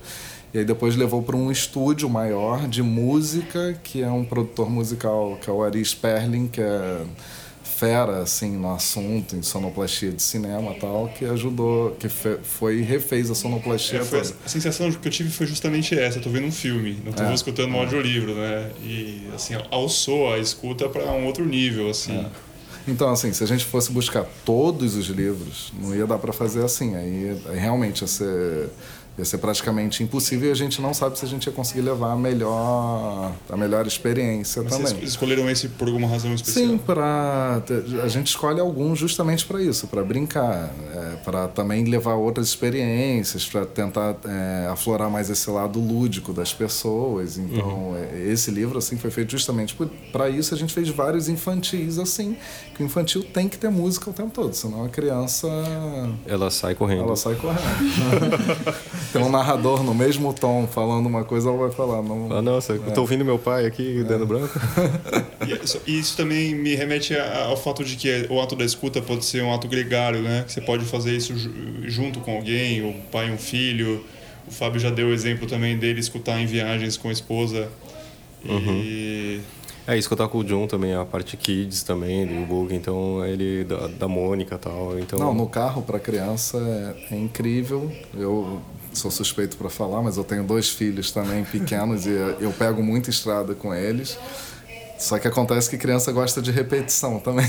[0.53, 5.39] E aí depois levou para um estúdio maior de música, que é um produtor musical,
[5.41, 7.03] que é o Ari Sperling, que é
[7.79, 13.31] fera assim no assunto em sonoplastia de cinema tal que ajudou que foi e refez
[13.31, 16.47] a sonoplastia é, foi, a sensação que eu tive foi justamente essa eu tô vendo
[16.47, 21.05] um filme não estou é, escutando um audiolivro né e assim alçou a escuta para
[21.13, 22.49] um outro nível assim é.
[22.87, 26.65] Então, assim, se a gente fosse buscar todos os livros, não ia dar para fazer
[26.65, 26.95] assim.
[26.97, 28.71] Aí, aí realmente ia ser
[29.19, 32.13] ia ser praticamente impossível e a gente não sabe se a gente ia conseguir levar
[32.13, 34.95] a melhor, a melhor experiência Mas também.
[34.95, 36.67] Vocês escolheram esse por alguma razão especial?
[36.67, 37.61] Sim, para
[38.03, 43.45] a gente escolhe alguns justamente para isso, para brincar, é, para também levar outras experiências,
[43.45, 47.39] para tentar é, aflorar mais esse lado lúdico das pessoas.
[47.39, 47.97] Então, uhum.
[47.97, 49.77] é, esse livro assim foi feito justamente
[50.13, 50.55] para isso.
[50.55, 52.37] A gente fez vários infantis assim,
[52.77, 55.49] que o infantil tem que ter música o tempo todo, senão a criança
[56.25, 57.03] ela sai correndo.
[57.03, 57.59] Ela sai correndo.
[59.13, 62.03] Tem um narrador no mesmo tom falando uma coisa, ela vai falar.
[62.03, 62.77] Não, ah, nossa, é.
[62.77, 64.05] eu tô ouvindo meu pai aqui é.
[64.05, 64.59] dando branco.
[65.47, 69.25] e isso, isso, também me remete ao fato de que o ato da escuta pode
[69.25, 70.45] ser um ato gregário, né?
[70.47, 71.33] Que você pode fazer isso
[71.85, 74.05] junto com alguém, o pai e um filho.
[74.47, 77.69] O Fábio já deu o exemplo também dele escutar em viagens com a esposa.
[78.45, 78.51] E.
[78.51, 79.41] Uhum.
[79.89, 83.87] É, escutar com o John também, a parte kids também, do book, então ele da,
[83.87, 84.99] da Mônica e tal.
[84.99, 85.19] Então...
[85.19, 86.59] Não, no carro para criança
[87.11, 87.91] é, é, incrível.
[88.13, 88.61] Eu
[88.99, 92.11] sou suspeito para falar, mas eu tenho dois filhos também pequenos e
[92.41, 94.19] eu pego muita estrada com eles.
[94.99, 97.47] Só que acontece que criança gosta de repetição também.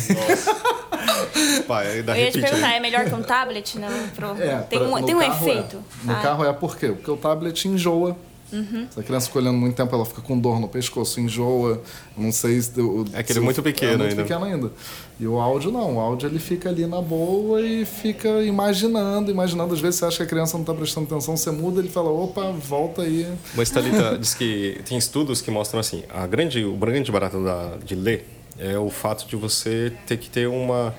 [1.68, 3.78] Pai, eu ia te perguntar, é melhor que um tablet?
[3.78, 4.42] Não, pro...
[4.42, 5.84] é, tem um, tem um efeito.
[6.04, 6.08] É.
[6.08, 6.22] No ah.
[6.22, 6.90] carro é por quê?
[6.90, 8.16] Porque o tablet enjoa
[8.52, 8.88] Uhum.
[8.90, 11.82] Se a criança fica olhando muito tempo, ela fica com dor no pescoço, enjoa.
[12.18, 12.80] Não sei se.
[12.82, 14.24] O, é que ele é muito pequeno é muito ainda.
[14.24, 14.72] pequeno ainda.
[15.20, 15.98] E o áudio não.
[15.98, 19.74] O áudio ele fica ali na boa e fica imaginando, imaginando.
[19.74, 22.10] Às vezes você acha que a criança não está prestando atenção, você muda, ele fala:
[22.10, 23.28] opa, volta aí.
[23.54, 27.78] Mas Thalita diz que tem estudos que mostram assim: a grande, o grande barato da,
[27.84, 28.28] de ler
[28.58, 30.94] é o fato de você ter que ter uma.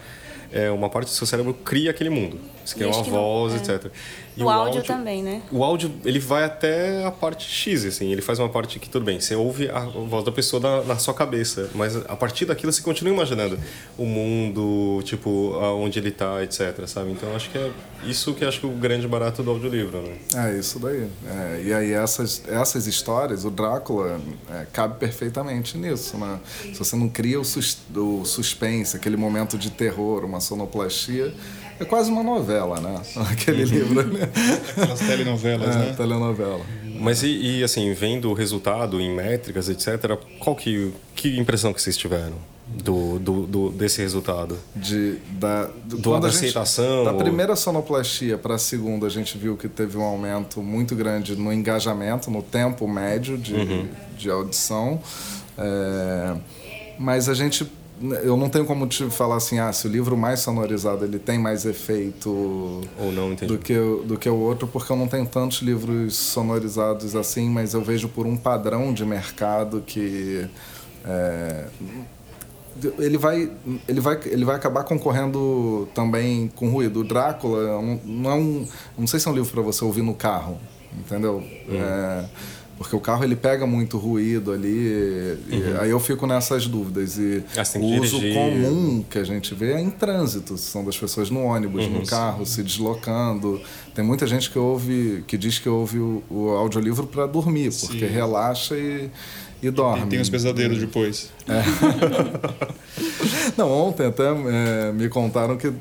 [0.52, 2.36] É, uma parte do seu cérebro cria aquele mundo.
[2.64, 3.76] Você cria uma voz, não, é.
[3.76, 3.92] etc.
[4.40, 5.42] E o, o áudio, áudio, também, né?
[5.52, 8.10] O áudio, ele vai até a parte X, assim.
[8.10, 10.98] Ele faz uma parte que, tudo bem, você ouve a voz da pessoa na, na
[10.98, 13.58] sua cabeça, mas a partir daquilo você continua imaginando
[13.98, 17.10] o mundo, tipo, onde ele está, etc, sabe?
[17.10, 17.70] Então, acho que é
[18.06, 20.16] isso que acho que é o grande barato do audiolivro, né?
[20.34, 21.06] É, isso daí.
[21.26, 24.18] É, e aí, essas, essas histórias, o Drácula
[24.50, 26.40] é, cabe perfeitamente nisso, né?
[26.62, 31.34] Se você não cria o, sus, o suspense, aquele momento de terror, uma sonoplastia
[31.80, 33.00] é quase uma novela, né?
[33.32, 34.06] Aquele livro.
[34.06, 34.28] Né?
[34.76, 35.94] Aquelas telenovelas, é, né?
[35.96, 36.60] Telenovela.
[37.00, 41.80] Mas e, e, assim, vendo o resultado em métricas, etc., qual que, que impressão que
[41.80, 42.36] vocês tiveram?
[42.68, 44.56] Do, do, do, desse resultado?
[44.76, 47.04] De, da, do, da aceitação?
[47.04, 51.34] Da primeira sonoplastia para a segunda, a gente viu que teve um aumento muito grande
[51.34, 53.88] no engajamento, no tempo médio de, uhum.
[54.16, 55.00] de audição.
[55.58, 56.36] É,
[56.96, 57.64] mas a gente
[58.22, 61.38] eu não tenho como te falar assim, ah, se o livro mais sonorizado ele tem
[61.38, 62.30] mais efeito
[62.98, 63.74] ou não do que
[64.04, 68.08] do que o outro, porque eu não tenho tantos livros sonorizados assim, mas eu vejo
[68.08, 70.48] por um padrão de mercado que
[71.04, 71.66] é,
[72.98, 73.50] ele vai
[73.86, 77.00] ele vai ele vai acabar concorrendo também com ruído.
[77.00, 78.66] O Drácula não, não é um
[78.96, 80.58] não sei se é um livro para você ouvir no carro,
[80.98, 81.42] entendeu?
[81.68, 81.74] Hum.
[81.74, 82.24] É,
[82.80, 85.80] porque o carro ele pega muito ruído ali, uhum.
[85.80, 87.18] aí eu fico nessas dúvidas.
[87.18, 91.28] E ah, o uso comum que a gente vê é em trânsito, são das pessoas
[91.28, 92.00] no ônibus, uhum.
[92.00, 93.60] no carro, se deslocando.
[93.94, 98.08] Tem muita gente que ouve, que diz que ouve o, o audiolivro para dormir, porque
[98.08, 98.14] Sim.
[98.14, 99.10] relaxa e
[99.62, 100.06] e dorme.
[100.06, 101.30] E tem os pesadelos depois.
[101.46, 101.62] É.
[103.56, 105.72] Não, ontem até é, me contaram que é,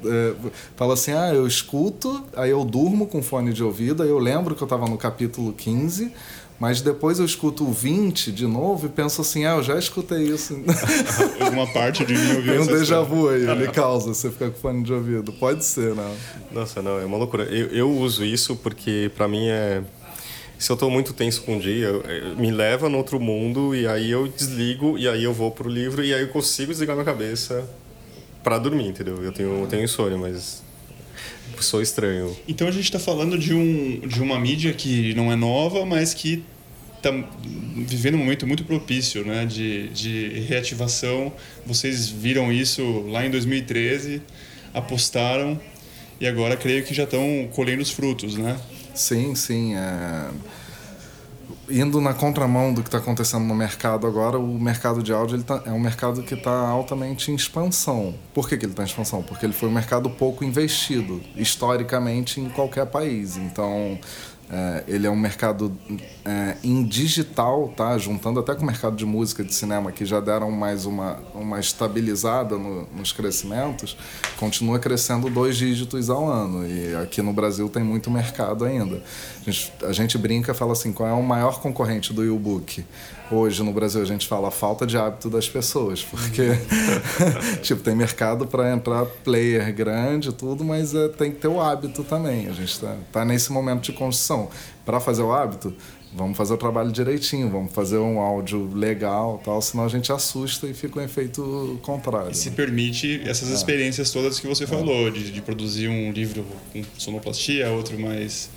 [0.75, 4.53] fala assim: ah, eu escuto, aí eu durmo com fone de ouvido, aí eu lembro
[4.53, 6.11] que eu estava no capítulo 15.
[6.59, 10.23] Mas depois eu escuto o 20 de novo e penso assim, ah, eu já escutei
[10.23, 10.59] isso.
[11.53, 14.59] Uma parte de mim ouviu Tem um déjà vu aí, ele causa, você fica com
[14.59, 15.31] fone de ouvido.
[15.31, 16.13] Pode ser, não.
[16.51, 17.43] Nossa, não, é uma loucura.
[17.43, 19.81] Eu, eu uso isso porque para mim é
[20.59, 21.89] se eu estou muito tenso com um dia,
[22.37, 26.03] me leva no outro mundo e aí eu desligo e aí eu vou pro livro
[26.03, 27.65] e aí eu consigo desligar minha cabeça
[28.43, 29.23] para dormir, entendeu?
[29.23, 30.61] Eu tenho, eu tenho insônia, mas
[31.63, 32.35] sou estranho.
[32.47, 36.13] Então a gente está falando de, um, de uma mídia que não é nova, mas
[36.13, 36.43] que
[36.97, 37.11] está
[37.75, 41.31] vivendo um momento muito propício né, de, de reativação.
[41.65, 44.21] Vocês viram isso lá em 2013,
[44.73, 45.59] apostaram
[46.19, 48.59] e agora creio que já estão colhendo os frutos, né?
[48.93, 49.75] Sim, sim.
[49.75, 50.29] É...
[51.69, 55.61] Indo na contramão do que está acontecendo no mercado agora, o mercado de áudio tá,
[55.65, 58.15] é um mercado que está altamente em expansão.
[58.33, 59.21] Por que, que ele está em expansão?
[59.21, 63.37] Porque ele foi um mercado pouco investido, historicamente, em qualquer país.
[63.37, 63.99] Então,
[64.51, 65.71] é, ele é um mercado
[66.25, 67.95] é, em digital, tá?
[67.99, 71.59] juntando até com o mercado de música de cinema, que já deram mais uma, uma
[71.59, 73.95] estabilizada no, nos crescimentos,
[74.39, 76.67] continua crescendo dois dígitos ao ano.
[76.67, 79.03] E aqui no Brasil tem muito mercado ainda.
[79.45, 82.83] A gente, a gente brinca fala assim: qual é o maior concorrente do e-book?
[83.31, 86.49] Hoje no Brasil a gente fala falta de hábito das pessoas, porque
[87.61, 92.03] tipo, tem mercado para entrar player grande tudo, mas é, tem que ter o hábito
[92.03, 92.47] também.
[92.47, 94.49] A gente está tá nesse momento de construção.
[94.83, 95.71] Para fazer o hábito,
[96.11, 100.65] vamos fazer o trabalho direitinho, vamos fazer um áudio legal, tal, senão a gente assusta
[100.65, 102.31] e fica um efeito contrário.
[102.31, 103.53] E se permite essas é.
[103.53, 104.67] experiências todas que você é.
[104.67, 106.43] falou, de, de produzir um livro
[106.73, 108.49] com sonoplastia, outro mais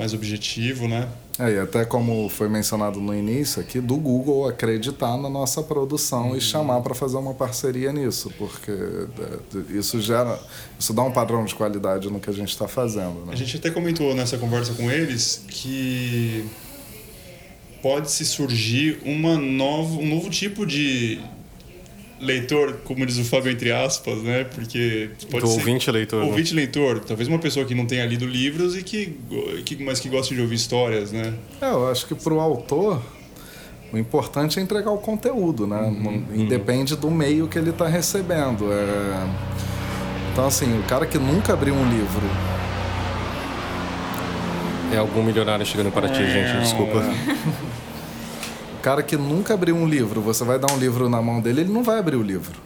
[0.00, 1.06] mais objetivo, né?
[1.38, 6.30] É, e até como foi mencionado no início aqui, do Google acreditar na nossa produção
[6.30, 6.36] uhum.
[6.36, 10.40] e chamar para fazer uma parceria nisso, porque é, isso gera,
[10.78, 13.26] isso dá um padrão de qualidade no que a gente está fazendo.
[13.26, 13.32] Né?
[13.32, 16.46] A gente até comentou nessa conversa com eles que
[17.82, 21.20] pode se surgir uma novo, um novo tipo de,
[22.20, 24.44] leitor, como diz o Fábio, entre aspas, né?
[24.44, 26.22] Porque pode Do ser ouvinte leitor.
[26.22, 26.26] Né?
[26.28, 26.62] Ouvinte né?
[26.62, 29.18] leitor, talvez uma pessoa que não tenha lido livros e que,
[29.64, 31.34] que mas que gosta de ouvir histórias, né?
[31.60, 33.02] É, eu acho que para o autor
[33.92, 35.80] o importante é entregar o conteúdo, né?
[35.80, 37.00] Uhum, Independe uhum.
[37.00, 38.72] do meio que ele está recebendo.
[38.72, 39.26] É...
[40.32, 42.22] Então, assim, o cara que nunca abriu um livro.
[44.92, 46.98] É algum milionário chegando para ti, gente, desculpa.
[46.98, 47.69] É.
[48.80, 51.72] cara que nunca abriu um livro, você vai dar um livro na mão dele, ele
[51.72, 52.58] não vai abrir o livro.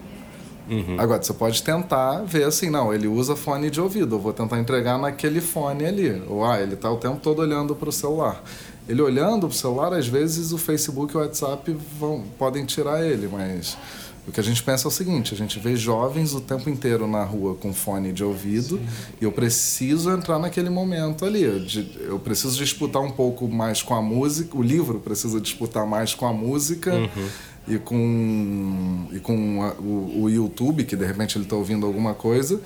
[0.69, 0.97] Uhum.
[0.99, 4.59] Agora, você pode tentar ver assim, não, ele usa fone de ouvido, eu vou tentar
[4.59, 6.23] entregar naquele fone ali.
[6.27, 8.43] Ou, ah, ele está o tempo todo olhando para o celular.
[8.89, 13.05] Ele olhando para o celular, às vezes o Facebook e o WhatsApp vão, podem tirar
[13.05, 13.79] ele, mas
[14.27, 17.07] o que a gente pensa é o seguinte: a gente vê jovens o tempo inteiro
[17.07, 18.87] na rua com fone de ouvido Sim.
[19.21, 21.43] e eu preciso entrar naquele momento ali.
[21.43, 26.27] Eu preciso disputar um pouco mais com a música, o livro precisa disputar mais com
[26.27, 26.95] a música.
[26.95, 27.29] Uhum.
[27.67, 32.13] E com, e com a, o, o YouTube, que de repente ele está ouvindo alguma
[32.13, 32.61] coisa,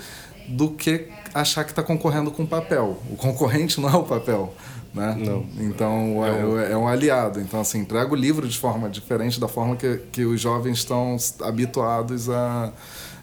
[0.48, 3.00] do que achar que está concorrendo com o papel.
[3.08, 4.52] O concorrente não é o papel
[4.98, 5.16] né?
[5.18, 5.46] Não.
[5.58, 6.60] Então é, um...
[6.60, 7.40] é, um aliado.
[7.40, 11.16] Então assim, entrega o livro de forma diferente da forma que, que os jovens estão
[11.42, 12.72] habituados a,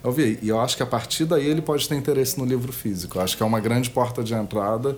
[0.04, 0.40] a ouvir.
[0.42, 3.18] E eu acho que a partir daí ele pode ter interesse no livro físico.
[3.18, 4.96] Eu acho que é uma grande porta de entrada.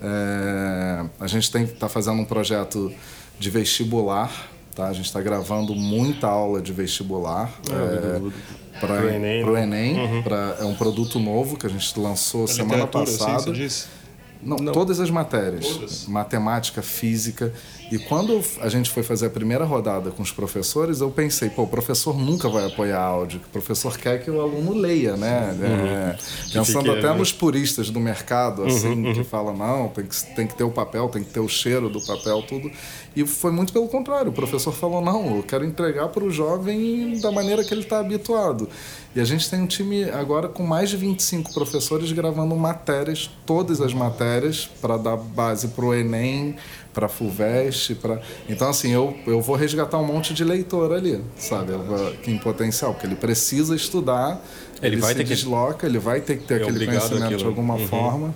[0.00, 2.92] É, a gente está fazendo um projeto
[3.38, 4.48] de vestibular.
[4.74, 4.86] Tá?
[4.86, 7.52] A gente está gravando muita aula de vestibular.
[7.70, 8.20] É,
[8.78, 9.42] para o Enem.
[9.56, 10.02] Enem né?
[10.04, 10.22] uhum.
[10.22, 13.52] pra, é um produto novo que a gente lançou semana passada.
[14.42, 15.66] Não, não, todas as matérias.
[15.66, 16.06] Todas.
[16.06, 17.52] Matemática, física.
[17.90, 21.64] E quando a gente foi fazer a primeira rodada com os professores, eu pensei, pô,
[21.64, 23.40] o professor nunca vai apoiar áudio.
[23.48, 25.56] O professor quer que o aluno leia, né?
[25.58, 25.86] Uhum.
[25.86, 26.18] É,
[26.52, 29.12] pensando até nos puristas do mercado, assim, uhum, uhum.
[29.12, 31.88] que falam, não, tem que, tem que ter o papel, tem que ter o cheiro
[31.88, 32.70] do papel, tudo.
[33.16, 34.30] E foi muito pelo contrário.
[34.30, 37.98] O professor falou, não, eu quero entregar para o jovem da maneira que ele está
[37.98, 38.68] habituado.
[39.14, 43.80] E a gente tem um time agora com mais de 25 professores gravando matérias, todas
[43.80, 46.54] as matérias, para dar base para o Enem,
[46.92, 47.94] para a FUVEST.
[47.96, 48.20] Pra...
[48.48, 51.72] Então, assim, eu, eu vou resgatar um monte de leitor ali, sabe?
[52.22, 54.40] Que em potencial, porque ele precisa estudar,
[54.82, 55.86] ele, ele vai se ter desloca, que...
[55.86, 57.88] ele vai ter que ter é aquele conhecimento de alguma uhum.
[57.88, 58.34] forma.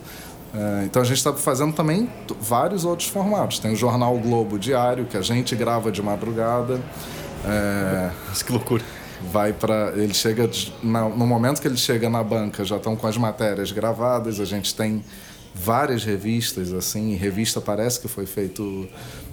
[0.55, 2.09] É, então a gente está fazendo também
[2.41, 3.59] vários outros formatos.
[3.59, 6.81] Tem o Jornal Globo Diário, que a gente grava de madrugada.
[7.45, 8.11] É,
[8.45, 8.83] que loucura
[9.31, 10.49] vai para ele chega
[10.83, 14.75] no momento que ele chega na banca já estão com as matérias gravadas a gente
[14.75, 15.03] tem
[15.55, 18.89] várias revistas, assim, revista parece que foi feito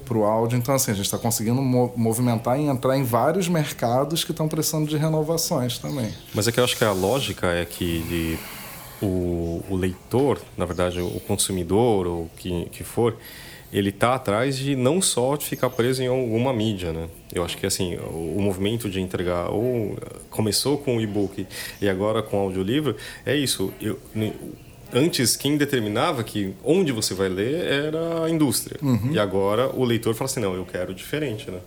[0.05, 0.57] para o áudio.
[0.57, 4.87] Então, assim, a gente está conseguindo movimentar e entrar em vários mercados que estão precisando
[4.87, 6.13] de renovações também.
[6.33, 8.37] Mas é que eu acho que a lógica é que
[9.01, 13.17] o, o, leitor, na verdade, o consumidor, ou que, que for,
[13.73, 17.07] ele está atrás de não só de ficar preso em alguma mídia, né?
[17.33, 19.97] Eu acho que assim o, o movimento de entregar ou
[20.29, 21.47] começou com o e-book
[21.81, 23.73] e agora com o audiolivro é isso.
[23.81, 23.97] Eu,
[24.93, 29.11] antes quem determinava que onde você vai ler era a indústria uhum.
[29.11, 31.59] e agora o leitor fala assim não eu quero diferente, né?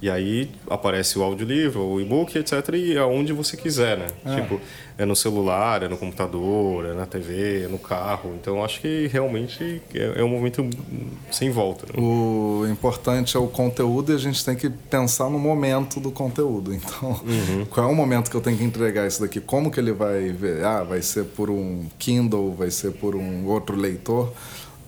[0.00, 2.68] E aí aparece o audiolivro, o e-book, etc.
[2.74, 4.06] E aonde você quiser, né?
[4.24, 4.40] É.
[4.40, 4.60] Tipo,
[4.96, 8.34] é no celular, é no computador, é na TV, é no carro.
[8.40, 10.68] Então acho que realmente é, é um movimento
[11.30, 11.86] sem volta.
[11.86, 11.92] Né?
[12.00, 16.72] O importante é o conteúdo e a gente tem que pensar no momento do conteúdo.
[16.72, 17.64] Então, uhum.
[17.70, 19.40] qual é o momento que eu tenho que entregar isso daqui?
[19.40, 20.64] Como que ele vai ver?
[20.64, 24.32] Ah, vai ser por um Kindle, vai ser por um outro leitor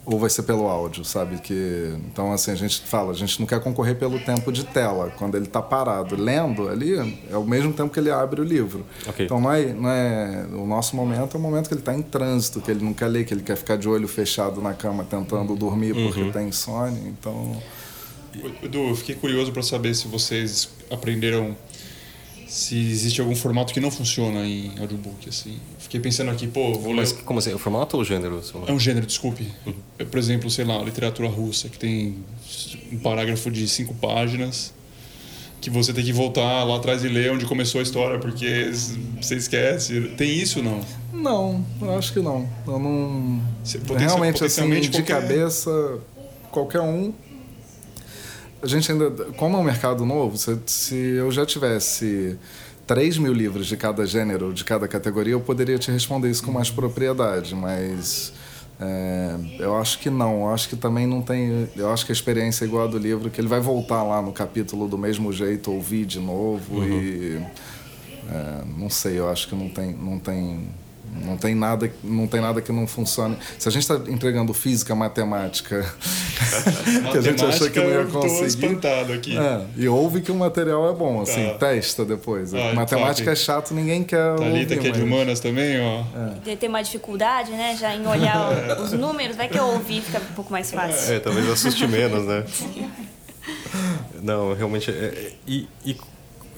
[0.07, 1.39] ou vai ser pelo áudio, sabe?
[1.39, 5.13] Que então assim a gente fala, a gente não quer concorrer pelo tempo de tela.
[5.19, 6.95] Quando ele está parado lendo ali
[7.29, 8.87] é o mesmo tempo que ele abre o livro.
[9.05, 9.27] Okay.
[9.27, 12.03] Então não é, não é o nosso momento é o momento que ele está em
[12.03, 15.03] trânsito, que ele não quer ler, que ele quer ficar de olho fechado na cama
[15.03, 16.31] tentando dormir porque uhum.
[16.31, 17.03] tem insônia.
[17.09, 17.61] Então
[18.63, 21.57] Edu, eu fiquei curioso para saber se vocês aprenderam
[22.47, 25.59] se existe algum formato que não funciona em audiobook, assim.
[25.87, 27.23] Fiquei pensando aqui, pô, vou Mas ler...
[27.23, 27.55] como assim?
[27.55, 28.43] O formato ou o gênero?
[28.67, 29.47] É um gênero, desculpe.
[29.65, 29.73] Uhum.
[30.11, 32.25] Por exemplo, sei lá, literatura russa, que tem
[32.91, 34.75] um parágrafo de cinco páginas
[35.61, 38.69] que você tem que voltar lá atrás e ler onde começou a história, porque
[39.21, 40.13] você esquece.
[40.17, 40.81] Tem isso não?
[41.13, 42.49] Não, eu acho que não.
[42.67, 43.41] Eu não...
[43.97, 45.21] Realmente, assim, de qualquer...
[45.21, 46.01] cabeça,
[46.51, 47.15] qualquer um
[48.61, 52.37] a gente ainda, como é um mercado novo, se eu já tivesse
[52.87, 56.53] 3 mil livros de cada gênero, de cada categoria, eu poderia te responder isso com
[56.53, 58.33] mais propriedade, mas
[58.81, 60.43] é, eu acho que não.
[60.43, 61.69] Eu acho que também não tem.
[61.75, 64.21] Eu acho que a experiência é igual a do livro, que ele vai voltar lá
[64.21, 66.85] no capítulo do mesmo jeito, ouvir de novo uhum.
[66.85, 67.43] e.
[68.29, 69.93] É, não sei, eu acho que não tem.
[69.93, 70.69] Não tem
[71.25, 73.37] não tem nada, não tem nada que não funcione.
[73.59, 75.85] Se a gente está entregando física, matemática,
[77.13, 78.47] que a gente achou que não ia conseguir.
[78.47, 79.37] espantado aqui.
[79.37, 81.55] É, e ouve que o material é bom, assim, tá.
[81.55, 82.55] testa depois.
[82.55, 84.37] Ah, matemática é chato, ninguém quer.
[84.37, 86.05] Thalita, ouvir, que é de humanas também, ó.
[86.47, 86.57] É.
[86.57, 90.35] Tem uma dificuldade, né, já em olhar os números, vai que eu ouvi fica um
[90.35, 91.15] pouco mais fácil.
[91.15, 92.45] É, talvez assuste menos, né?
[94.23, 94.91] Não, realmente.
[94.91, 95.97] É, é, e, e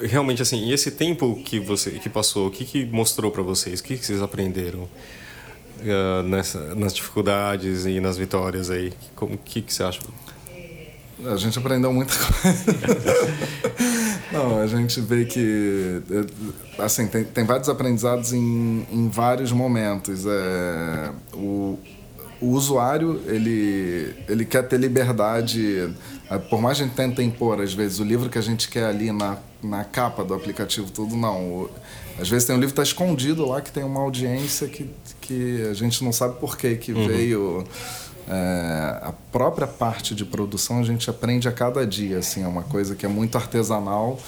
[0.00, 3.80] realmente assim, e esse tempo que você que passou, o que, que mostrou para vocês?
[3.80, 8.92] O que, que vocês aprenderam uh, nessa, nas dificuldades e nas vitórias aí?
[9.20, 10.00] O que, que você acha?
[11.24, 12.64] A gente aprendeu muita coisa.
[14.30, 16.26] Não, a gente vê que eh,
[16.78, 20.26] assim tem, tem vários aprendizados em, em vários momentos.
[20.26, 21.78] É, o,
[22.40, 25.88] o usuário ele, ele quer ter liberdade
[26.36, 28.84] por mais que a gente tente impor, às vezes, o livro que a gente quer
[28.84, 31.70] ali na, na capa do aplicativo, tudo, não.
[32.20, 34.90] Às vezes tem um livro que está escondido lá, que tem uma audiência que,
[35.20, 37.06] que a gente não sabe por que que uhum.
[37.06, 37.64] veio.
[38.30, 42.62] É, a própria parte de produção a gente aprende a cada dia, assim, é uma
[42.62, 44.18] coisa que é muito artesanal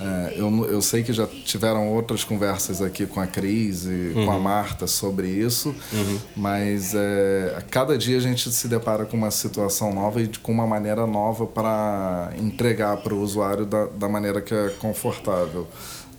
[0.00, 4.26] é, eu, eu sei que já tiveram outras conversas aqui com a Cris e uhum.
[4.26, 4.40] com a uhum.
[4.40, 6.18] Marta sobre isso, uhum.
[6.36, 10.52] mas é, a cada dia a gente se depara com uma situação nova e com
[10.52, 15.66] uma maneira nova para entregar para o usuário da, da maneira que é confortável.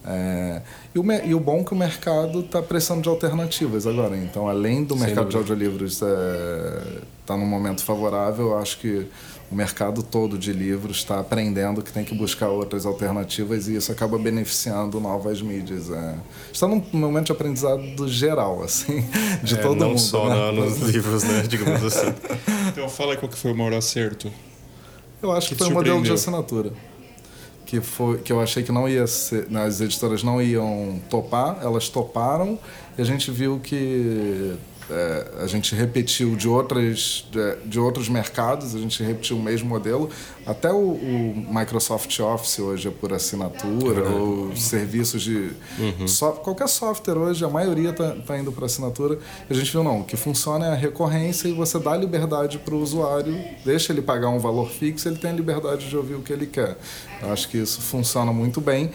[0.05, 0.61] É,
[0.93, 4.17] e, o, e o bom é que o mercado está precisando de alternativas agora.
[4.17, 6.81] Então, além do mercado de audiolivros estar é,
[7.25, 9.07] tá num momento favorável, eu acho que
[9.51, 13.91] o mercado todo de livros está aprendendo que tem que buscar outras alternativas e isso
[13.91, 15.89] acaba beneficiando novas mídias.
[15.89, 16.15] É.
[16.53, 19.03] Está num momento de aprendizado geral, assim,
[19.41, 19.97] de é, todo não mundo.
[19.97, 20.51] Não só né?
[20.51, 21.43] nos livros, né?
[21.47, 22.13] Digamos assim.
[22.67, 24.31] Então fala qual que foi o maior acerto.
[25.21, 26.71] Eu acho que, que foi o modelo de assinatura.
[27.65, 29.47] Que, foi, que eu achei que não ia ser.
[29.55, 32.57] As editoras não iam topar, elas toparam,
[32.97, 34.55] e a gente viu que
[34.89, 39.69] é, a gente repetiu de, outras, de, de, outros mercados, a gente repetiu o mesmo
[39.69, 40.09] modelo.
[40.45, 45.51] Até o, o Microsoft Office hoje é por assinatura, ou serviços de.
[45.77, 46.33] Uhum.
[46.43, 49.19] qualquer software hoje, a maioria está tá indo para assinatura.
[49.47, 52.73] A gente viu, não, o que funciona é a recorrência e você dá liberdade para
[52.73, 56.21] o usuário, deixa ele pagar um valor fixo, ele tem a liberdade de ouvir o
[56.21, 56.77] que ele quer.
[57.21, 58.91] Eu acho que isso funciona muito bem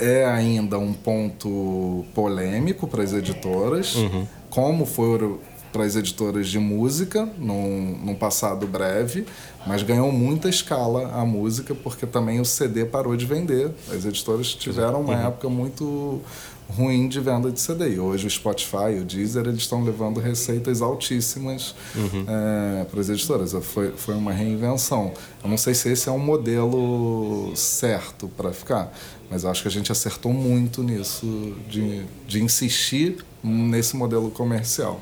[0.00, 3.96] é ainda um ponto polêmico para as editoras.
[3.96, 5.38] Uhum como foram
[5.72, 9.26] para as editoras de música num, num, passado breve,
[9.66, 13.70] mas ganhou muita escala a música porque também o CD parou de vender.
[13.90, 15.26] As editoras tiveram uma uhum.
[15.26, 16.22] época muito
[16.68, 17.94] ruim de venda de CD.
[17.94, 22.24] E hoje o Spotify, o Deezer, eles estão levando receitas altíssimas uhum.
[22.28, 23.52] é, para as editoras.
[23.62, 25.12] Foi, foi uma reinvenção.
[25.42, 28.92] Eu não sei se esse é um modelo certo para ficar,
[29.30, 35.00] mas acho que a gente acertou muito nisso, de, de insistir nesse modelo comercial.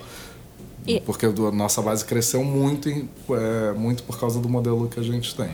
[0.87, 1.01] E...
[1.01, 5.35] Porque a nossa base cresceu muito, é, muito por causa do modelo que a gente
[5.35, 5.51] tem.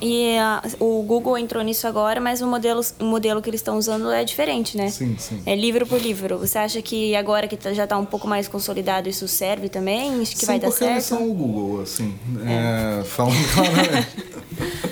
[0.00, 3.78] E a, o Google entrou nisso agora, mas o modelo, o modelo que eles estão
[3.78, 4.90] usando é diferente, né?
[4.90, 5.42] Sim, sim.
[5.46, 6.38] É livro por livro.
[6.38, 10.20] Você acha que agora que tá, já está um pouco mais consolidado, isso serve também?
[10.20, 10.74] Acho que sim, vai dar certo?
[10.76, 12.14] Sim, porque eles são o Google, assim.
[12.44, 13.00] É.
[13.00, 14.08] É, falando claramente.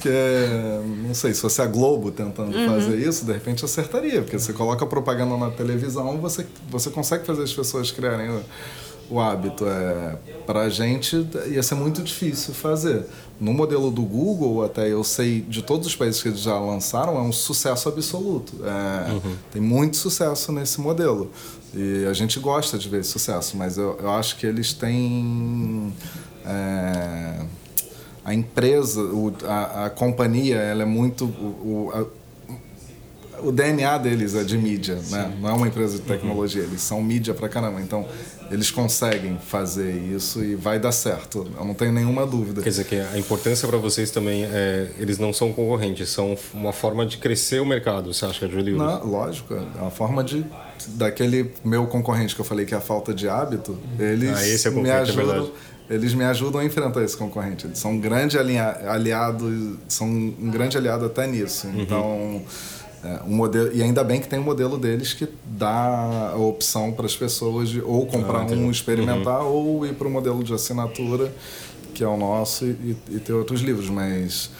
[0.00, 2.66] que é, não sei, se fosse a Globo tentando uhum.
[2.66, 7.42] fazer isso, de repente acertaria, porque você coloca propaganda na televisão, você, você consegue fazer
[7.42, 8.40] as pessoas criarem
[9.10, 9.66] o hábito.
[9.66, 10.16] É,
[10.46, 13.06] para a gente ia ser muito difícil fazer.
[13.40, 17.16] No modelo do Google, até eu sei de todos os países que eles já lançaram,
[17.16, 18.54] é um sucesso absoluto.
[18.64, 19.36] É, uhum.
[19.52, 21.30] Tem muito sucesso nesse modelo.
[21.74, 25.92] E a gente gosta de ver esse sucesso, mas eu, eu acho que eles têm.
[26.44, 27.40] É,
[28.24, 31.24] a empresa, o, a, a, companhia, ela é muito.
[31.26, 32.18] O, a,
[33.40, 35.36] o DNA deles é de mídia, né?
[35.40, 37.80] não é uma empresa de tecnologia, eles são mídia pra caramba.
[37.80, 38.06] Então,
[38.50, 41.46] eles conseguem fazer isso e vai dar certo.
[41.56, 42.62] Eu não tenho nenhuma dúvida.
[42.62, 46.72] Quer dizer que a importância para vocês também é, eles não são concorrentes, são uma
[46.72, 48.12] forma de crescer o mercado.
[48.12, 48.78] Você acha, Julio?
[48.78, 50.44] Não, lógico, é uma forma de
[50.88, 53.78] daquele meu concorrente que eu falei que é a falta de hábito.
[53.98, 55.50] Eles ah, é me é ajudam.
[55.64, 57.66] É eles me ajudam a enfrentar esse concorrente.
[57.66, 61.66] Eles são um grande aliado, são um grande aliado até nisso.
[61.66, 62.42] Uhum.
[63.04, 66.92] É, um modelo, e ainda bem que tem um modelo deles que dá a opção
[66.92, 69.52] para as pessoas de ou comprar ah, um, experimentar, uhum.
[69.52, 71.32] ou ir para o modelo de assinatura,
[71.94, 73.88] que é o nosso, e, e ter outros livros.
[73.88, 74.50] Mas,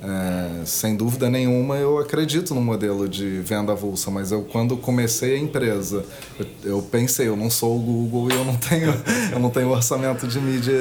[0.00, 4.10] é, sem dúvida nenhuma, eu acredito no modelo de venda avulsa.
[4.10, 6.04] Mas eu, quando comecei a empresa,
[6.38, 8.94] eu, eu pensei, eu não sou o Google e eu não tenho,
[9.32, 10.74] eu não tenho o orçamento de mídia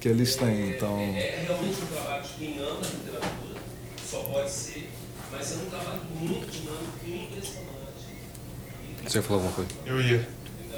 [0.00, 0.70] que eles têm.
[0.70, 0.96] Então...
[0.98, 3.60] É realmente um trabalho de quem ama a literatura,
[4.08, 4.90] só pode ser,
[5.32, 7.66] mas é um trabalho muito dinâmico e impressionante.
[9.06, 9.70] Você falou alguma coisa?
[9.84, 10.28] Eu ia.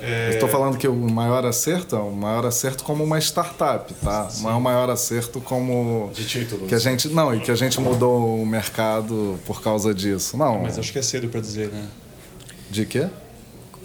[0.00, 0.30] É...
[0.30, 4.28] Estou falando que o maior acerto é o maior acerto como uma startup, tá?
[4.40, 6.66] Não é o maior acerto como de título.
[6.66, 10.60] Que a gente não e que a gente mudou o mercado por causa disso, não.
[10.60, 11.88] Mas acho que é cedo para dizer, né?
[12.70, 13.08] De quê?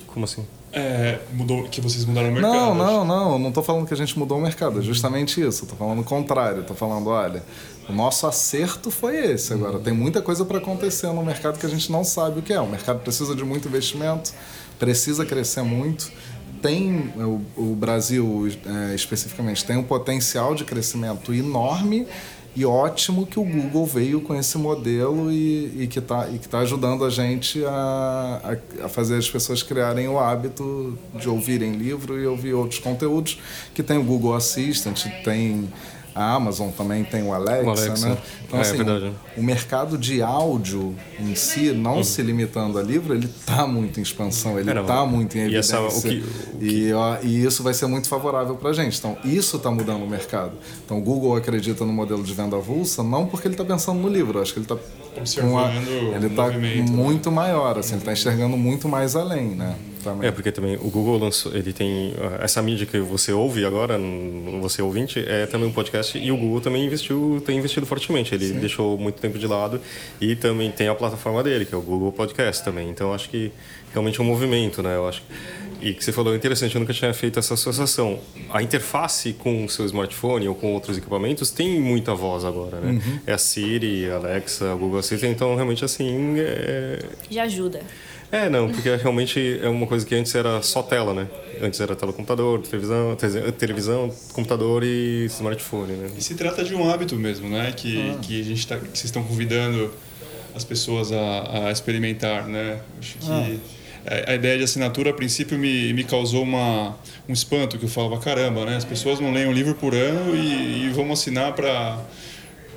[0.07, 0.45] Como assim?
[0.75, 2.53] É, mudou, que vocês mudaram o mercado.
[2.53, 3.39] Não, não, não.
[3.39, 4.79] Não estou falando que a gente mudou o mercado.
[4.79, 5.63] É justamente isso.
[5.65, 6.61] Estou falando o contrário.
[6.61, 7.43] Estou falando, olha,
[7.88, 9.53] o nosso acerto foi esse.
[9.53, 12.53] Agora, tem muita coisa para acontecer no mercado que a gente não sabe o que
[12.53, 12.60] é.
[12.60, 14.31] O mercado precisa de muito investimento,
[14.80, 16.11] precisa crescer muito.
[16.61, 22.07] Tem, o, o Brasil é, especificamente, tem um potencial de crescimento enorme
[22.55, 27.03] e ótimo que o Google veio com esse modelo e, e que está tá ajudando
[27.03, 28.41] a gente a,
[28.80, 33.39] a, a, fazer as pessoas criarem o hábito de ouvirem livro e ouvir outros conteúdos,
[33.73, 35.68] que tem o Google Assistant, tem
[36.15, 38.10] a Amazon também tem o Alexa, o Alexa.
[38.10, 38.18] né?
[38.45, 42.03] Então, é, assim, é o mercado de áudio em si, não uhum.
[42.03, 45.77] se limitando a livro, ele está muito em expansão, ele está muito em evidência.
[45.77, 46.23] E, essa, o que,
[46.53, 46.65] o que...
[46.65, 48.98] E, ó, e, isso vai ser muito favorável para a gente.
[48.98, 50.53] Então, isso está mudando o mercado.
[50.85, 54.07] Então, o Google acredita no modelo de venda avulsa, não porque ele está pensando no
[54.07, 54.77] livro, acho que ele está
[55.18, 55.53] observando
[56.15, 56.85] ele está né?
[56.90, 59.76] muito maior, assim, ele está enxergando muito mais além, né?
[60.03, 60.27] Também.
[60.27, 63.97] É, porque também o Google lançou, ele tem ah, essa mídia que você ouve agora,
[64.61, 68.35] você ouvinte, é também um podcast e o Google também investiu, tem investido fortemente.
[68.35, 68.59] Ele Sim.
[68.59, 69.80] deixou muito tempo de lado
[70.19, 72.89] e também tem a plataforma dele, que é o Google Podcast também.
[72.89, 73.51] Então acho que
[73.91, 74.95] realmente é um movimento, né?
[74.95, 75.23] Eu acho
[75.84, 78.17] e que você falou é interessante, eu nunca tinha feito essa associação.
[78.49, 82.91] A interface com o seu smartphone ou com outros equipamentos tem muita voz agora, né?
[82.93, 83.19] Uhum.
[83.27, 86.35] É a Siri, a Alexa, a Google Assistant, então realmente assim.
[86.38, 86.99] É...
[87.30, 87.81] Já ajuda.
[88.34, 91.27] É, não, porque realmente é uma coisa que antes era só tela, né?
[91.61, 93.15] Antes era tela computador, televisão,
[93.60, 96.10] televisão, computador e smartphone, né?
[96.18, 97.72] E se trata de um hábito mesmo, né?
[97.72, 98.18] Que, ah.
[98.19, 99.93] que a gente tá, que vocês estão convidando
[100.55, 102.80] as pessoas a, a experimentar, né?
[102.99, 103.60] Acho que
[104.07, 104.31] ah.
[104.31, 106.97] a ideia de assinatura, a princípio, me, me causou uma,
[107.30, 108.77] um espanto, que eu falava, caramba, né?
[108.77, 111.99] As pessoas não leem um livro por ano e, e vão assinar para.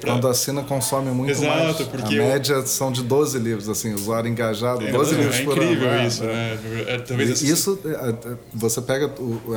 [0.02, 1.76] Quando assina, consome muito Exato, mais.
[1.76, 2.66] Porque a média eu...
[2.66, 5.62] são de 12 livros, assim, usuário engajado, é, 12 é, livros é por ano.
[5.62, 6.58] É incrível isso, né?
[6.86, 7.52] É, talvez assim...
[7.52, 9.12] Isso, é, você pega,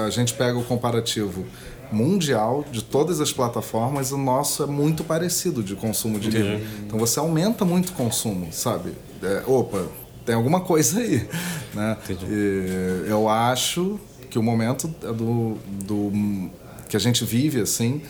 [0.06, 1.46] a gente pega o comparativo
[1.92, 6.62] mundial de todas as plataformas, o nosso é muito parecido de consumo de livro.
[6.86, 8.94] Então você aumenta muito o consumo, sabe?
[9.22, 9.86] É, opa,
[10.26, 11.28] tem alguma coisa aí,
[11.74, 11.98] né?
[12.30, 14.00] E eu acho
[14.30, 16.50] que o momento é do, do
[16.88, 18.02] que a gente vive assim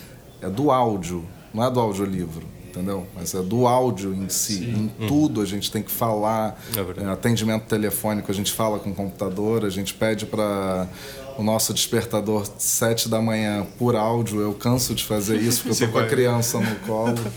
[0.42, 2.44] é do áudio não é do audiolivro.
[2.70, 3.08] entendeu?
[3.16, 4.64] Mas é do áudio em si.
[4.64, 5.08] Em Uhum.
[5.08, 6.56] tudo a gente tem que falar.
[6.78, 7.02] É.
[7.04, 10.88] É, atendimento telefônico, a gente fala com o computador, a gente pede para
[11.36, 14.40] o nosso despertador sete da manhã por áudio.
[14.40, 17.16] Eu canso de fazer isso porque Você eu tô com a criança no colo.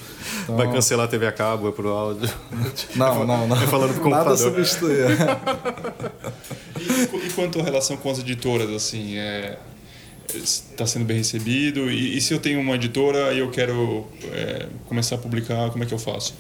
[0.45, 2.31] Então- Vai cancelar a TV a cabo, é pro áudio.
[2.95, 3.57] Não, não, não.
[3.61, 4.53] É falando pro Nada computador.
[4.65, 5.07] substituir.
[6.79, 9.59] E, e quanto à relação com as editoras, assim, é,
[10.35, 11.91] está sendo bem recebido?
[11.91, 15.85] E, e se eu tenho uma editora e eu quero é, começar a publicar, como
[15.85, 16.35] é que eu faço?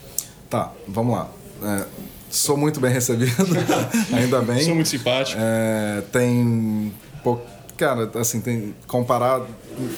[0.51, 1.31] Tá, vamos lá.
[1.63, 1.85] É,
[2.31, 3.33] sou muito bem recebido,
[4.13, 4.65] ainda bem.
[4.65, 5.39] Sou muito simpático.
[5.43, 6.93] É, tem.
[7.23, 7.41] pou-
[7.77, 8.75] Cara, assim, tem.
[8.87, 9.47] Comparado.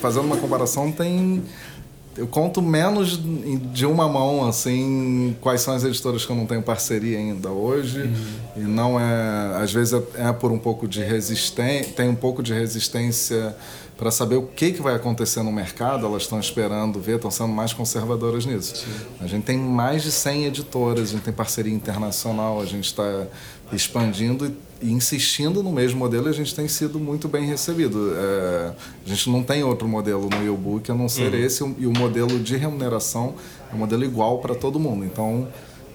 [0.00, 1.42] Fazendo uma comparação, tem.
[2.16, 3.20] Eu conto menos
[3.72, 8.08] de uma mão, assim, quais são as editoras que eu não tenho parceria ainda hoje.
[8.56, 9.56] E não é.
[9.60, 11.92] Às vezes é, é por um pouco de resistência.
[11.94, 13.54] Tem um pouco de resistência
[13.96, 16.06] para saber o que, que vai acontecer no mercado.
[16.06, 18.84] Elas estão esperando ver, estão sendo mais conservadoras nisso.
[19.20, 23.26] A gente tem mais de 100 editoras, a gente tem parceria internacional, a gente está
[23.72, 28.12] expandindo e, e insistindo no mesmo modelo e a gente tem sido muito bem recebido.
[28.16, 28.72] É,
[29.04, 31.38] a gente não tem outro modelo no e-book a não ser Uhum.
[31.38, 33.34] esse e o modelo de remuneração
[33.72, 35.04] é um modelo igual para todo mundo.
[35.04, 35.48] Então,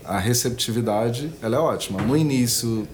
[0.05, 2.01] a receptividade ela é ótima.
[2.01, 2.87] No início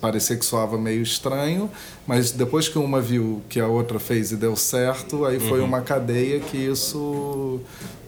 [0.00, 1.70] parecia que soava meio estranho,
[2.06, 5.66] mas depois que uma viu que a outra fez e deu certo, aí foi Uhum.
[5.66, 7.60] uma cadeia que isso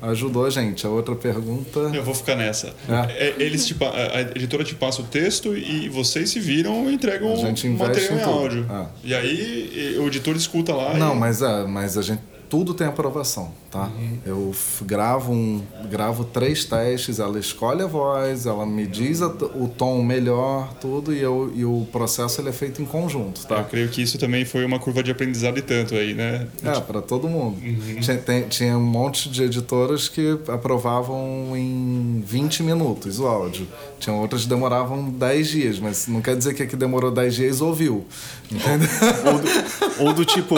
[0.03, 0.87] ajudou a gente.
[0.87, 1.81] A outra pergunta.
[1.93, 2.75] Eu vou ficar nessa.
[2.89, 3.29] É.
[3.29, 6.95] É, Eles te, a a editora te passa o texto e vocês se viram e
[6.95, 8.67] entregam A gente material em em áudio.
[8.71, 8.87] É.
[9.05, 11.19] E aí o editor escuta lá Não, e...
[11.19, 13.89] mas é, mas a gente tudo tem aprovação, tá?
[14.27, 19.29] Eu f- gravo um, gravo três testes, ela escolhe a voz, ela me diz a
[19.29, 23.59] o tom melhor, tudo e, eu, e o processo ele é feito em conjunto, tá?
[23.59, 26.49] Eu creio que isso também foi uma curva de aprendizado e tanto aí, né?
[26.65, 27.57] É, para todo mundo.
[28.01, 33.69] Tinha, tem- tinha um monte de editoras que aprovavam em 20 minutos o áudio.
[34.01, 37.35] Tinha outras que demoravam 10 dias, mas não quer dizer que a que demorou 10
[37.35, 38.05] dias ouviu.
[38.51, 38.89] Entendeu?
[39.33, 40.57] Ou do, ou do tipo,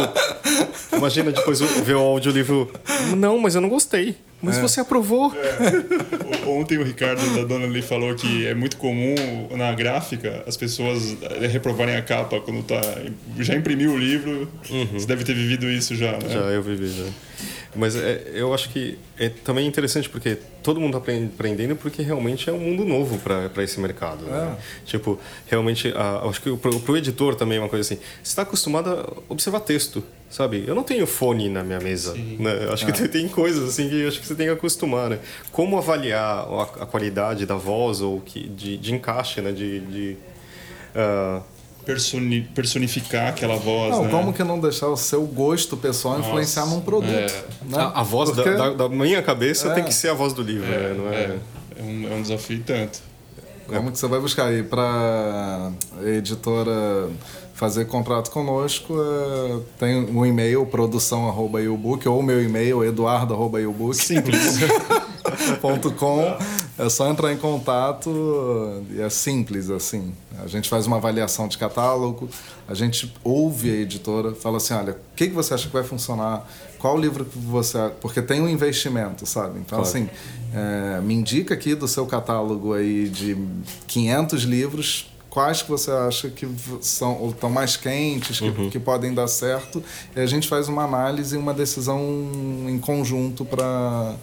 [0.96, 2.70] imagina depois ver o audiolivro.
[3.16, 4.16] Não, mas eu não gostei.
[4.40, 4.60] Mas É.
[4.62, 5.32] você aprovou.
[6.46, 9.14] O- Ontem o Ricardo da Dona ali falou que é muito comum
[9.56, 12.80] na gráfica as pessoas eh, reprovarem a capa quando tá.
[13.38, 14.48] Já imprimiu o livro.
[14.92, 16.28] Você deve ter vivido isso já, né?
[16.28, 17.04] Já, eu vivi já.
[17.74, 22.50] Mas é, eu acho que é também interessante porque todo mundo está aprendendo porque realmente
[22.50, 24.26] é um mundo novo para esse mercado.
[24.26, 24.56] Né?
[24.84, 28.02] Tipo, realmente, a, acho que para o editor também é uma coisa assim.
[28.22, 30.02] Você está acostumado a observar texto,
[30.32, 30.64] sabe?
[30.66, 32.14] Eu não tenho fone na minha mesa.
[32.14, 32.68] Né?
[32.72, 32.94] Acho que Ah.
[32.94, 35.10] tem, tem coisas assim que acho que você tem que acostumar.
[35.10, 35.18] Né?
[35.52, 39.52] Como avaliar a, a qualidade da voz ou que, de, de encaixe, né?
[39.52, 40.16] De, de,
[40.96, 41.40] ah,
[41.84, 44.10] Personi- personificar aquela voz, Não, né?
[44.12, 47.10] como que não deixar o seu gosto pessoal Nossa, influenciar num produto?
[47.10, 47.26] é.
[47.26, 47.76] né?
[47.76, 49.74] a, a voz da- Porque- da, da minha cabeça É.
[49.74, 50.94] tem que ser a voz do livro, né?
[50.96, 51.14] Não é...
[51.14, 51.38] É,
[51.78, 53.00] é um, é um desafio tanto.
[53.66, 55.72] Como que você vai buscar aí para
[56.04, 57.08] editora
[57.54, 58.94] fazer contrato conosco?
[59.00, 63.96] é, tem um e-mail produção arroba ebook ou o meu e-mail eduardo arroba ebook.
[63.96, 64.58] Simples.
[65.60, 66.36] ponto com.
[66.78, 70.12] É só entrar em contato e é simples assim.
[70.42, 72.28] A gente faz uma avaliação de catálogo,
[72.66, 75.84] a gente ouve a editora, fala assim, olha, o que, que você acha que vai
[75.84, 76.46] funcionar?
[76.78, 77.78] Qual livro que você...
[78.00, 79.60] Porque tem um investimento, sabe?
[79.60, 79.82] Então, Claro.
[79.82, 80.08] assim,
[80.54, 83.36] é, me indica aqui do seu catálogo aí de
[83.86, 86.46] 500 livros, quais que você acha que
[86.82, 88.68] são ou estão mais quentes, que, Uhum.
[88.68, 89.82] que podem dar certo,
[90.14, 91.98] e a gente faz uma análise e uma decisão
[92.68, 94.14] em conjunto para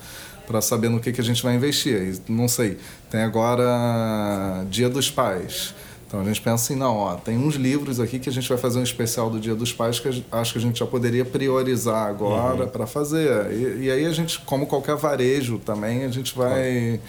[0.46, 1.94] para saber no que, que a gente vai investir.
[2.28, 2.80] E, não sei,
[3.12, 5.76] tem agora Dia dos Pais.
[6.08, 8.58] Então a gente pensa assim, não, ó, tem uns livros aqui que a gente vai
[8.58, 12.08] fazer um especial do Dia dos Pais que acho que a gente já poderia priorizar
[12.08, 12.70] agora Uhum.
[12.70, 13.52] para fazer.
[13.52, 17.00] E, e aí a gente, como qualquer varejo também, a gente vai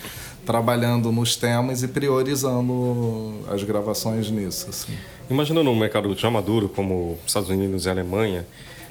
[0.45, 4.67] trabalhando nos temas e priorizando as gravações nisso.
[4.69, 4.93] Assim.
[5.31, 8.47] Imaginando um mercado já maduro como Estados Unidos e Alemanha,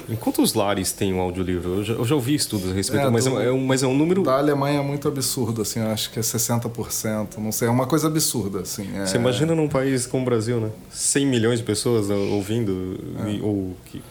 [0.08, 1.76] em quantos lares tem um audiolivro?
[1.76, 3.84] Eu já, eu já ouvi estudos a respeito, É, mas, do- é, é um, mas
[3.84, 4.24] é um número...
[4.24, 8.08] Da Alemanha é muito absurdo, assim, acho que é 60%, não sei, é uma coisa
[8.08, 8.88] absurda, assim.
[8.98, 10.70] é- Você imagina num país como o Brasil, né?
[10.90, 12.98] 100 milhões de pessoas né, ouvindo,
[13.28, 14.02] e- ou que-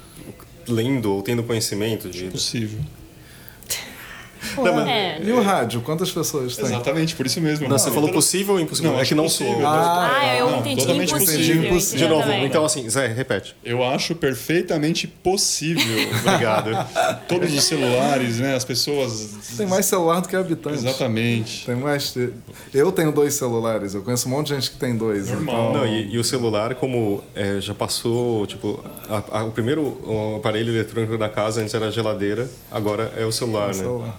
[0.69, 2.25] lendo, ou tendo conhecimento de...
[2.27, 2.79] Possível.
[4.59, 6.65] Ué, E o rádio, quantas pessoas tem?
[6.67, 7.69] Exatamente, por isso mesmo.
[7.69, 8.93] Não, você falou possível ou impossível?
[8.93, 9.55] Não, é que não possível.
[9.55, 9.67] sou.
[9.67, 11.69] Ah, eu Não, entendi totalmente impossível.
[11.73, 12.07] possível.
[12.07, 12.45] De novo, também.
[12.47, 13.55] então assim, Zé, repete.
[13.65, 15.83] Eu acho perfeitamente possível.
[16.25, 16.71] Obrigado.
[17.29, 18.55] Todos os celulares, né?
[18.55, 19.29] As pessoas.
[19.57, 20.79] Tem mais celular do que habitante.
[20.79, 21.67] Exatamente.
[21.67, 22.15] Tem mais.
[22.73, 25.29] Eu tenho dois celulares, eu conheço um monte de gente que tem dois.
[25.31, 25.71] Normal.
[25.71, 25.73] Então...
[25.79, 29.99] Não, e, e o celular, como é, já passou, tipo, a- a- o primeiro
[30.37, 34.13] aparelho eletrônico da casa antes era a geladeira, agora é o celular, É o né?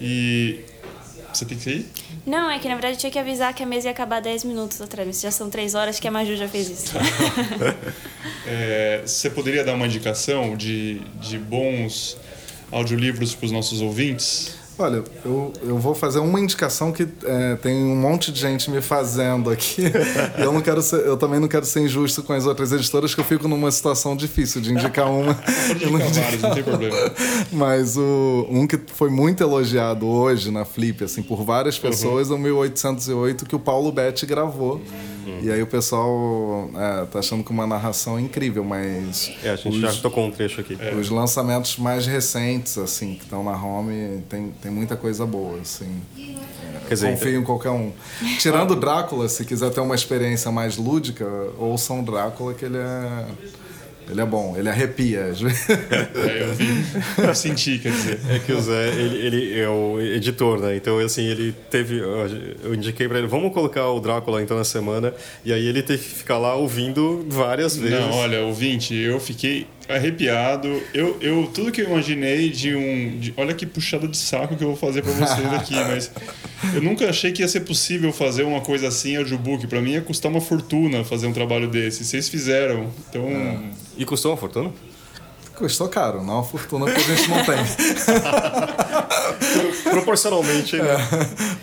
[0.00, 0.60] E
[1.32, 1.86] Você tem que ir?
[2.26, 4.44] Não, é que na verdade eu tinha que avisar que a mesa ia acabar 10
[4.44, 6.92] minutos atrás, mas já são 3 horas que a Maju já fez isso.
[8.46, 12.18] É, você poderia dar uma indicação de, de bons
[12.70, 14.54] audiolivros para os nossos ouvintes?
[14.76, 18.80] Olha, eu, eu vou fazer uma indicação que é, tem um monte de gente me
[18.80, 19.82] fazendo aqui.
[19.82, 23.14] e eu, não quero ser, eu também não quero ser injusto com as outras editoras,
[23.14, 25.34] que eu fico numa situação difícil de indicar uma.
[25.68, 26.96] Pode indicar vários, não tem problema.
[27.52, 32.34] Mas o, um que foi muito elogiado hoje na Flip, assim, por várias pessoas, é
[32.34, 34.82] o 1808, que o Paulo Betti gravou.
[35.42, 39.32] E aí o pessoal é, tá achando que uma narração incrível, mas.
[39.42, 40.76] É, a gente já tocou um trecho aqui.
[40.98, 46.00] Os lançamentos mais recentes, assim, que estão na home, tem, tem muita coisa boa, assim.
[46.18, 47.92] É, Quer dizer, confio em qualquer um.
[48.38, 51.26] Tirando Drácula, se quiser ter uma experiência mais lúdica,
[51.58, 53.26] ouçam Drácula, que ele é.
[54.08, 55.32] Ele é bom, ele arrepia.
[56.14, 56.66] É, eu vi,
[57.18, 58.20] eu senti, quer dizer.
[58.28, 60.76] É que o Zé, ele, ele é o editor, né?
[60.76, 61.98] Então, assim, ele teve.
[61.98, 65.12] Eu indiquei pra ele, vamos colocar o Drácula então na semana.
[65.44, 67.98] E aí ele teve que ficar lá ouvindo várias vezes.
[67.98, 70.82] Não, olha, ouvinte, eu fiquei arrepiado.
[70.92, 74.64] Eu, eu tudo que eu imaginei de um, de, olha que puxada de saco que
[74.64, 76.10] eu vou fazer para vocês aqui, mas
[76.74, 79.66] eu nunca achei que ia ser possível fazer uma coisa assim audiobook.
[79.66, 82.04] Para mim ia custar uma fortuna fazer um trabalho desse.
[82.04, 83.24] Vocês fizeram, então.
[83.96, 84.72] E custou uma fortuna?
[85.56, 87.56] Custou caro, não uma fortuna que a gente não tem.
[89.88, 90.94] Proporcionalmente, né?
[90.94, 90.98] É,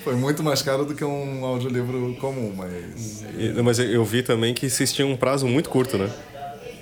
[0.04, 3.26] foi muito mais caro do que um audiolivro comum, mas.
[3.38, 6.10] E, mas eu vi também que vocês tinham um prazo muito curto, né?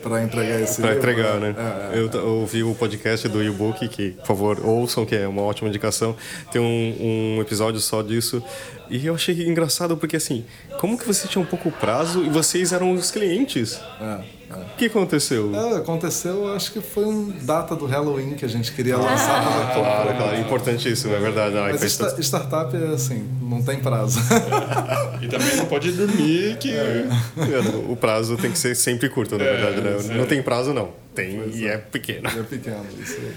[0.02, 1.56] para entregar esse Para livro, entregar, né?
[1.58, 2.00] É, é.
[2.00, 5.68] Eu, eu ouvi o podcast do e-book, que, por favor, ouçam, que é uma ótima
[5.70, 6.16] indicação.
[6.52, 8.42] Tem um, um episódio só disso.
[8.90, 10.46] E eu achei engraçado porque, assim,
[10.80, 13.80] como que você tinha um pouco prazo e vocês eram os clientes?
[14.02, 14.20] É,
[14.52, 15.52] O que aconteceu?
[15.54, 19.42] É, aconteceu, acho que foi um data do Halloween que a gente queria lançar.
[19.46, 21.54] Ah, claro, claro, importantíssimo, é verdade.
[21.56, 24.20] Não, Mas faz sta- todo- startup é assim, não tem prazo.
[25.22, 26.72] E também não pode dormir que.
[26.74, 27.06] É,
[27.90, 30.14] O prazo tem que ser sempre curto, na É, verdade, né?
[30.16, 30.18] é.
[30.18, 30.92] Não tem prazo, não.
[31.14, 32.28] Tem e é pequeno.
[32.30, 33.34] É pequeno, isso aí.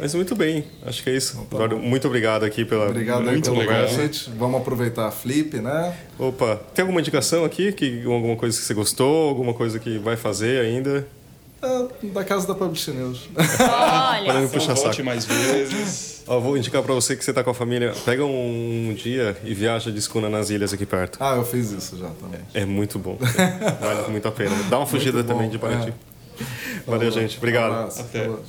[0.00, 1.46] Mas muito bem, acho que é isso.
[1.52, 3.86] Eduardo, muito obrigado aqui pela Obrigado aí muito pelo legal.
[3.86, 4.30] convite.
[4.38, 5.94] Vamos aproveitar a Flip, né?
[6.18, 7.70] Opa, tem alguma indicação aqui?
[7.72, 9.28] Que, alguma coisa que você gostou?
[9.28, 11.06] Alguma coisa que vai fazer ainda?
[11.62, 13.28] É, da casa da Publish News.
[14.24, 15.04] Podendo puxar volte saco.
[15.04, 16.24] mais vezes.
[16.26, 17.92] Ó, vou indicar pra você que você tá com a família.
[18.04, 21.18] Pega um dia e viaja de escuna nas ilhas aqui perto.
[21.20, 22.40] Ah, eu fiz isso já também.
[22.54, 23.18] É muito bom.
[23.80, 24.56] Vale muito a pena.
[24.70, 25.90] Dá uma fugida Muito bom, também de Paraty.
[25.90, 26.44] é.
[26.86, 27.10] Valeu, Falou.
[27.10, 27.36] gente.
[27.36, 27.70] Obrigado.
[27.72, 28.00] Um abraço.
[28.00, 28.20] Até.
[28.24, 28.42] Falou.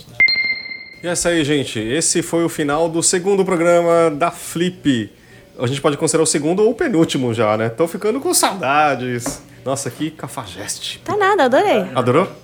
[1.04, 1.80] E é isso aí, gente.
[1.80, 5.12] Esse foi o final do segundo programa da Flip.
[5.58, 7.70] A gente pode considerar o segundo ou o penúltimo já, né?
[7.70, 9.42] Tô ficando com saudades.
[9.66, 11.00] Nossa, que cafajeste.
[11.04, 11.86] Tá nada, adorei.
[11.96, 12.28] Adorou?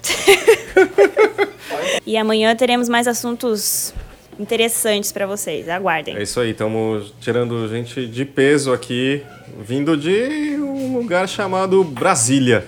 [2.05, 3.93] E amanhã teremos mais assuntos
[4.39, 5.67] interessantes para vocês.
[5.67, 6.15] Aguardem.
[6.15, 9.21] É isso aí, estamos tirando gente de peso aqui,
[9.59, 12.65] vindo de um lugar chamado Brasília.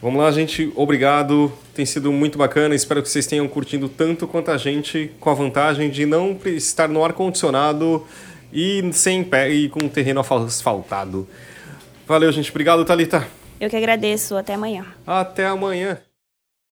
[0.00, 0.72] Vamos lá, gente.
[0.76, 1.52] Obrigado.
[1.74, 2.74] Tem sido muito bacana.
[2.74, 6.88] Espero que vocês tenham curtindo tanto quanto a gente, com a vantagem de não estar
[6.88, 8.06] no ar-condicionado
[8.52, 11.28] e sem pé e com o terreno asfaltado.
[12.06, 12.50] Valeu, gente.
[12.50, 13.26] Obrigado, Thalita.
[13.60, 14.36] Eu que agradeço.
[14.36, 14.86] Até amanhã.
[15.04, 15.98] Até amanhã.